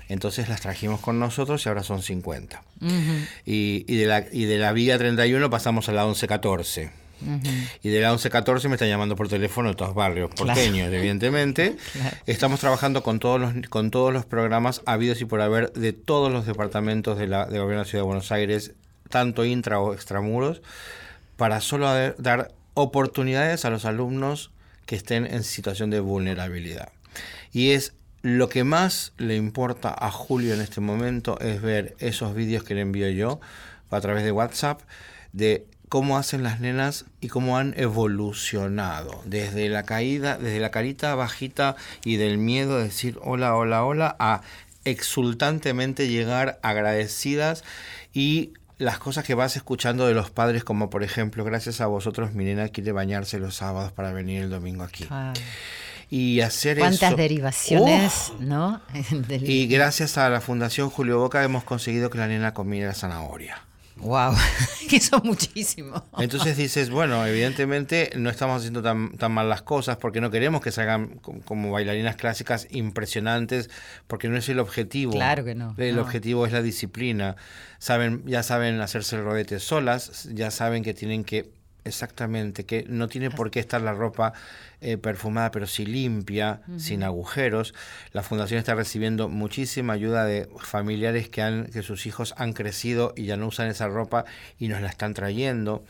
Entonces 0.10 0.50
las 0.50 0.62
trajimos 0.62 1.00
con 1.00 1.18
nosotros 1.20 1.66
y 1.66 1.70
ahora 1.70 1.82
son 1.84 2.02
50. 2.02 2.62
y, 3.46 3.86
y 3.88 3.96
de 3.98 4.06
la, 4.06 4.24
y 4.32 4.46
de 4.46 4.58
la 4.58 4.74
Villa 4.74 4.98
31 4.98 5.50
pasamos 5.50 5.88
a 5.90 5.94
la 5.94 6.04
1114. 6.06 6.92
Y 7.82 7.90
de 7.90 8.02
la 8.02 8.10
1114 8.10 8.68
me 8.70 8.76
están 8.76 8.90
llamando 8.90 9.16
por 9.16 9.28
teléfono 9.28 9.70
de 9.70 9.76
todos 9.76 9.94
barrios 9.96 10.30
porteños, 10.36 10.92
evidentemente. 10.92 11.76
Estamos 12.26 12.60
trabajando 12.60 13.04
con 13.04 13.20
todos 13.20 13.40
los 13.40 13.54
con 13.70 13.92
todos 13.92 14.12
los 14.14 14.26
programas 14.26 14.82
habidos 14.86 15.22
y 15.22 15.26
por 15.26 15.42
haber 15.42 15.72
de 15.74 15.94
todos 15.94 16.32
los 16.32 16.46
departamentos 16.46 17.18
de 17.18 17.28
la, 17.28 17.46
del 17.46 17.62
gobierno 17.62 17.80
de 17.82 17.86
la 17.86 17.90
Ciudad 17.90 18.04
de 18.04 18.08
Buenos 18.08 18.32
Aires, 18.32 18.74
tanto 19.10 19.46
intra 19.46 19.80
o 19.80 19.94
extramuros, 19.94 20.62
para 21.38 21.62
solo 21.62 21.86
dar- 21.88 22.16
dar 22.18 22.52
oportunidades 22.74 23.66
a 23.66 23.70
los 23.70 23.86
alumnos 23.86 24.52
que 24.86 24.96
estén 24.96 25.26
en 25.26 25.44
situación 25.44 25.90
de 25.90 26.00
vulnerabilidad. 26.00 26.90
Y 27.52 27.72
es 27.72 27.94
lo 28.22 28.50
que 28.50 28.64
más 28.64 29.14
le 29.18 29.36
importa 29.36 29.94
a 29.98 30.10
Julio 30.10 30.54
en 30.54 30.62
este 30.62 30.80
momento 30.82 31.40
es 31.40 31.62
ver 31.62 31.96
esos 32.00 32.34
vídeos 32.34 32.64
que 32.64 32.74
le 32.74 32.82
envío 32.82 33.10
yo 33.10 33.40
a 33.92 34.02
través 34.02 34.24
de 34.24 34.32
WhatsApp 34.32 34.82
de 35.34 35.66
cómo 35.94 36.18
hacen 36.18 36.42
las 36.42 36.60
nenas 36.60 37.06
y 37.22 37.28
cómo 37.28 37.56
han 37.60 37.76
evolucionado 37.78 39.22
desde 39.26 39.70
la 39.70 39.84
caída, 39.84 40.40
desde 40.40 40.60
la 40.60 40.72
carita 40.72 41.14
bajita 41.14 41.76
y 42.04 42.16
del 42.16 42.40
miedo 42.40 42.80
de 42.80 42.86
decir 42.86 43.20
hola, 43.22 43.56
hola, 43.56 43.86
hola, 43.86 44.16
a 44.18 44.42
exultantemente 44.86 46.08
llegar 46.08 46.58
agradecidas 46.64 47.64
y 48.12 48.54
las 48.80 48.98
cosas 48.98 49.24
que 49.24 49.36
vas 49.36 49.56
escuchando 49.56 50.08
de 50.08 50.16
los 50.16 50.32
padres, 50.32 50.64
como 50.64 50.90
por 50.90 51.04
ejemplo, 51.04 51.44
gracias 51.44 51.80
a 51.80 51.86
vosotros, 51.86 52.34
mi 52.34 52.44
nena 52.44 52.70
quiere 52.70 52.92
bañarse 52.92 53.38
los 53.38 53.54
sábados 53.56 53.92
para 53.92 54.12
venir 54.12 54.42
el 54.42 54.50
domingo 54.50 54.84
aquí. 54.84 55.06
Ah, 55.12 55.34
Y 56.10 56.42
hacer 56.42 56.80
¿Cuántas 56.80 57.10
eso. 57.10 57.18
derivaciones, 57.18 58.34
no? 58.40 58.82
Del- 59.28 59.48
Y 59.48 59.68
gracias 59.68 60.18
a 60.18 60.28
la 60.30 60.42
Fundación 60.42 60.90
Julio 60.90 61.20
Boca 61.20 61.44
hemos 61.44 61.64
conseguido 61.64 62.10
que 62.10 62.18
la 62.18 62.28
nena 62.28 62.56
comiera 62.56 62.96
zanahoria. 62.96 63.62
Wow, 64.04 64.34
que 64.90 65.00
son 65.00 65.22
muchísimos. 65.24 66.02
Entonces 66.18 66.58
dices, 66.58 66.90
bueno, 66.90 67.26
evidentemente 67.26 68.12
no 68.16 68.30
estamos 68.30 68.58
haciendo 68.60 68.82
tan, 68.82 69.18
tan 69.18 69.32
mal 69.32 69.50
las 69.50 69.62
cosas 69.62 69.98
porque 69.98 70.22
no 70.22 70.30
queremos 70.32 70.62
que 70.62 70.72
salgan 70.72 71.20
co- 71.20 71.40
como 71.46 71.72
bailarinas 71.72 72.16
clásicas 72.16 72.68
impresionantes 72.72 73.70
porque 74.08 74.30
no 74.30 74.38
es 74.38 74.48
el 74.50 74.60
objetivo. 74.60 75.14
Claro 75.14 75.44
que 75.44 75.56
no, 75.56 75.74
El 75.78 75.96
no. 75.96 76.02
objetivo 76.02 76.46
es 76.46 76.54
la 76.54 76.62
disciplina. 76.62 77.36
Saben, 77.80 78.24
ya 78.26 78.44
saben 78.44 78.80
hacerse 78.82 79.16
el 79.16 79.24
rodete 79.24 79.60
solas, 79.60 80.30
ya 80.34 80.52
saben 80.52 80.84
que 80.84 80.94
tienen 80.94 81.24
que 81.24 81.52
Exactamente, 81.86 82.66
que 82.66 82.86
no 82.88 83.10
tiene 83.10 83.30
por 83.30 83.52
qué 83.52 83.60
estar 83.60 83.82
la 83.82 83.94
ropa 83.94 84.32
eh, 84.80 84.98
perfumada, 84.98 85.52
pero 85.52 85.68
sí 85.68 85.86
limpia, 85.86 86.62
sin 86.78 87.04
agujeros. 87.04 87.74
La 88.14 88.24
fundación 88.24 88.58
está 88.60 88.74
recibiendo 88.74 89.28
muchísima 89.28 89.94
ayuda 89.94 90.26
de 90.26 90.50
familiares 90.60 91.28
que, 91.28 91.42
han, 91.42 91.66
que 91.66 91.82
sus 91.82 92.06
hijos 92.06 92.36
han 92.38 92.54
crecido 92.54 93.14
y 93.18 93.26
ya 93.26 93.36
no 93.36 93.48
usan 93.48 93.68
esa 93.68 93.90
ropa 93.90 94.24
y 94.58 94.70
nos 94.70 94.82
la 94.82 94.88
están 94.88 95.14
trayendo. 95.14 95.84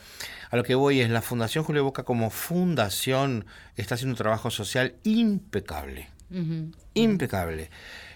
A 0.49 0.57
lo 0.57 0.63
que 0.63 0.73
voy 0.73 1.01
es, 1.01 1.11
la 1.11 1.21
Fundación 1.21 1.63
Julio 1.63 1.83
Boca 1.83 2.03
como 2.03 2.31
fundación 2.31 3.45
está 3.75 3.93
haciendo 3.93 4.13
un 4.13 4.17
trabajo 4.17 4.49
social 4.49 4.95
impecable. 5.03 6.09
Impecable. 6.95 7.69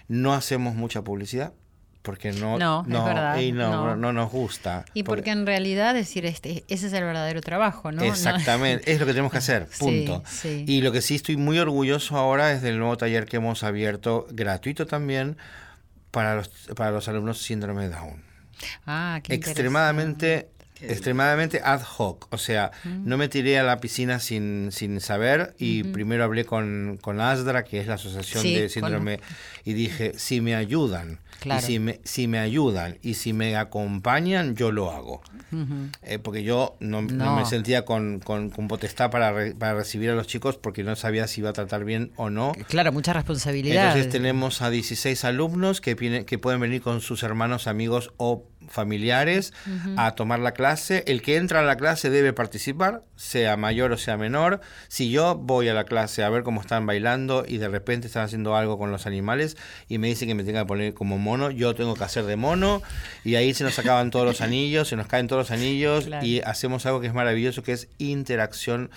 No 0.08 0.34
hacemos 0.34 0.74
mucha 0.74 1.02
publicidad 1.02 1.52
porque 2.08 2.32
no, 2.32 2.58
No, 2.58 2.84
verdad, 3.04 3.36
y 3.38 3.52
no, 3.52 3.70
no. 3.70 3.96
no 3.96 4.14
nos 4.14 4.30
gusta. 4.32 4.86
Y 4.94 5.02
porque 5.02 5.28
en 5.30 5.44
realidad 5.44 5.92
decir 5.92 6.24
este, 6.24 6.64
ese 6.68 6.86
es 6.86 6.92
el 6.94 7.04
verdadero 7.04 7.42
trabajo, 7.42 7.92
¿no? 7.92 7.98
No- 8.00 8.08
Exactamente, 8.08 8.90
es 8.90 8.98
lo 8.98 9.04
que 9.04 9.12
tenemos 9.12 9.30
que 9.30 9.36
hacer, 9.36 9.66
Sí, 9.70 9.78
punto. 10.06 10.22
sí. 10.26 10.64
Y 10.66 10.80
lo 10.80 10.90
que 10.90 11.02
sí 11.02 11.16
estoy 11.16 11.36
muy 11.36 11.58
orgulloso 11.58 12.16
ahora 12.16 12.50
es 12.52 12.62
del 12.62 12.78
nuevo 12.78 12.96
taller 12.96 13.26
que 13.26 13.36
hemos 13.36 13.62
abierto, 13.62 14.26
gratuito 14.30 14.86
también, 14.86 15.36
para 16.10 16.34
los, 16.36 16.48
para 16.74 16.92
los 16.92 17.06
alumnos 17.08 17.42
síndrome 17.42 17.82
de 17.82 17.94
Down. 17.94 18.22
Ah, 18.86 19.20
qué 19.22 19.34
Extremadamente 19.34 20.48
extremadamente 20.80 21.60
ad 21.64 21.82
hoc. 21.98 22.26
O 22.30 22.38
sea, 22.38 22.70
no 22.84 23.16
me 23.16 23.28
tiré 23.28 23.58
a 23.58 23.62
la 23.62 23.78
piscina 23.80 24.18
sin, 24.20 24.70
sin 24.72 25.00
saber 25.00 25.54
y 25.58 25.82
primero 25.84 26.24
hablé 26.24 26.44
con, 26.44 26.98
con 27.00 27.20
ASDRA, 27.20 27.64
que 27.64 27.80
es 27.80 27.86
la 27.86 27.94
Asociación 27.94 28.42
Sí, 28.42 28.54
de 28.54 28.60
con- 28.62 28.70
Síndrome, 28.70 29.20
y 29.64 29.72
dije, 29.74 30.12
si 30.16 30.40
me 30.40 30.54
ayudan, 30.54 31.20
Claro. 31.40 31.60
y 31.60 31.64
si 31.64 31.78
me, 31.78 32.00
si 32.02 32.26
me 32.26 32.40
ayudan 32.40 32.98
y 33.00 33.14
si 33.14 33.32
me 33.32 33.56
acompañan, 33.56 34.56
yo 34.56 34.72
lo 34.72 34.90
hago. 34.90 35.22
Eh, 36.02 36.18
porque 36.18 36.42
yo 36.42 36.76
no, 36.80 37.00
no 37.02 37.24
No. 37.26 37.36
me 37.36 37.46
sentía 37.46 37.84
con, 37.84 38.18
con, 38.20 38.50
con 38.50 38.66
potestad 38.68 39.10
para, 39.10 39.32
re- 39.32 39.54
para 39.54 39.74
recibir 39.74 40.10
a 40.10 40.14
los 40.14 40.26
chicos 40.26 40.56
porque 40.58 40.82
no 40.82 40.94
sabía 40.96 41.26
si 41.28 41.40
iba 41.40 41.50
a 41.50 41.52
tratar 41.52 41.84
bien 41.84 42.10
o 42.16 42.28
no. 42.28 42.52
Claro, 42.68 42.90
mucha 42.92 43.12
responsabilidad. 43.12 43.86
Entonces 43.86 44.10
tenemos 44.10 44.62
a 44.62 44.70
16 44.70 45.24
alumnos 45.24 45.80
que, 45.80 45.94
que 46.26 46.38
pueden 46.38 46.60
venir 46.60 46.82
con 46.82 47.00
sus 47.00 47.22
hermanos, 47.22 47.66
amigos 47.68 48.12
o 48.16 48.44
familiares 48.68 49.52
a 49.96 50.10
tomar 50.16 50.40
la 50.40 50.52
clase. 50.52 50.67
El 51.06 51.22
que 51.22 51.36
entra 51.36 51.60
a 51.60 51.62
la 51.62 51.76
clase 51.76 52.10
debe 52.10 52.32
participar, 52.32 53.02
sea 53.16 53.56
mayor 53.56 53.92
o 53.92 53.96
sea 53.96 54.16
menor. 54.16 54.60
Si 54.88 55.10
yo 55.10 55.34
voy 55.36 55.68
a 55.68 55.74
la 55.74 55.84
clase 55.84 56.22
a 56.22 56.28
ver 56.28 56.42
cómo 56.42 56.60
están 56.60 56.84
bailando 56.86 57.44
y 57.46 57.58
de 57.58 57.68
repente 57.68 58.06
están 58.08 58.24
haciendo 58.24 58.56
algo 58.56 58.78
con 58.78 58.90
los 58.90 59.06
animales 59.06 59.56
y 59.88 59.98
me 59.98 60.08
dicen 60.08 60.28
que 60.28 60.34
me 60.34 60.44
tenga 60.44 60.60
que 60.60 60.66
poner 60.66 60.94
como 60.94 61.18
mono, 61.18 61.50
yo 61.50 61.74
tengo 61.74 61.94
que 61.94 62.04
hacer 62.04 62.24
de 62.24 62.36
mono 62.36 62.82
y 63.24 63.36
ahí 63.36 63.54
se 63.54 63.64
nos 63.64 63.78
acaban 63.78 64.10
todos 64.10 64.26
los 64.26 64.40
anillos, 64.42 64.88
se 64.88 64.96
nos 64.96 65.06
caen 65.06 65.28
todos 65.28 65.48
los 65.48 65.50
anillos 65.50 66.06
Claro. 66.06 66.26
y 66.26 66.40
hacemos 66.40 66.84
algo 66.86 67.00
que 67.00 67.06
es 67.06 67.14
maravilloso, 67.14 67.62
que 67.62 67.72
es 67.72 67.88
interacción 67.98 68.90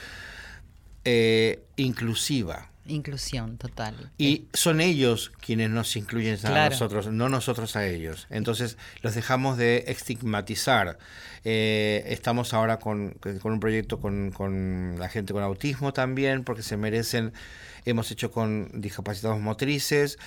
eh, 1.06 1.60
inclusiva. 1.78 2.71
Inclusión 2.92 3.58
total. 3.58 4.12
Y 4.18 4.46
son 4.54 4.82
ellos 4.82 5.32
quienes 5.40 5.70
nos 5.70 5.96
incluyen 5.96 6.36
a 6.36 6.50
Claro. 6.50 6.72
nosotros, 6.72 7.08
no 7.08 7.30
nosotros 7.30 7.76
a 7.76 7.86
ellos. 7.88 8.28
Entonces 8.30 8.78
los 9.02 9.16
dejamos 9.16 9.58
de 9.58 9.86
estigmatizar. 9.88 10.98
Eh, 11.44 12.04
estamos 12.08 12.54
ahora 12.54 12.78
con, 12.78 13.12
con 13.42 13.52
un 13.54 13.60
proyecto 13.60 14.00
con, 14.00 14.32
con 14.32 14.96
la 15.00 15.10
gente 15.10 15.34
con 15.34 15.42
autismo 15.44 15.92
también, 15.94 16.44
porque 16.44 16.62
se 16.62 16.78
merecen, 16.78 17.34
hemos 17.86 18.12
hecho 18.12 18.30
con 18.32 18.70
discapacitados 18.80 19.40
motrices, 19.40 20.20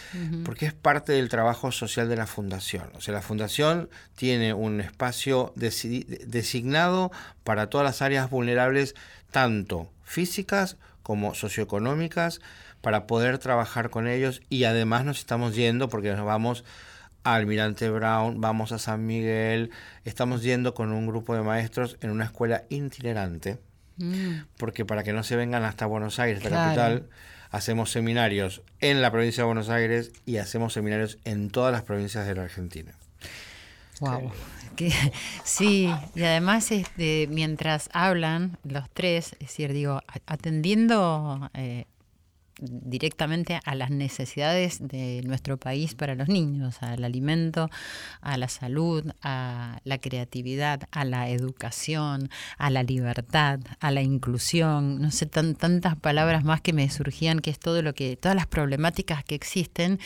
porque 0.44 0.66
es 0.66 0.72
parte 0.72 1.12
del 1.12 1.28
trabajo 1.28 1.70
social 1.70 2.08
de 2.08 2.16
la 2.16 2.26
fundación. 2.26 2.90
O 2.94 3.00
sea, 3.00 3.14
la 3.14 3.22
fundación 3.22 3.88
tiene 4.16 4.54
un 4.54 4.80
espacio 4.80 5.52
desi- 5.56 6.04
designado 6.26 7.12
para 7.44 7.70
todas 7.70 7.84
las 7.84 8.02
áreas 8.02 8.28
vulnerables, 8.30 8.94
tanto 9.30 9.90
físicas 10.02 10.76
como 10.76 10.84
socioeconómicas 11.34 12.40
para 12.80 13.06
poder 13.06 13.38
trabajar 13.38 13.90
con 13.90 14.06
ellos 14.08 14.42
y 14.48 14.64
además 14.64 15.04
nos 15.04 15.18
estamos 15.18 15.54
yendo 15.54 15.88
porque 15.88 16.12
nos 16.12 16.24
vamos 16.24 16.64
a 17.22 17.34
Almirante 17.34 17.88
Brown, 17.90 18.40
vamos 18.40 18.72
a 18.72 18.78
San 18.78 19.06
Miguel, 19.06 19.70
estamos 20.04 20.42
yendo 20.42 20.74
con 20.74 20.92
un 20.92 21.06
grupo 21.06 21.34
de 21.34 21.42
maestros 21.42 21.96
en 22.00 22.10
una 22.10 22.24
escuela 22.24 22.64
itinerante 22.68 23.58
porque 24.56 24.84
para 24.84 25.02
que 25.04 25.12
no 25.12 25.22
se 25.22 25.36
vengan 25.36 25.62
hasta 25.64 25.86
Buenos 25.86 26.18
Aires, 26.18 26.42
la 26.42 26.50
Claro. 26.50 26.64
capital, 26.64 27.08
hacemos 27.50 27.90
seminarios 27.92 28.62
en 28.80 29.00
la 29.00 29.10
provincia 29.12 29.42
de 29.42 29.46
Buenos 29.46 29.68
Aires 29.68 30.10
y 30.26 30.38
hacemos 30.38 30.72
seminarios 30.72 31.18
en 31.24 31.50
todas 31.50 31.72
las 31.72 31.82
provincias 31.82 32.26
de 32.26 32.34
la 32.34 32.42
Argentina. 32.42 32.92
Wow. 34.00 34.32
Que, 34.74 34.92
sí, 35.44 35.90
y 36.14 36.22
además 36.22 36.70
este, 36.70 37.26
mientras 37.30 37.88
hablan 37.92 38.58
los 38.64 38.88
tres, 38.90 39.32
es 39.34 39.38
decir, 39.40 39.72
digo, 39.72 40.00
atendiendo 40.26 41.50
eh, 41.54 41.86
directamente 42.68 43.60
a 43.64 43.74
las 43.74 43.90
necesidades 43.90 44.78
de 44.80 45.22
nuestro 45.24 45.56
país 45.58 45.94
para 45.94 46.14
los 46.14 46.28
niños, 46.28 46.76
al 46.82 47.04
alimento, 47.04 47.70
a 48.20 48.36
la 48.36 48.48
salud, 48.48 49.10
a 49.22 49.78
la 49.84 49.98
creatividad, 49.98 50.82
a 50.90 51.04
la 51.04 51.28
educación, 51.30 52.30
a 52.58 52.70
la 52.70 52.82
libertad, 52.82 53.60
a 53.80 53.90
la 53.90 54.02
inclusión, 54.02 55.00
no 55.00 55.10
sé, 55.10 55.26
tan, 55.26 55.54
tantas 55.54 55.96
palabras 55.96 56.44
más 56.44 56.60
que 56.60 56.72
me 56.72 56.88
surgían, 56.90 57.40
que 57.40 57.50
es 57.50 57.58
todo 57.58 57.82
lo 57.82 57.94
que, 57.94 58.16
todas 58.16 58.34
las 58.36 58.46
problemáticas 58.46 59.24
que 59.24 59.34
existen 59.34 59.98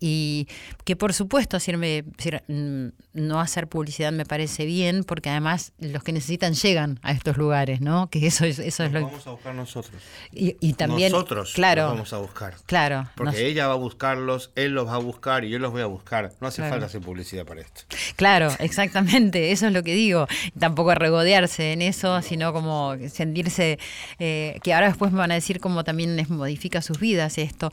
y 0.00 0.46
que 0.84 0.96
por 0.96 1.12
supuesto 1.12 1.58
sirve, 1.60 2.04
sir- 2.18 2.42
mm, 2.48 2.88
no 3.14 3.40
hacer 3.40 3.68
publicidad 3.68 4.12
me 4.12 4.24
parece 4.24 4.64
bien, 4.64 5.04
porque 5.04 5.30
además 5.30 5.72
los 5.78 6.02
que 6.02 6.12
necesitan 6.12 6.54
llegan 6.54 6.98
a 7.02 7.12
estos 7.12 7.36
lugares, 7.36 7.80
¿no? 7.80 8.08
Que 8.10 8.26
eso 8.26 8.44
es, 8.44 8.58
eso 8.58 8.84
es 8.84 8.92
lo 8.92 9.02
vamos 9.02 9.26
a 9.26 9.30
buscar 9.32 9.54
nosotros. 9.54 10.00
y, 10.32 10.56
y 10.60 10.74
también 10.74 11.12
nosotros 11.12 11.52
claro, 11.54 12.01
vamos 12.02 12.12
a 12.12 12.18
buscar. 12.18 12.54
claro, 12.66 13.08
Porque 13.14 13.32
nos- 13.32 13.40
ella 13.40 13.66
va 13.68 13.74
a 13.74 13.76
buscarlos, 13.76 14.50
él 14.56 14.72
los 14.72 14.86
va 14.88 14.94
a 14.94 14.98
buscar 14.98 15.44
y 15.44 15.50
yo 15.50 15.58
los 15.58 15.70
voy 15.72 15.82
a 15.82 15.86
buscar. 15.86 16.32
No 16.40 16.48
hace 16.48 16.56
Claro. 16.56 16.72
falta 16.72 16.86
hacer 16.86 17.00
publicidad 17.00 17.44
para 17.46 17.60
esto. 17.60 17.82
Claro, 18.16 18.48
exactamente, 18.58 19.50
eso 19.52 19.66
es 19.66 19.72
lo 19.72 19.82
que 19.82 19.94
digo. 19.94 20.26
Tampoco 20.58 20.94
regodearse 20.94 21.72
en 21.72 21.82
eso, 21.82 22.20
sino 22.22 22.52
como 22.52 22.96
sentirse, 23.08 23.78
eh, 24.18 24.58
que 24.62 24.74
ahora 24.74 24.88
después 24.88 25.12
me 25.12 25.18
van 25.18 25.30
a 25.30 25.34
decir 25.34 25.60
cómo 25.60 25.84
también 25.84 26.16
les 26.16 26.28
modifica 26.28 26.82
sus 26.82 26.98
vidas 26.98 27.38
esto. 27.38 27.70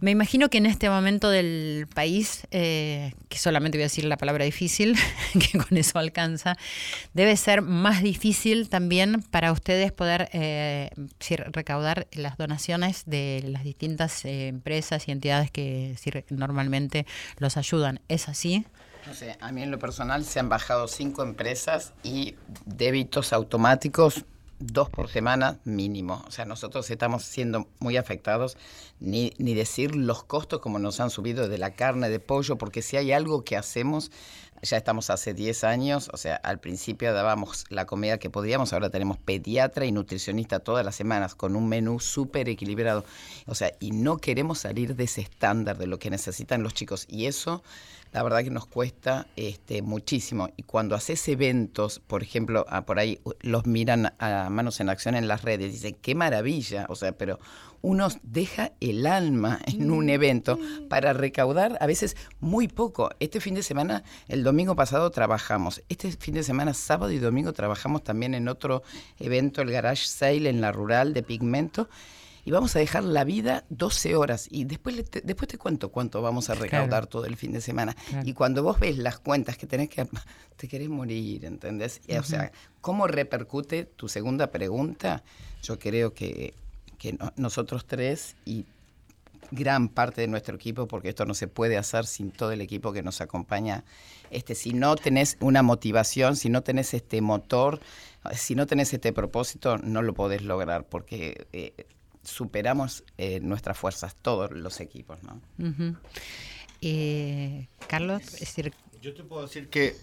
Me 0.00 0.10
imagino 0.10 0.48
que 0.50 0.58
en 0.58 0.66
este 0.66 0.90
momento 0.90 1.30
del 1.30 1.86
país, 1.94 2.46
eh, 2.50 3.12
que 3.28 3.38
solamente 3.38 3.78
voy 3.78 3.82
a 3.82 3.86
decir 3.86 4.04
la 4.04 4.16
palabra 4.16 4.44
difícil, 4.44 4.96
que 5.52 5.58
con 5.58 5.76
eso 5.76 5.98
alcanza, 5.98 6.56
debe 7.14 7.36
ser 7.36 7.62
más 7.62 8.02
difícil 8.02 8.68
también 8.68 9.22
para 9.30 9.52
ustedes 9.52 9.92
poder 9.92 10.28
eh, 10.32 10.90
recaudar 11.52 12.06
las 12.12 12.36
donaciones 12.36 13.02
de 13.06 13.42
las 13.52 13.64
distintas 13.64 14.24
eh, 14.24 14.48
empresas 14.48 15.06
y 15.08 15.12
entidades 15.12 15.50
que 15.50 15.96
normalmente 16.30 17.06
los 17.38 17.56
ayudan. 17.56 18.00
¿Es 18.08 18.28
así? 18.28 18.66
A 19.40 19.50
mí 19.50 19.62
en 19.62 19.70
lo 19.70 19.78
personal 19.78 20.24
se 20.24 20.38
han 20.38 20.48
bajado 20.48 20.86
cinco 20.86 21.22
empresas 21.22 21.92
y 22.04 22.36
débitos 22.66 23.32
automáticos 23.32 24.24
dos 24.60 24.88
por 24.90 25.08
semana 25.08 25.58
mínimo. 25.64 26.24
O 26.26 26.30
sea, 26.30 26.44
nosotros 26.44 26.88
estamos 26.88 27.24
siendo 27.24 27.66
muy 27.80 27.96
afectados, 27.96 28.56
ni, 29.00 29.32
ni 29.38 29.54
decir 29.54 29.96
los 29.96 30.22
costos 30.22 30.60
como 30.60 30.78
nos 30.78 31.00
han 31.00 31.10
subido 31.10 31.48
de 31.48 31.58
la 31.58 31.74
carne, 31.74 32.10
de 32.10 32.20
pollo, 32.20 32.56
porque 32.56 32.80
si 32.80 32.96
hay 32.96 33.12
algo 33.12 33.42
que 33.42 33.56
hacemos, 33.56 34.12
ya 34.62 34.76
estamos 34.76 35.10
hace 35.10 35.34
10 35.34 35.64
años, 35.64 36.08
o 36.12 36.16
sea, 36.16 36.36
al 36.36 36.60
principio 36.60 37.12
dábamos 37.12 37.64
la 37.68 37.84
comida 37.84 38.18
que 38.18 38.30
podíamos, 38.30 38.72
ahora 38.72 38.90
tenemos 38.90 39.18
pediatra 39.18 39.86
y 39.86 39.92
nutricionista 39.92 40.60
todas 40.60 40.84
las 40.84 40.94
semanas 40.94 41.34
con 41.34 41.56
un 41.56 41.68
menú 41.68 41.98
súper 41.98 42.48
equilibrado. 42.48 43.04
O 43.46 43.56
sea, 43.56 43.72
y 43.80 43.90
no 43.90 44.18
queremos 44.18 44.60
salir 44.60 44.94
de 44.94 45.04
ese 45.04 45.20
estándar 45.20 45.78
de 45.78 45.88
lo 45.88 45.98
que 45.98 46.10
necesitan 46.10 46.62
los 46.62 46.74
chicos. 46.74 47.06
Y 47.08 47.26
eso 47.26 47.62
la 48.12 48.22
verdad 48.22 48.44
que 48.44 48.50
nos 48.50 48.66
cuesta 48.66 49.26
este, 49.36 49.82
muchísimo. 49.82 50.50
Y 50.56 50.62
cuando 50.62 50.94
haces 50.94 51.26
eventos, 51.28 52.00
por 52.00 52.22
ejemplo, 52.22 52.66
ah, 52.68 52.84
por 52.84 52.98
ahí 52.98 53.20
los 53.40 53.66
miran 53.66 54.14
a 54.18 54.48
manos 54.50 54.80
en 54.80 54.90
acción 54.90 55.14
en 55.14 55.28
las 55.28 55.42
redes, 55.42 55.72
dicen, 55.72 55.96
qué 56.00 56.14
maravilla, 56.14 56.86
o 56.88 56.94
sea, 56.94 57.12
pero 57.12 57.38
uno 57.80 58.08
deja 58.22 58.72
el 58.80 59.06
alma 59.06 59.60
en 59.66 59.90
un 59.90 60.08
evento 60.08 60.58
para 60.88 61.12
recaudar 61.12 61.76
a 61.80 61.86
veces 61.86 62.16
muy 62.40 62.68
poco. 62.68 63.10
Este 63.18 63.40
fin 63.40 63.54
de 63.54 63.62
semana, 63.62 64.04
el 64.28 64.44
domingo 64.44 64.76
pasado 64.76 65.10
trabajamos. 65.10 65.82
Este 65.88 66.12
fin 66.12 66.34
de 66.34 66.42
semana, 66.42 66.74
sábado 66.74 67.12
y 67.12 67.18
domingo, 67.18 67.52
trabajamos 67.52 68.04
también 68.04 68.34
en 68.34 68.48
otro 68.48 68.82
evento, 69.18 69.62
el 69.62 69.70
Garage 69.70 70.06
Sale 70.06 70.48
en 70.48 70.60
la 70.60 70.70
Rural 70.70 71.12
de 71.12 71.22
Pigmento. 71.22 71.88
Y 72.44 72.50
vamos 72.50 72.74
a 72.74 72.80
dejar 72.80 73.04
la 73.04 73.22
vida 73.24 73.64
12 73.68 74.16
horas. 74.16 74.48
Y 74.50 74.64
después, 74.64 74.96
le- 74.96 75.04
te, 75.04 75.20
después 75.20 75.48
te 75.48 75.58
cuento 75.58 75.90
cuánto 75.90 76.20
vamos 76.22 76.50
a 76.50 76.54
recaudar 76.54 76.88
Claro. 76.88 77.06
todo 77.08 77.24
el 77.26 77.36
fin 77.36 77.52
de 77.52 77.60
semana. 77.60 77.94
Claro. 78.08 78.28
Y 78.28 78.32
cuando 78.34 78.62
vos 78.62 78.80
ves 78.80 78.98
las 78.98 79.18
cuentas 79.20 79.56
que 79.56 79.66
tenés 79.66 79.88
que... 79.88 80.06
Te 80.56 80.66
querés 80.68 80.88
morir, 80.88 81.44
¿entendés? 81.44 82.00
Y, 82.06 82.16
O 82.16 82.22
sea, 82.22 82.50
¿cómo 82.80 83.06
repercute 83.06 83.84
tu 83.84 84.08
segunda 84.08 84.50
pregunta? 84.50 85.22
Yo 85.62 85.78
creo 85.78 86.14
que, 86.14 86.54
que 86.98 87.12
no- 87.12 87.32
nosotros 87.36 87.84
tres 87.86 88.34
y 88.44 88.66
gran 89.50 89.88
parte 89.88 90.22
de 90.22 90.28
nuestro 90.28 90.56
equipo, 90.56 90.88
porque 90.88 91.10
esto 91.10 91.26
no 91.26 91.34
se 91.34 91.46
puede 91.46 91.76
hacer 91.76 92.06
sin 92.06 92.30
todo 92.30 92.52
el 92.52 92.60
equipo 92.62 92.92
que 92.92 93.02
nos 93.02 93.20
acompaña. 93.20 93.84
Este, 94.30 94.54
si 94.54 94.72
no 94.72 94.96
tenés 94.96 95.36
una 95.40 95.62
motivación, 95.62 96.36
si 96.36 96.48
no 96.48 96.62
tenés 96.62 96.94
este 96.94 97.20
motor, 97.20 97.80
si 98.34 98.54
no 98.54 98.66
tenés 98.66 98.94
este 98.94 99.12
propósito, 99.12 99.76
no 99.78 100.00
lo 100.00 100.14
podés 100.14 100.42
lograr, 100.42 100.84
porque 100.84 101.46
eh, 101.52 101.74
superamos 102.22 103.04
eh, 103.18 103.40
nuestras 103.40 103.76
fuerzas, 103.78 104.16
todos 104.22 104.50
los 104.52 104.80
equipos, 104.80 105.18
¿no? 105.22 105.40
Ujú. 105.58 105.96
Eh, 106.80 107.68
Carlos, 107.88 108.22
es 108.34 108.40
decir, 108.40 108.72
Yo 109.00 109.14
te 109.14 109.22
puedo 109.22 109.42
decir 109.42 109.68
que 109.68 109.96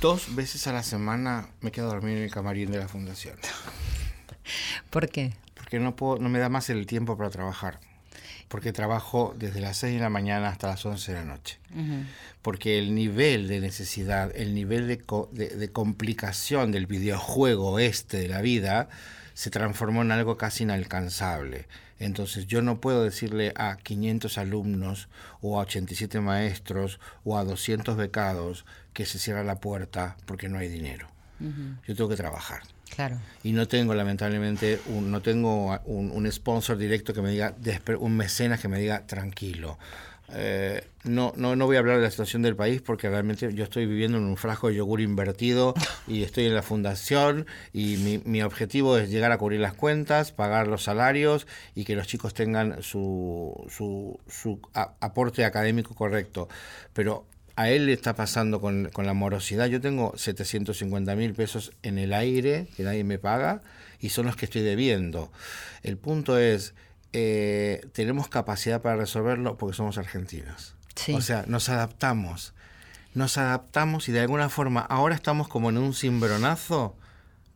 dos 0.00 0.34
veces 0.34 0.66
a 0.66 0.72
la 0.72 0.82
semana 0.82 1.48
me 1.60 1.70
quedo 1.72 1.90
a 1.90 1.94
dormir 1.94 2.16
en 2.18 2.24
el 2.24 2.30
camarín 2.30 2.70
de 2.70 2.78
la 2.78 2.88
fundación. 2.88 3.36
¿por 4.90 5.08
qué? 5.08 5.32
Porque 5.54 5.78
no, 5.80 5.96
puedo, 5.96 6.18
no 6.18 6.28
me 6.28 6.38
da 6.38 6.48
más 6.48 6.70
el 6.70 6.86
tiempo 6.86 7.16
para 7.16 7.30
trabajar. 7.30 7.80
Porque 8.48 8.72
trabajo 8.72 9.34
desde 9.38 9.60
las 9.60 9.78
6 9.78 9.94
de 9.94 10.00
la 10.00 10.10
mañana 10.10 10.48
hasta 10.48 10.68
las 10.68 10.84
11 10.84 11.12
de 11.12 11.18
la 11.18 11.24
noche. 11.24 11.58
Porque 12.42 12.78
el 12.78 12.94
nivel 12.94 13.48
de 13.48 13.58
necesidad, 13.60 14.30
el 14.36 14.54
nivel 14.54 14.86
de, 14.86 14.98
co- 14.98 15.28
de- 15.32 15.48
de 15.48 15.72
complicación 15.72 16.70
del 16.70 16.86
videojuego 16.86 17.78
este 17.78 18.18
de 18.18 18.28
la 18.28 18.42
vida 18.42 18.88
se 19.34 19.50
transformó 19.50 20.02
en 20.02 20.12
algo 20.12 20.36
casi 20.36 20.62
inalcanzable. 20.62 21.66
Entonces 21.98 22.46
yo 22.46 22.62
no 22.62 22.80
puedo 22.80 23.04
decirle 23.04 23.52
a 23.56 23.76
500 23.76 24.38
alumnos 24.38 25.08
o 25.40 25.58
a 25.58 25.62
87 25.62 26.20
maestros 26.20 26.98
o 27.24 27.38
a 27.38 27.44
200 27.44 27.96
becados 27.96 28.64
que 28.92 29.06
se 29.06 29.18
cierra 29.18 29.44
la 29.44 29.60
puerta 29.60 30.16
porque 30.26 30.48
no 30.48 30.58
hay 30.58 30.68
dinero. 30.68 31.08
Yo 31.86 31.94
tengo 31.94 32.08
que 32.08 32.16
trabajar. 32.16 32.62
Claro. 32.94 33.18
Y 33.42 33.52
no 33.52 33.68
tengo, 33.68 33.94
lamentablemente, 33.94 34.80
un, 34.86 35.10
no 35.10 35.20
tengo 35.20 35.78
un, 35.84 36.10
un 36.10 36.32
sponsor 36.32 36.78
directo 36.78 37.12
que 37.12 37.20
me 37.20 37.30
diga, 37.30 37.54
un 37.98 38.16
mecenas 38.16 38.60
que 38.60 38.68
me 38.68 38.78
diga, 38.78 39.06
tranquilo. 39.06 39.78
Eh, 40.32 40.82
no, 41.04 41.34
no, 41.36 41.54
no 41.54 41.66
voy 41.66 41.76
a 41.76 41.80
hablar 41.80 41.96
de 41.98 42.02
la 42.02 42.10
situación 42.10 42.40
del 42.40 42.56
país 42.56 42.80
porque 42.80 43.10
realmente 43.10 43.52
yo 43.52 43.62
estoy 43.62 43.84
viviendo 43.84 44.16
en 44.16 44.24
un 44.24 44.36
frasco 44.38 44.68
de 44.68 44.74
yogur 44.76 45.00
invertido 45.02 45.74
y 46.08 46.22
estoy 46.22 46.46
en 46.46 46.54
la 46.54 46.62
fundación 46.62 47.46
y 47.74 47.98
mi, 47.98 48.18
mi 48.24 48.42
objetivo 48.42 48.96
es 48.96 49.10
llegar 49.10 49.32
a 49.32 49.38
cubrir 49.38 49.60
las 49.60 49.74
cuentas, 49.74 50.32
pagar 50.32 50.66
los 50.66 50.82
salarios 50.84 51.46
y 51.74 51.84
que 51.84 51.94
los 51.94 52.06
chicos 52.06 52.32
tengan 52.32 52.82
su, 52.82 53.66
su, 53.68 54.18
su 54.28 54.60
a- 54.72 54.94
aporte 55.00 55.44
académico 55.44 55.94
correcto. 55.94 56.48
Pero 56.94 57.26
a 57.56 57.68
él 57.70 57.86
le 57.86 57.92
está 57.92 58.14
pasando 58.16 58.60
con, 58.60 58.88
con 58.92 59.06
la 59.06 59.12
morosidad. 59.14 59.66
Yo 59.66 59.80
tengo 59.80 60.14
750 60.16 61.14
mil 61.16 61.34
pesos 61.34 61.72
en 61.82 61.98
el 61.98 62.12
aire 62.14 62.66
que 62.76 62.82
nadie 62.82 63.04
me 63.04 63.18
paga 63.18 63.60
y 64.00 64.08
son 64.08 64.26
los 64.26 64.36
que 64.36 64.46
estoy 64.46 64.62
debiendo. 64.62 65.30
El 65.82 65.98
punto 65.98 66.38
es, 66.38 66.74
eh, 67.16 67.86
tenemos 67.92 68.28
capacidad 68.28 68.82
para 68.82 68.96
resolverlo 68.96 69.56
porque 69.56 69.76
somos 69.76 69.98
argentinos. 69.98 70.74
Sí. 70.96 71.14
O 71.14 71.20
sea, 71.20 71.44
nos 71.46 71.68
adaptamos. 71.68 72.54
Nos 73.14 73.38
adaptamos 73.38 74.08
y 74.08 74.12
de 74.12 74.20
alguna 74.20 74.48
forma 74.48 74.80
ahora 74.80 75.14
estamos 75.14 75.46
como 75.46 75.70
en 75.70 75.78
un 75.78 75.94
cimbronazo, 75.94 76.96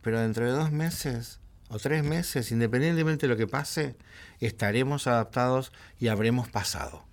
pero 0.01 0.21
dentro 0.21 0.45
de 0.45 0.51
dos 0.51 0.71
meses 0.71 1.41
o 1.67 1.77
tres 1.77 2.03
meses, 2.03 2.53
independientemente 2.53 3.27
de 3.27 3.33
lo 3.33 3.37
que 3.37 3.47
pase, 3.47 3.97
estaremos 4.39 5.07
adaptados 5.07 5.73
y 5.99 6.07
habremos 6.07 6.47
pasado. 6.47 7.03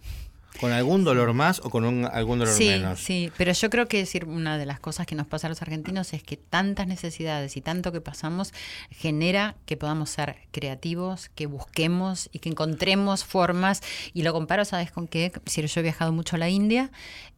Con 0.60 0.72
algún 0.72 1.04
dolor 1.04 1.32
más 1.32 1.60
o 1.64 1.70
con 1.70 1.84
un- 1.84 2.04
algún 2.06 2.38
dolor 2.38 2.54
Sí, 2.54 2.68
menos. 2.68 3.00
sí, 3.00 3.30
pero 3.36 3.52
yo 3.52 3.70
creo 3.70 3.86
que 3.88 3.98
decir 3.98 4.24
una 4.24 4.58
de 4.58 4.66
las 4.66 4.80
cosas 4.80 5.06
que 5.06 5.14
nos 5.14 5.26
pasa 5.26 5.46
a 5.46 5.50
los 5.50 5.62
argentinos 5.62 6.12
es 6.12 6.22
que 6.22 6.36
tantas 6.36 6.86
necesidades 6.86 7.56
y 7.56 7.60
tanto 7.60 7.92
que 7.92 8.00
pasamos 8.00 8.52
genera 8.90 9.56
que 9.66 9.76
podamos 9.76 10.10
ser 10.10 10.36
creativos, 10.52 11.28
que 11.34 11.46
busquemos 11.46 12.28
y 12.32 12.38
que 12.38 12.48
encontremos 12.48 13.24
formas. 13.24 13.82
Y 14.14 14.22
lo 14.22 14.32
comparo, 14.32 14.64
¿sabes 14.64 14.90
con 14.90 15.08
qué? 15.08 15.32
Decir, 15.44 15.66
yo 15.66 15.80
he 15.80 15.82
viajado 15.82 16.12
mucho 16.12 16.36
a 16.36 16.38
la 16.38 16.48
India 16.48 16.90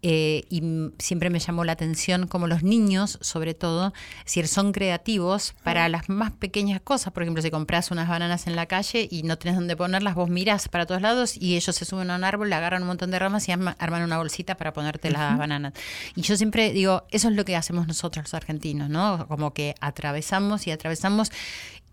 eh, 0.02 0.44
y 0.48 0.62
siempre 0.98 1.30
me 1.30 1.38
llamó 1.40 1.64
la 1.64 1.72
atención 1.72 2.26
como 2.28 2.46
los 2.46 2.62
niños, 2.62 3.18
sobre 3.20 3.54
todo, 3.54 3.92
decir, 4.24 4.46
son 4.46 4.72
creativos 4.72 5.54
para 5.64 5.88
las 5.88 6.08
más 6.08 6.30
pequeñas 6.32 6.80
cosas. 6.80 7.12
Por 7.12 7.22
ejemplo, 7.24 7.42
si 7.42 7.50
compras 7.50 7.90
unas 7.90 8.08
bananas 8.08 8.46
en 8.46 8.54
la 8.56 8.66
calle 8.66 9.08
y 9.10 9.22
no 9.24 9.38
tenés 9.38 9.56
dónde 9.56 9.76
ponerlas, 9.76 10.14
vos 10.14 10.28
mirás 10.30 10.68
para 10.68 10.86
todos 10.86 11.02
lados 11.02 11.36
y 11.36 11.56
ellos 11.56 11.74
se 11.74 11.84
suben 11.84 12.10
a 12.10 12.16
un 12.16 12.24
árbol, 12.24 12.48
le 12.48 12.54
agarran 12.54 12.82
un 12.82 12.88
montón 12.88 13.07
de 13.10 13.18
ramas 13.18 13.48
y 13.48 13.52
arma- 13.52 13.76
arman 13.78 14.02
una 14.02 14.18
bolsita 14.18 14.56
para 14.56 14.72
ponerte 14.72 15.10
las 15.10 15.36
bananas. 15.38 15.72
Y 16.14 16.22
yo 16.22 16.36
siempre 16.36 16.72
digo, 16.72 17.04
eso 17.10 17.28
es 17.28 17.34
lo 17.34 17.44
que 17.44 17.56
hacemos 17.56 17.86
nosotros 17.86 18.24
los 18.24 18.34
argentinos, 18.34 18.88
¿no? 18.88 19.26
Como 19.28 19.52
que 19.52 19.74
atravesamos 19.80 20.66
y 20.66 20.70
atravesamos 20.70 21.30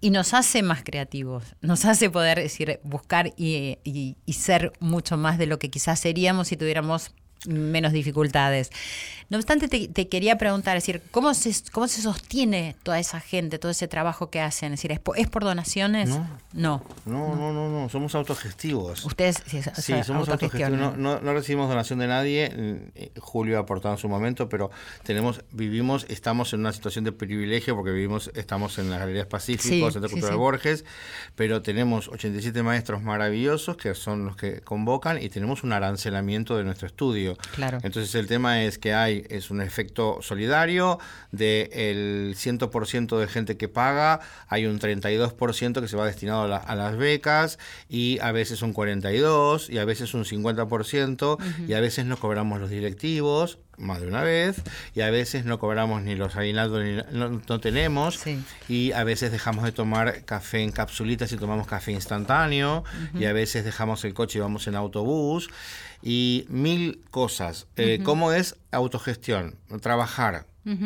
y 0.01 0.09
nos 0.11 0.33
hace 0.33 0.61
más 0.61 0.83
creativos, 0.83 1.43
nos 1.61 1.85
hace 1.85 2.09
poder 2.09 2.37
decir, 2.39 2.79
buscar 2.83 3.33
y, 3.37 3.77
y- 3.83 4.17
y 4.25 4.33
ser 4.33 4.73
mucho 4.79 5.17
más 5.17 5.37
de 5.37 5.47
lo 5.47 5.57
que 5.57 5.69
quizás 5.69 5.99
seríamos 5.99 6.49
si 6.49 6.57
tuviéramos 6.57 7.11
menos 7.47 7.91
dificultades. 7.93 8.71
No 9.27 9.37
obstante, 9.37 9.67
te, 9.67 9.87
te 9.87 10.07
quería 10.07 10.37
preguntar, 10.37 10.77
es 10.77 10.83
decir, 10.83 11.01
¿cómo 11.09 11.33
se, 11.33 11.51
¿cómo 11.71 11.87
se 11.87 11.99
sostiene 12.03 12.75
toda 12.83 12.99
esa 12.99 13.19
gente, 13.19 13.57
todo 13.57 13.71
ese 13.71 13.87
trabajo 13.87 14.29
que 14.29 14.39
hacen? 14.39 14.71
Es 14.73 14.79
decir, 14.79 14.91
¿es 14.91 14.99
por, 14.99 15.17
es 15.17 15.27
por 15.27 15.43
donaciones? 15.43 16.09
No. 16.09 16.27
No. 16.53 16.83
No, 17.05 17.35
no, 17.35 17.51
no, 17.51 17.69
no, 17.69 17.89
somos 17.89 18.13
autogestivos. 18.13 19.03
Ustedes 19.03 19.41
sí, 19.47 19.63
se- 19.63 19.73
Sí, 19.75 19.81
se 19.93 20.03
somos 20.03 20.29
autogestivos. 20.29 20.71
No, 20.77 20.95
no, 20.95 21.19
no 21.19 21.33
recibimos 21.33 21.67
donación 21.69 21.97
de 21.99 22.07
nadie. 22.07 22.51
eh, 22.53 23.11
Julio 23.17 23.57
ha 23.57 23.61
aportado 23.61 23.95
en 23.95 23.99
su 23.99 24.07
momento, 24.07 24.47
pero 24.47 24.69
tenemos, 25.03 25.41
vivimos, 25.51 26.05
estamos 26.09 26.53
en 26.53 26.59
una 26.59 26.71
situación 26.71 27.03
de 27.03 27.11
privilegio 27.11 27.75
porque 27.75 27.91
vivimos, 27.91 28.29
estamos 28.35 28.77
en 28.77 28.91
las 28.91 28.99
Galerías 28.99 29.25
Pacífico, 29.25 29.87
Sí, 29.87 29.91
Centro 29.91 30.07
sí, 30.07 30.13
Cultural 30.13 30.35
sí. 30.35 30.39
Borges, 30.39 30.85
pero 31.35 31.63
tenemos 31.63 32.09
87 32.09 32.61
maestros 32.61 33.01
maravillosos 33.01 33.75
que 33.75 33.95
son 33.95 34.25
los 34.25 34.35
que 34.35 34.61
convocan 34.61 35.19
y 35.21 35.29
tenemos 35.29 35.63
un 35.63 35.73
arancelamiento 35.73 36.57
de 36.57 36.63
nuestro 36.63 36.85
estudio. 36.85 37.34
Claro. 37.55 37.79
Entonces 37.83 38.13
el 38.15 38.27
tema 38.27 38.63
es 38.63 38.77
que 38.77 38.93
hay 38.93 39.25
es 39.29 39.49
un 39.51 39.61
efecto 39.61 40.19
solidario 40.21 40.99
del 41.31 42.35
100% 42.35 43.17
de 43.19 43.27
gente 43.27 43.57
que 43.57 43.67
paga, 43.67 44.19
hay 44.47 44.65
un 44.65 44.79
32% 44.79 45.81
que 45.81 45.87
se 45.87 45.97
va 45.97 46.05
destinado 46.05 46.43
a, 46.43 46.47
la- 46.47 46.57
a 46.57 46.75
las 46.75 46.97
becas 46.97 47.59
y 47.89 48.19
a 48.19 48.31
veces 48.31 48.61
un 48.61 48.73
42 48.73 49.69
y 49.69 49.77
a 49.77 49.85
veces 49.85 50.13
un 50.13 50.25
50% 50.25 51.37
y 51.67 51.73
a 51.73 51.79
veces 51.79 52.05
no 52.05 52.17
cobramos 52.17 52.59
los 52.59 52.69
directivos 52.69 53.59
más 53.77 53.99
de 53.99 54.07
una 54.07 54.21
vez 54.23 54.61
y 54.93 55.01
a 55.01 55.09
veces 55.09 55.43
no 55.43 55.59
cobramos 55.59 56.01
ni 56.01 56.15
los 56.15 56.37
aguinaldos 56.37 56.81
ni 56.83 56.95
no, 57.17 57.41
no 57.45 57.59
tenemos 57.59 58.15
Sí. 58.15 58.41
y 58.69 58.93
a 58.93 59.03
veces 59.03 59.31
dejamos 59.33 59.65
de 59.65 59.73
tomar 59.73 60.23
café 60.23 60.61
en 60.61 60.71
capsulitas 60.71 61.31
y 61.33 61.37
tomamos 61.37 61.67
café 61.67 61.91
instantáneo 61.91 62.85
y 63.19 63.25
a 63.25 63.33
veces 63.33 63.65
dejamos 63.65 64.05
el 64.05 64.13
coche 64.13 64.39
y 64.39 64.41
vamos 64.41 64.67
en 64.67 64.75
autobús 64.75 65.49
y 66.05 66.45
mil 66.49 67.03
cosas. 67.11 67.67
Eh, 67.75 67.99
¿Cómo 68.03 68.31
es 68.31 68.55
autogestión? 68.71 69.55
Trabajar. 69.81 70.45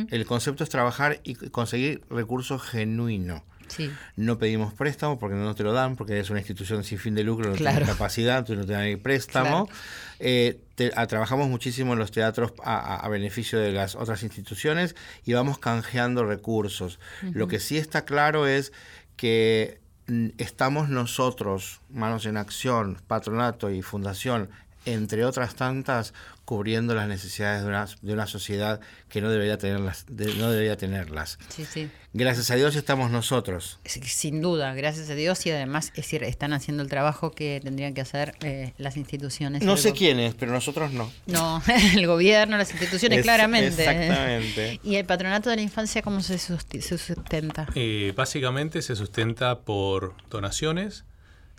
El 0.09 0.25
concepto 0.25 0.63
es 0.63 0.69
trabajar 0.69 1.19
y 1.23 1.35
conseguir 1.35 2.01
recursos 2.09 2.61
genuinos. 2.63 3.43
Sí. 3.67 3.91
No 4.15 4.39
pedimos 4.39 4.73
préstamo 4.73 5.19
porque 5.19 5.35
no 5.35 5.53
te 5.53 5.63
lo 5.63 5.71
dan, 5.73 5.95
porque 5.95 6.19
es 6.19 6.29
una 6.31 6.39
institución 6.39 6.83
sin 6.83 6.97
fin 6.97 7.13
de 7.15 7.23
lucro, 7.23 7.49
no 7.51 7.55
Claro. 7.55 7.77
tiene 7.77 7.91
capacidad, 7.91 8.39
entonces 8.39 8.57
no 8.57 8.65
te 8.65 8.73
dan 8.73 8.85
el 8.85 8.97
préstamo. 8.99 9.67
Claro. 9.67 9.79
Eh, 10.19 10.59
te- 10.75 10.89
trabajamos 10.89 11.47
muchísimo 11.49 11.93
en 11.93 11.99
los 11.99 12.11
teatros 12.11 12.51
a, 12.63 12.75
a- 12.77 12.95
a 12.97 13.07
beneficio 13.09 13.59
de 13.59 13.71
las 13.71 13.95
otras 13.95 14.23
instituciones 14.23 14.95
y 15.23 15.33
vamos 15.33 15.59
canjeando 15.59 16.25
recursos. 16.25 16.99
Lo 17.21 17.47
que 17.47 17.59
sí 17.59 17.77
está 17.77 18.05
claro 18.05 18.47
es 18.47 18.73
que 19.15 19.79
mm, 20.07 20.29
estamos 20.39 20.89
nosotros, 20.89 21.79
Manos 21.89 22.25
en 22.25 22.37
Acción, 22.37 22.97
Patronato 23.07 23.69
y 23.69 23.81
Fundación, 23.83 24.49
entre 24.85 25.25
otras 25.25 25.55
tantas, 25.55 26.13
cubriendo 26.45 26.95
las 26.95 27.07
necesidades 27.07 27.61
de 27.61 27.67
una, 27.67 27.87
de 28.01 28.13
una 28.13 28.25
sociedad 28.25 28.79
que 29.07 29.21
no 29.21 29.29
debería 29.29 29.57
tenerlas. 29.59 30.05
de- 30.09 30.33
no 30.35 30.49
debería 30.49 30.77
tenerlas. 30.77 31.37
Sí, 31.49 31.63
sí. 31.65 31.91
Gracias 32.13 32.49
a 32.49 32.55
Dios 32.55 32.75
estamos 32.75 33.11
nosotros. 33.11 33.79
Sin 33.85 34.41
duda, 34.41 34.73
gracias 34.73 35.11
a 35.11 35.13
Dios 35.15 35.45
y 35.45 35.51
además 35.51 35.89
es 35.89 35.93
decir, 35.97 36.23
están 36.23 36.53
haciendo 36.53 36.81
el 36.81 36.89
trabajo 36.89 37.29
que 37.31 37.59
tendrían 37.63 37.93
que 37.93 38.01
hacer 38.01 38.33
eh, 38.41 38.73
las 38.79 38.97
instituciones. 38.97 39.61
No 39.61 39.77
sé 39.77 39.93
quiénes, 39.93 40.33
pero 40.33 40.51
nosotros 40.51 40.91
no. 40.91 41.11
No, 41.27 41.61
el 41.95 42.07
gobierno, 42.07 42.57
las 42.57 42.71
instituciones, 42.71 43.19
Es- 43.19 43.23
claramente. 43.23 43.83
exactamente. 43.83 44.79
¿Y 44.83 44.95
el 44.95 45.05
patronato 45.05 45.51
de 45.51 45.57
la 45.57 45.61
infancia 45.61 46.01
cómo 46.01 46.21
se 46.21 46.39
sustenta? 46.39 47.67
Eh, 47.75 48.13
básicamente 48.15 48.81
se 48.81 48.95
sustenta 48.95 49.59
por 49.59 50.15
donaciones, 50.31 51.03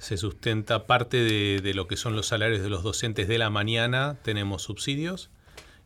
se 0.01 0.17
sustenta 0.17 0.87
parte 0.87 1.19
de, 1.19 1.61
de 1.63 1.75
lo 1.75 1.87
que 1.87 1.97
son 1.97 2.17
los 2.17 2.27
salarios 2.27 2.63
de 2.63 2.69
los 2.71 2.83
docentes 2.83 3.29
de 3.29 3.39
la 3.39 3.51
mañana, 3.51 4.17
tenemos 4.25 4.63
subsidios, 4.63 5.31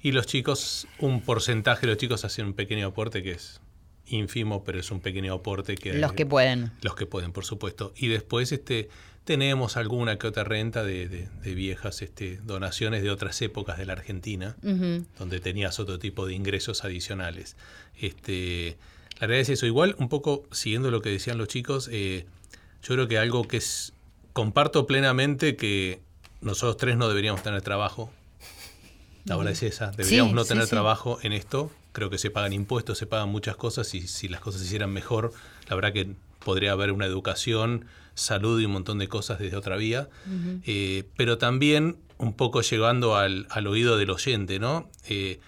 y 0.01 0.13
los 0.13 0.27
chicos, 0.27 0.87
un 0.99 1.21
porcentaje 1.21 1.83
de 1.83 1.89
los 1.93 1.99
chicos 1.99 2.25
hacen 2.25 2.47
un 2.47 2.55
pequeño 2.55 2.87
aporte 2.89 3.23
que 3.23 3.33
es 3.33 3.61
ínfimo, 4.07 4.65
pero 4.65 4.79
es 4.79 4.91
un 4.91 5.01
pequeño 5.01 5.33
aporte 5.35 5.75
que... 5.77 5.95
Los 5.95 6.13
que 6.13 6.27
pueden. 6.27 6.71
Los 6.83 6.95
que 6.95 7.07
pueden, 7.07 7.33
por 7.33 7.45
supuesto. 7.47 7.95
Y 7.97 8.09
después 8.09 8.53
este, 8.53 8.91
tenemos 9.25 9.79
alguna 9.79 10.19
que 10.19 10.27
otra 10.27 10.45
renta 10.45 10.85
de, 10.85 11.09
de- 11.09 11.29
de 11.43 11.55
viejas 11.55 12.03
este, 12.03 12.37
donaciones 12.45 13.03
de 13.03 13.11
otras 13.11 13.41
épocas 13.41 13.79
de 13.79 13.87
la 13.87 13.95
Argentina, 13.95 14.57
donde 15.19 15.41
tenías 15.41 15.81
otro 15.81 15.99
tipo 15.99 16.27
de 16.27 16.35
ingresos 16.35 16.85
adicionales. 16.85 17.57
Este, 17.99 18.77
la 19.19 19.27
realidad 19.27 19.41
es 19.41 19.49
eso. 19.49 19.65
Igual, 19.67 19.97
un 19.99 20.11
poco 20.11 20.45
siguiendo 20.53 20.91
lo 20.91 21.01
que 21.01 21.09
decían 21.09 21.39
los 21.39 21.49
chicos, 21.49 21.89
eh, 21.91 22.27
yo 22.83 22.95
creo 22.95 23.09
que 23.09 23.17
algo 23.19 23.49
que 23.49 23.57
es. 23.57 23.94
Comparto 24.35 24.87
plenamente 24.87 25.57
que 25.57 26.03
nosotros 26.43 26.77
tres 26.77 26.97
no 26.99 27.09
deberíamos 27.09 27.43
tener 27.43 27.63
trabajo. 27.63 28.11
La 29.25 29.37
verdad 29.37 29.53
es 29.55 29.63
esa. 29.63 29.91
Deberíamos 29.93 30.31
Sí, 30.33 30.35
no 30.37 30.45
tener 30.45 30.65
sí. 30.65 30.71
trabajo 30.71 31.19
en 31.23 31.33
esto. 31.33 31.71
Creo 31.93 32.11
que 32.11 32.19
se 32.19 32.31
pagan 32.31 32.53
impuestos, 32.53 32.99
se 32.99 33.07
pagan 33.07 33.31
muchas 33.31 33.57
cosas 33.57 33.95
y 33.95 34.07
si 34.07 34.29
las 34.29 34.41
cosas 34.41 34.61
se 34.61 34.67
hicieran 34.67 34.93
mejor, 34.93 35.33
la 35.69 35.77
verdad 35.77 35.93
que 35.95 36.11
podría 36.45 36.73
haber 36.73 36.93
una 36.93 37.07
educación, 37.07 37.87
salud 38.15 38.61
y 38.61 38.67
un 38.67 38.73
montón 38.73 38.99
de 38.99 39.09
cosas 39.09 39.39
desde 39.39 39.57
otra 39.57 39.77
vía. 39.77 40.09
Eh, 40.67 41.05
pero 41.17 41.39
también 41.39 41.97
un 42.19 42.35
poco 42.35 42.61
llegando 42.61 43.17
al, 43.17 43.47
al 43.51 43.67
oído 43.67 43.97
del 43.97 44.11
oyente, 44.11 44.59
¿no? 44.59 44.91
Eh, 45.09 45.41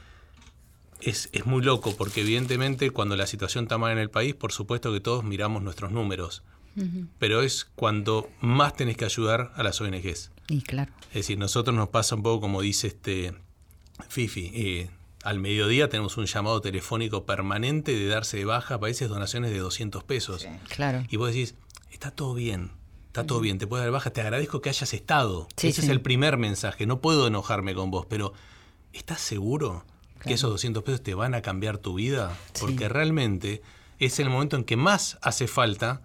es, 1.00 1.28
es 1.32 1.44
muy 1.44 1.62
loco 1.62 1.94
porque 1.96 2.22
evidentemente 2.22 2.90
cuando 2.90 3.16
la 3.16 3.26
situación 3.26 3.64
está 3.64 3.76
mal 3.76 3.92
en 3.92 3.98
el 3.98 4.08
país, 4.10 4.34
por 4.34 4.52
supuesto 4.52 4.92
que 4.92 5.00
todos 5.00 5.24
miramos 5.24 5.62
nuestros 5.62 5.90
números. 5.92 6.42
Pero 7.18 7.42
es 7.42 7.64
cuando 7.74 8.28
más 8.40 8.74
tenés 8.76 8.96
que 8.96 9.04
ayudar 9.06 9.52
a 9.56 9.62
las 9.62 9.80
ONGs. 9.80 10.30
Y 10.48 10.62
claro. 10.62 10.92
Es 11.08 11.14
decir, 11.14 11.38
nosotros 11.38 11.74
nos 11.74 11.88
pasa 11.88 12.14
un 12.14 12.22
poco 12.22 12.40
como 12.42 12.60
dice 12.60 12.88
este 12.88 13.34
Fifi. 14.08 14.50
eh, 14.54 14.90
al 15.24 15.40
mediodía 15.40 15.88
tenemos 15.88 16.16
un 16.18 16.26
llamado 16.26 16.60
telefónico 16.60 17.24
permanente 17.26 17.92
de 17.96 18.06
darse 18.06 18.36
de 18.36 18.44
baja, 18.44 18.74
a 18.74 18.78
veces 18.78 19.08
donaciones 19.08 19.50
de 19.50 19.58
200 19.58 20.04
pesos. 20.04 20.46
Claro. 20.68 21.04
Y 21.10 21.16
vos 21.16 21.32
decís, 21.32 21.56
está 21.90 22.12
todo 22.12 22.32
bien, 22.34 22.70
está 23.08 23.26
todo 23.26 23.40
bien, 23.40 23.58
te 23.58 23.66
puedo 23.66 23.82
dar 23.82 23.90
baja, 23.90 24.10
te 24.10 24.20
agradezco 24.20 24.60
que 24.60 24.68
hayas 24.68 24.94
estado. 24.94 25.48
Sí, 25.56 25.68
Ese 25.68 25.80
sí. 25.80 25.86
es 25.88 25.90
el 25.90 26.00
primer 26.00 26.36
mensaje, 26.36 26.86
no 26.86 27.00
puedo 27.00 27.26
enojarme 27.26 27.74
con 27.74 27.90
vos, 27.90 28.06
pero 28.08 28.34
¿estás 28.92 29.20
seguro? 29.20 29.84
que 30.24 30.34
esos 30.34 30.50
200 30.50 30.82
pesos 30.82 31.02
te 31.02 31.14
van 31.14 31.34
a 31.34 31.42
cambiar 31.42 31.78
tu 31.78 31.94
vida, 31.94 32.36
porque 32.58 32.88
realmente 32.88 33.62
es 33.98 34.18
el 34.18 34.28
momento 34.30 34.56
en 34.56 34.64
que 34.64 34.76
más 34.76 35.18
hace 35.22 35.46
falta 35.46 36.02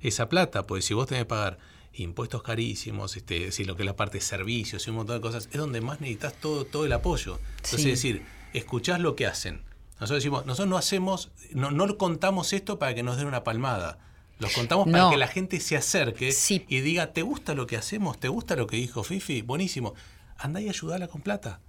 esa 0.00 0.28
plata, 0.28 0.66
pues 0.66 0.84
si 0.84 0.94
vos 0.94 1.06
tenés 1.06 1.22
que 1.24 1.28
pagar 1.28 1.58
impuestos 1.92 2.42
carísimos, 2.42 3.16
este, 3.16 3.52
si 3.52 3.64
lo 3.64 3.76
que 3.76 3.82
es 3.82 3.86
la 3.86 3.96
parte 3.96 4.18
de 4.18 4.24
servicios 4.24 4.86
y 4.86 4.90
un 4.90 4.96
montón 4.96 5.16
de 5.16 5.20
cosas, 5.20 5.48
es 5.52 5.58
donde 5.58 5.80
más 5.80 6.00
necesitas 6.00 6.34
todo, 6.34 6.64
todo 6.64 6.86
el 6.86 6.92
apoyo. 6.92 7.38
Entonces, 7.56 7.80
Sí. 7.82 7.90
es 7.90 8.02
decir, 8.02 8.22
escuchás 8.52 8.98
lo 9.00 9.14
que 9.14 9.26
hacen. 9.26 9.62
Nosotros 10.00 10.22
decimos, 10.22 10.44
nosotros 10.46 10.68
no 10.68 10.76
hacemos, 10.76 11.30
no, 11.52 11.70
no 11.70 11.96
contamos 11.96 12.52
esto 12.52 12.78
para 12.80 12.94
que 12.94 13.02
nos 13.04 13.16
den 13.16 13.26
una 13.28 13.44
palmada. 13.44 13.98
Los 14.40 14.52
contamos 14.52 14.88
para 14.90 15.10
que 15.10 15.16
la 15.16 15.28
gente 15.28 15.60
se 15.60 15.76
acerque 15.76 16.32
Sí. 16.32 16.64
y 16.68 16.80
diga, 16.80 17.12
¿te 17.12 17.22
gusta 17.22 17.54
lo 17.54 17.68
que 17.68 17.76
hacemos? 17.76 18.18
¿Te 18.18 18.26
gusta 18.28 18.56
lo 18.56 18.66
que 18.66 18.76
dijo 18.76 19.04
Fifi? 19.04 19.42
Buenísimo. 19.42 19.94
Andá 20.38 20.60
y 20.60 20.68
ayudala 20.68 21.08
con 21.08 21.20
plata. 21.22 21.60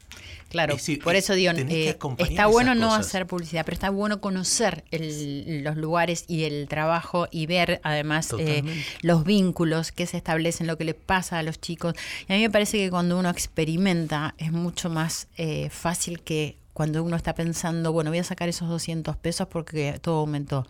Claro, 0.49 0.74
Es 0.76 0.82
decir, 0.82 1.03
por 1.03 1.16
eso 1.16 1.34
digo, 1.34 1.51
eh, 1.57 1.97
está 2.30 2.45
bueno 2.47 2.76
no 2.76 2.88
cosas. 2.89 3.07
hacer 3.07 3.26
publicidad, 3.28 3.66
pero 3.66 3.74
está 3.74 3.89
bueno 3.89 4.22
conocer 4.22 4.86
el- 4.91 5.63
los 5.63 5.76
lugares 5.76 6.24
y 6.28 6.43
el 6.43 6.68
trabajo 6.70 7.28
y 7.32 7.45
ver 7.47 7.82
además 7.84 8.28
eh, 8.39 8.63
los 9.01 9.24
vínculos 9.26 9.91
que 9.91 10.05
se 10.05 10.18
establecen, 10.18 10.68
lo 10.68 10.78
que 10.78 10.86
le 10.86 10.93
pasa 10.93 11.39
a 11.39 11.43
los 11.43 11.59
chicos. 11.59 11.95
Y 12.30 12.34
a 12.34 12.36
mí 12.38 12.41
me 12.43 12.49
parece 12.49 12.78
que 12.78 12.89
cuando 12.89 13.18
uno 13.20 13.30
experimenta 13.30 14.36
es 14.38 14.51
mucho 14.51 14.89
más 14.89 15.28
eh, 15.38 15.70
fácil 15.72 16.22
que 16.22 16.57
cuando 16.74 17.03
uno 17.03 17.16
está 17.16 17.34
pensando, 17.36 17.91
bueno, 17.91 18.11
voy 18.11 18.20
a 18.20 18.24
sacar 18.24 18.47
esos 18.47 18.70
200 18.70 19.18
pesos 19.18 19.47
porque 19.47 19.97
todo 20.01 20.20
aumentó. 20.20 20.68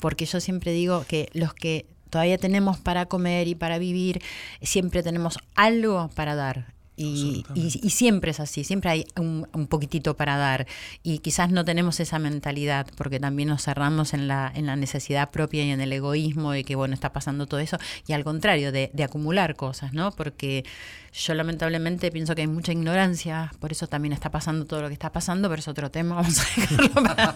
Porque 0.00 0.26
yo 0.26 0.40
siempre 0.40 0.72
digo 0.72 1.04
que 1.08 1.28
los 1.32 1.54
que 1.54 1.86
todavía 2.10 2.38
tenemos 2.38 2.78
para 2.78 3.06
comer 3.06 3.48
y 3.48 3.54
para 3.54 3.78
vivir, 3.78 4.20
siempre 4.62 5.02
tenemos 5.02 5.38
algo 5.56 6.10
para 6.14 6.34
dar. 6.34 6.74
Y, 6.96 7.44
y- 7.54 7.80
y 7.82 7.90
siempre 7.90 8.30
es 8.30 8.38
así, 8.40 8.62
siempre 8.62 8.90
hay 8.90 9.06
un, 9.18 9.48
un 9.52 9.66
poquitito 9.66 10.16
para 10.16 10.36
dar. 10.36 10.66
Y 11.02 11.18
quizás 11.18 11.50
no 11.50 11.64
tenemos 11.64 11.98
esa 12.00 12.18
mentalidad, 12.18 12.86
porque 12.96 13.18
también 13.18 13.48
nos 13.48 13.64
cerramos 13.64 14.14
en 14.14 14.28
la, 14.28 14.52
en 14.54 14.66
la 14.66 14.76
necesidad 14.76 15.30
propia 15.30 15.64
y 15.64 15.70
en 15.70 15.80
el 15.80 15.92
egoísmo 15.92 16.52
de 16.52 16.62
que, 16.64 16.76
bueno, 16.76 16.94
está 16.94 17.12
pasando 17.12 17.46
todo 17.46 17.58
eso. 17.60 17.78
Y 18.06 18.12
al 18.12 18.22
contrario, 18.22 18.70
de, 18.70 18.90
de 18.92 19.04
acumular 19.04 19.56
cosas, 19.56 19.92
¿no? 19.92 20.12
Porque 20.12 20.64
yo 21.12 21.34
lamentablemente 21.34 22.10
pienso 22.12 22.34
que 22.34 22.42
hay 22.42 22.48
mucha 22.48 22.72
ignorancia, 22.72 23.52
por 23.60 23.72
eso 23.72 23.86
también 23.88 24.12
está 24.12 24.30
pasando 24.30 24.64
todo 24.64 24.82
lo 24.82 24.88
que 24.88 24.94
está 24.94 25.10
pasando, 25.12 25.48
pero 25.48 25.60
es 25.60 25.68
otro 25.68 25.90
tema, 25.90 26.14
vamos 26.22 26.38
a 26.38 26.60
dejarlo 26.60 26.90
para, 26.94 27.34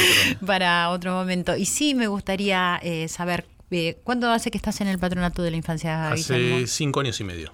para 0.46 0.90
otro 0.90 1.12
momento. 1.12 1.56
Y 1.56 1.66
sí 1.66 1.94
me 1.94 2.06
gustaría 2.08 2.78
eh, 2.82 3.08
saber, 3.08 3.46
eh, 3.70 3.98
¿cuándo 4.04 4.30
hace 4.30 4.50
que 4.50 4.58
estás 4.58 4.80
en 4.80 4.88
el 4.88 4.98
patronato 4.98 5.42
de 5.42 5.50
la 5.50 5.56
infancia, 5.56 6.12
Guillermo? 6.14 6.56
Hace 6.56 6.66
cinco 6.68 7.00
años 7.00 7.20
y 7.20 7.24
medio. 7.24 7.52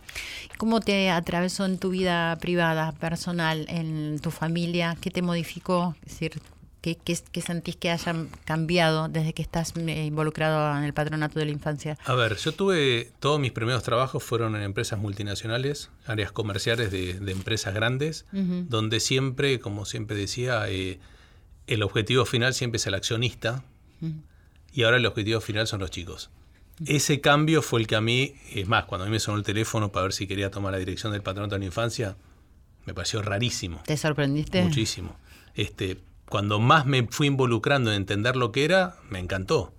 ¿Cómo 0.62 0.78
te 0.78 1.10
atravesó 1.10 1.64
en 1.64 1.76
tu 1.76 1.90
vida 1.90 2.38
privada, 2.38 2.92
personal, 2.92 3.66
en 3.68 4.20
tu 4.20 4.30
familia? 4.30 4.96
¿Qué 5.00 5.10
te 5.10 5.20
modificó? 5.20 5.96
Es 6.06 6.12
decir, 6.12 6.40
¿qué, 6.80 6.94
qué, 6.94 7.18
qué 7.32 7.40
sentís 7.40 7.74
que 7.74 7.90
hayan 7.90 8.28
cambiado 8.44 9.08
desde 9.08 9.32
que 9.32 9.42
estás 9.42 9.72
eh, 9.76 10.04
involucrado 10.04 10.78
en 10.78 10.84
el 10.84 10.94
patronato 10.94 11.40
de 11.40 11.46
la 11.46 11.50
infancia? 11.50 11.98
A 12.04 12.14
ver, 12.14 12.36
yo 12.36 12.52
tuve, 12.52 13.10
todos 13.18 13.40
mis 13.40 13.50
primeros 13.50 13.82
trabajos 13.82 14.22
fueron 14.22 14.54
en 14.54 14.62
empresas 14.62 15.00
multinacionales, 15.00 15.90
áreas 16.06 16.30
comerciales 16.30 16.92
de, 16.92 17.14
de 17.14 17.32
empresas 17.32 17.74
grandes, 17.74 18.24
donde 18.30 19.00
siempre, 19.00 19.58
como 19.58 19.84
siempre 19.84 20.16
decía, 20.16 20.68
eh, 20.68 21.00
el 21.66 21.82
objetivo 21.82 22.24
final 22.24 22.54
siempre 22.54 22.76
es 22.76 22.86
el 22.86 22.94
accionista 22.94 23.64
y 24.72 24.84
ahora 24.84 24.98
el 24.98 25.06
objetivo 25.06 25.40
final 25.40 25.66
son 25.66 25.80
los 25.80 25.90
chicos. 25.90 26.30
Ese 26.86 27.20
cambio 27.20 27.62
fue 27.62 27.80
el 27.80 27.86
que 27.86 27.96
a 27.96 28.00
mí, 28.00 28.34
es 28.52 28.66
más, 28.66 28.86
cuando 28.86 29.04
a 29.04 29.06
mí 29.06 29.12
me 29.12 29.20
sonó 29.20 29.38
el 29.38 29.44
teléfono 29.44 29.92
para 29.92 30.04
ver 30.04 30.12
si 30.12 30.26
quería 30.26 30.50
tomar 30.50 30.72
la 30.72 30.78
dirección 30.78 31.12
del 31.12 31.22
patronato 31.22 31.54
de 31.54 31.60
la 31.60 31.66
infancia, 31.66 32.16
me 32.86 32.94
pareció 32.94 33.22
rarísimo. 33.22 33.82
¿Te 33.84 33.96
sorprendiste? 33.96 34.62
Muchísimo. 34.62 35.16
Este, 35.54 35.98
cuando 36.28 36.58
más 36.58 36.86
me 36.86 37.06
fui 37.08 37.26
involucrando 37.26 37.90
en 37.90 37.98
entender 37.98 38.36
lo 38.36 38.52
que 38.52 38.64
era, 38.64 38.96
me 39.10 39.18
encantó. 39.18 39.72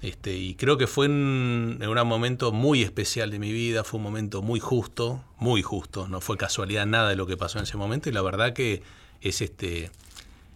Este, 0.00 0.36
y 0.36 0.54
creo 0.54 0.78
que 0.78 0.86
fue 0.86 1.06
en, 1.06 1.78
en 1.80 1.88
un 1.88 2.08
momento 2.08 2.52
muy 2.52 2.82
especial 2.82 3.30
de 3.30 3.38
mi 3.38 3.52
vida, 3.52 3.84
fue 3.84 3.98
un 3.98 4.04
momento 4.04 4.40
muy 4.40 4.60
justo, 4.60 5.24
muy 5.38 5.62
justo, 5.62 6.08
no 6.08 6.20
fue 6.20 6.36
casualidad 6.36 6.86
nada 6.86 7.10
de 7.10 7.16
lo 7.16 7.26
que 7.26 7.36
pasó 7.36 7.58
en 7.58 7.64
ese 7.64 7.76
momento 7.76 8.08
y 8.08 8.12
la 8.12 8.22
verdad 8.22 8.52
que 8.52 8.82
es 9.20 9.42
este 9.42 9.90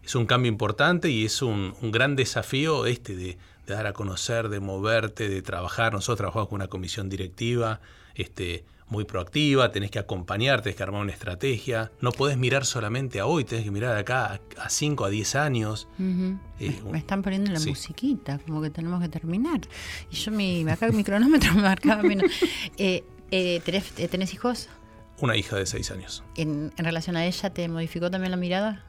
es 0.04 0.14
un 0.14 0.26
cambio 0.26 0.50
importante 0.50 1.10
y 1.10 1.24
es 1.24 1.42
un, 1.42 1.74
un 1.80 1.92
gran 1.92 2.16
desafío 2.16 2.86
este 2.86 3.14
de, 3.14 3.38
de 3.66 3.74
dar 3.74 3.86
a 3.86 3.92
conocer, 3.92 4.48
de 4.48 4.60
moverte, 4.60 5.28
de 5.28 5.42
trabajar. 5.42 5.92
Nosotros 5.92 6.18
trabajamos 6.18 6.48
con 6.48 6.56
una 6.56 6.68
comisión 6.68 7.08
directiva 7.08 7.80
este, 8.14 8.64
muy 8.88 9.04
proactiva, 9.04 9.72
tenés 9.72 9.90
que 9.90 9.98
acompañar, 9.98 10.60
tenés 10.60 10.76
que 10.76 10.82
armar 10.82 11.00
una 11.00 11.12
estrategia. 11.12 11.90
No 12.00 12.12
podés 12.12 12.36
mirar 12.36 12.66
solamente 12.66 13.20
a 13.20 13.26
hoy, 13.26 13.44
tenés 13.44 13.64
que 13.64 13.70
mirar 13.70 13.96
acá 13.96 14.40
a 14.58 14.68
5, 14.68 15.04
a 15.04 15.08
10 15.08 15.34
años. 15.36 15.88
Eh, 16.60 16.80
me 16.90 16.98
están 16.98 17.22
poniendo 17.22 17.50
la 17.50 17.58
sí. 17.58 17.70
musiquita, 17.70 18.38
como 18.38 18.60
que 18.60 18.70
tenemos 18.70 19.00
que 19.00 19.08
terminar. 19.08 19.60
Y 20.10 20.16
yo, 20.16 20.30
mi, 20.30 20.68
acá 20.68 20.88
mi 20.88 21.04
cronómetro 21.04 21.54
me 21.54 21.62
marcaba 21.72 22.02
menos. 22.02 22.30
Eh, 22.76 23.04
eh, 23.30 23.60
¿tenés, 23.64 23.98
eh, 23.98 24.08
tenés 24.08 24.34
hijos? 24.34 24.68
Una 25.20 25.36
hija 25.36 25.56
de 25.56 25.66
6 25.66 25.90
años. 25.92 26.22
¿En, 26.36 26.72
en 26.76 26.84
relación 26.84 27.16
a 27.16 27.24
ella 27.24 27.50
te 27.50 27.66
modificó 27.68 28.10
también 28.10 28.30
la 28.30 28.36
mirada? 28.36 28.84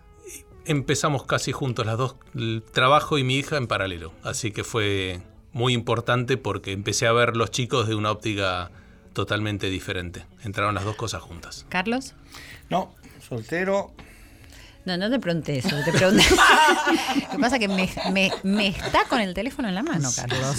Empezamos 0.65 1.25
casi 1.25 1.51
juntos 1.51 1.85
las 1.85 1.97
dos, 1.97 2.15
el 2.35 2.63
trabajo 2.71 3.17
y 3.17 3.23
mi 3.23 3.35
hija 3.37 3.57
en 3.57 3.67
paralelo. 3.67 4.13
Así 4.23 4.51
que 4.51 4.63
fue 4.63 5.21
muy 5.51 5.73
importante 5.73 6.37
porque 6.37 6.71
empecé 6.71 7.05
a 7.07 7.11
ver 7.11 7.35
los 7.35 7.51
chicos 7.51 7.87
de 7.87 7.95
una 7.95 8.11
óptica 8.11 8.71
totalmente 9.13 9.69
diferente. 9.69 10.25
Entraron 10.43 10.73
las 10.73 10.85
dos 10.85 10.95
cosas 10.95 11.21
juntas. 11.21 11.65
¿Carlos? 11.69 12.13
No, 12.69 12.95
soltero. 13.27 13.91
No, 14.85 14.97
no 14.97 15.09
te 15.09 15.17
pregunté 15.19 15.59
eso, 15.59 15.69
te 15.85 15.93
pregunté. 15.93 16.23
Lo 17.25 17.29
que 17.31 17.37
pasa 17.39 17.55
es 17.55 17.59
que 17.61 17.67
me, 17.69 17.89
me- 18.11 18.31
me 18.43 18.67
está 18.67 19.05
con 19.07 19.21
el 19.21 19.33
teléfono 19.33 19.69
en 19.69 19.75
la 19.75 19.83
mano, 19.83 20.09
Carlos. 20.13 20.55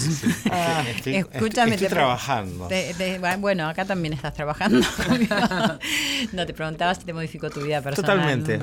Ah, 0.51 0.83
estoy, 0.87 1.15
Escúchame, 1.17 1.71
estoy 1.75 1.87
te- 1.89 1.93
trabajando. 1.93 2.67
te- 2.67 2.93
te- 2.95 3.19
bueno, 3.37 3.67
acá 3.69 3.85
también 3.85 4.13
estás 4.13 4.33
trabajando. 4.33 4.79
no, 6.33 6.45
te 6.45 6.53
preguntaba 6.53 6.95
si 6.95 7.03
te 7.05 7.13
modificó 7.13 7.49
tu 7.49 7.61
vida 7.61 7.81
personal. 7.81 8.17
Totalmente. 8.17 8.59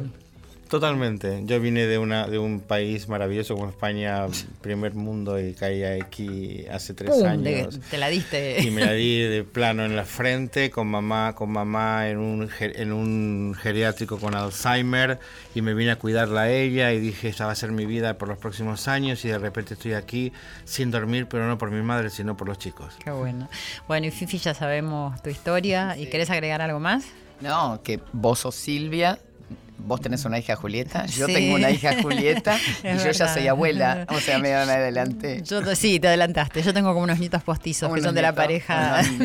Totalmente. 0.72 1.42
Yo 1.44 1.60
vine 1.60 1.86
de 1.86 1.98
una 1.98 2.26
de 2.26 2.38
un 2.38 2.60
país 2.60 3.06
maravilloso 3.06 3.54
como 3.56 3.68
España, 3.68 4.26
primer 4.62 4.94
mundo, 4.94 5.38
y 5.38 5.52
caí 5.52 5.84
aquí 5.84 6.64
hace 6.72 6.94
tres 6.94 7.10
Pum, 7.10 7.20
de- 7.42 7.60
años. 7.60 7.78
te 7.90 7.98
la 7.98 8.08
diste. 8.08 8.62
Y 8.62 8.70
me 8.70 8.82
la 8.82 8.92
di 8.92 9.18
de 9.20 9.44
plano 9.44 9.84
en 9.84 9.94
la 9.96 10.06
frente 10.06 10.70
con 10.70 10.86
mamá, 10.86 11.34
con 11.34 11.50
mamá 11.50 12.08
en 12.08 12.16
un, 12.16 12.48
en 12.58 12.90
un 12.90 13.54
geriátrico 13.54 14.18
con 14.18 14.34
Alzheimer 14.34 15.18
y 15.54 15.60
me 15.60 15.74
vine 15.74 15.90
a 15.90 15.96
cuidarla 15.96 16.40
a 16.44 16.50
ella 16.50 16.90
y 16.94 17.00
dije 17.00 17.28
esta 17.28 17.44
va 17.44 17.52
a 17.52 17.54
ser 17.54 17.70
mi 17.70 17.84
vida 17.84 18.16
por 18.16 18.28
los 18.28 18.38
próximos 18.38 18.88
años 18.88 19.22
y 19.26 19.28
de 19.28 19.36
repente 19.36 19.74
estoy 19.74 19.92
aquí 19.92 20.32
sin 20.64 20.90
dormir, 20.90 21.26
pero 21.28 21.46
no 21.48 21.58
por 21.58 21.70
mi 21.70 21.82
madre, 21.82 22.08
sino 22.08 22.34
por 22.34 22.48
los 22.48 22.56
chicos. 22.56 22.94
Qué 23.04 23.10
bueno. 23.10 23.50
Bueno, 23.88 24.06
y 24.06 24.10
Fifi, 24.10 24.38
ya 24.38 24.54
sabemos 24.54 25.22
tu 25.22 25.28
historia. 25.28 25.98
¿Y 25.98 26.06
querés 26.06 26.30
agregar 26.30 26.62
algo 26.62 26.80
más? 26.80 27.04
No, 27.42 27.82
que 27.82 28.00
vos 28.12 28.38
sos 28.38 28.54
Silvia, 28.54 29.18
vos 29.78 30.00
tenés 30.00 30.24
una 30.24 30.38
hija 30.38 30.56
Julieta, 30.56 31.06
yo 31.06 31.26
Sí. 31.26 31.34
tengo 31.34 31.54
una 31.56 31.70
hija 31.70 32.00
Julieta 32.00 32.56
y 32.84 32.98
yo 33.04 33.10
ya 33.10 33.32
soy 33.32 33.48
abuela, 33.48 34.06
o 34.08 34.20
sea, 34.20 34.38
me 34.38 34.52
van 34.52 34.68
adelante. 34.70 35.42
Yo, 35.44 35.62
sí, 35.74 35.98
te 35.98 36.08
adelantaste. 36.08 36.62
Yo 36.62 36.72
tengo 36.72 36.92
como 36.92 37.04
unos 37.04 37.18
nietos 37.18 37.42
postizos 37.42 37.92
que 37.92 38.00
son 38.00 38.14
de 38.14 38.22
la 38.22 38.34
pareja 38.34 39.02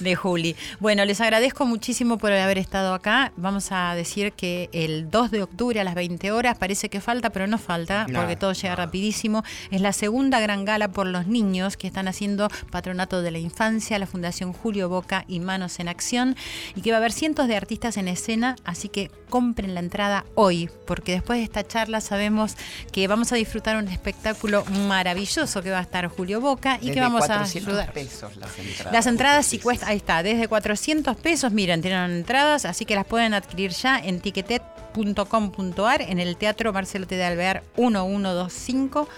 de, 0.00 0.14
Juli. 0.14 0.56
Bueno, 0.80 1.04
les 1.04 1.20
agradezco 1.20 1.64
muchísimo 1.66 2.18
por 2.18 2.32
haber 2.32 2.58
estado 2.58 2.94
acá. 2.94 3.32
Vamos 3.36 3.68
a 3.72 3.94
decir 3.94 4.32
que 4.32 4.68
el 4.72 5.10
2 5.10 5.30
de 5.30 5.42
octubre 5.42 5.80
a 5.80 5.84
las 5.84 5.94
20 5.94 6.32
horas, 6.32 6.58
parece 6.58 6.88
que 6.88 7.00
falta, 7.00 7.30
pero 7.30 7.46
no 7.46 7.58
falta, 7.58 8.06
No, 8.08 8.20
porque 8.20 8.36
todo 8.36 8.52
llega 8.52 8.76
rapidísimo. 8.76 9.42
Es 9.70 9.80
la 9.80 9.92
segunda 9.92 10.40
gran 10.40 10.64
gala 10.64 10.88
por 10.88 11.06
los 11.06 11.26
niños 11.26 11.76
que 11.76 11.86
están 11.86 12.08
haciendo 12.08 12.48
Patronato 12.70 13.22
de 13.22 13.30
la 13.30 13.38
Infancia, 13.38 13.98
la 13.98 14.06
Fundación 14.06 14.52
Julio 14.52 14.88
Boca 14.88 15.24
y 15.28 15.40
Manos 15.40 15.80
en 15.80 15.88
Acción, 15.88 16.36
y 16.76 16.82
que 16.82 16.90
va 16.90 16.96
a 16.96 17.00
haber 17.00 17.12
cientos 17.12 17.48
de 17.48 17.56
artistas 17.56 17.96
en 17.96 18.08
escena, 18.08 18.56
así 18.64 18.88
que 18.88 19.10
compren 19.52 19.74
la 19.74 19.80
entrada 19.80 20.24
hoy, 20.34 20.70
porque 20.86 21.12
después 21.12 21.38
de 21.38 21.44
esta 21.44 21.62
charla 21.62 22.00
sabemos 22.00 22.56
que 22.90 23.06
vamos 23.06 23.32
a 23.32 23.36
disfrutar 23.36 23.76
un 23.76 23.86
espectáculo 23.86 24.64
maravilloso 24.64 25.62
que 25.62 25.70
va 25.70 25.78
a 25.78 25.82
estar 25.82 26.08
JulioCa 26.08 26.76
y 26.76 26.86
Desde 26.86 26.94
que 26.94 27.00
vamos 27.02 27.24
a 27.24 27.26
400 27.26 27.68
ayudar. 27.68 27.92
pesos 27.92 28.36
las 28.38 28.58
entradas. 28.58 28.92
Las 28.94 29.06
entradas 29.06 29.46
cuesta, 29.58 29.88
ahí 29.88 29.98
está, 29.98 30.22
desde 30.22 30.48
400 30.48 31.18
pesos, 31.18 31.52
miren, 31.52 31.82
tienen 31.82 32.10
entradas, 32.12 32.64
así 32.64 32.86
que 32.86 32.94
las 32.94 33.04
pueden 33.04 33.34
adquirir 33.34 33.72
ya 33.72 33.98
en 33.98 34.20
en 34.94 36.18
el 36.18 36.36
Teatro 36.36 36.72
Marcelo 36.72 37.06
T. 37.06 37.16
de 37.16 37.24
Alvear 37.24 37.62
1125 37.76 39.08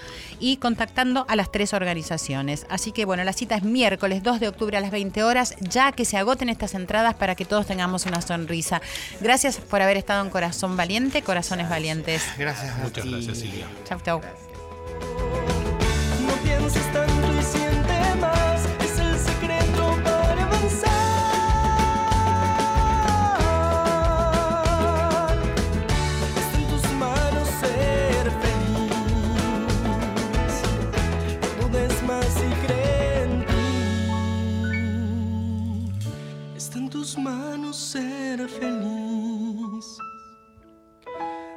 y 0.40 0.56
contactando 0.58 1.24
a 1.28 1.36
las 1.36 1.50
tres 1.50 1.72
organizaciones. 1.72 2.66
Así 2.68 2.92
que 2.92 3.04
bueno, 3.04 3.24
la 3.24 3.32
cita 3.32 3.56
es 3.56 3.62
miércoles 3.62 4.22
2 4.22 4.40
de 4.40 4.48
octubre 4.48 4.76
a 4.76 4.80
las 4.80 4.90
20 4.90 5.22
horas, 5.22 5.54
ya 5.60 5.92
que 5.92 6.04
se 6.04 6.16
agoten 6.16 6.48
estas 6.48 6.74
entradas 6.74 7.14
para 7.14 7.34
que 7.34 7.44
todos 7.44 7.66
tengamos 7.66 8.06
una 8.06 8.20
sonrisa. 8.20 8.80
Gracias 9.20 9.56
por 9.58 9.82
haber 9.82 9.96
estado 9.96 10.24
en 10.24 10.30
Corazón 10.30 10.76
Valiente, 10.76 11.22
Corazones 11.22 11.68
Valientes. 11.68 12.22
Gracias 12.38 12.72
a 12.74 12.82
Muchas 12.82 13.04
ti. 13.04 13.10
gracias, 13.10 13.38
Silvia. 13.38 13.66
Chau, 13.84 14.00
chau. 14.00 15.63
ser 37.74 38.48
feliz. 38.48 39.98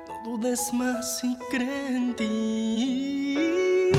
No 0.08 0.24
dudes 0.26 0.74
más 0.74 1.24
y 1.24 1.38
cree 1.52 1.96
en 1.96 2.16
ti. 2.16 3.97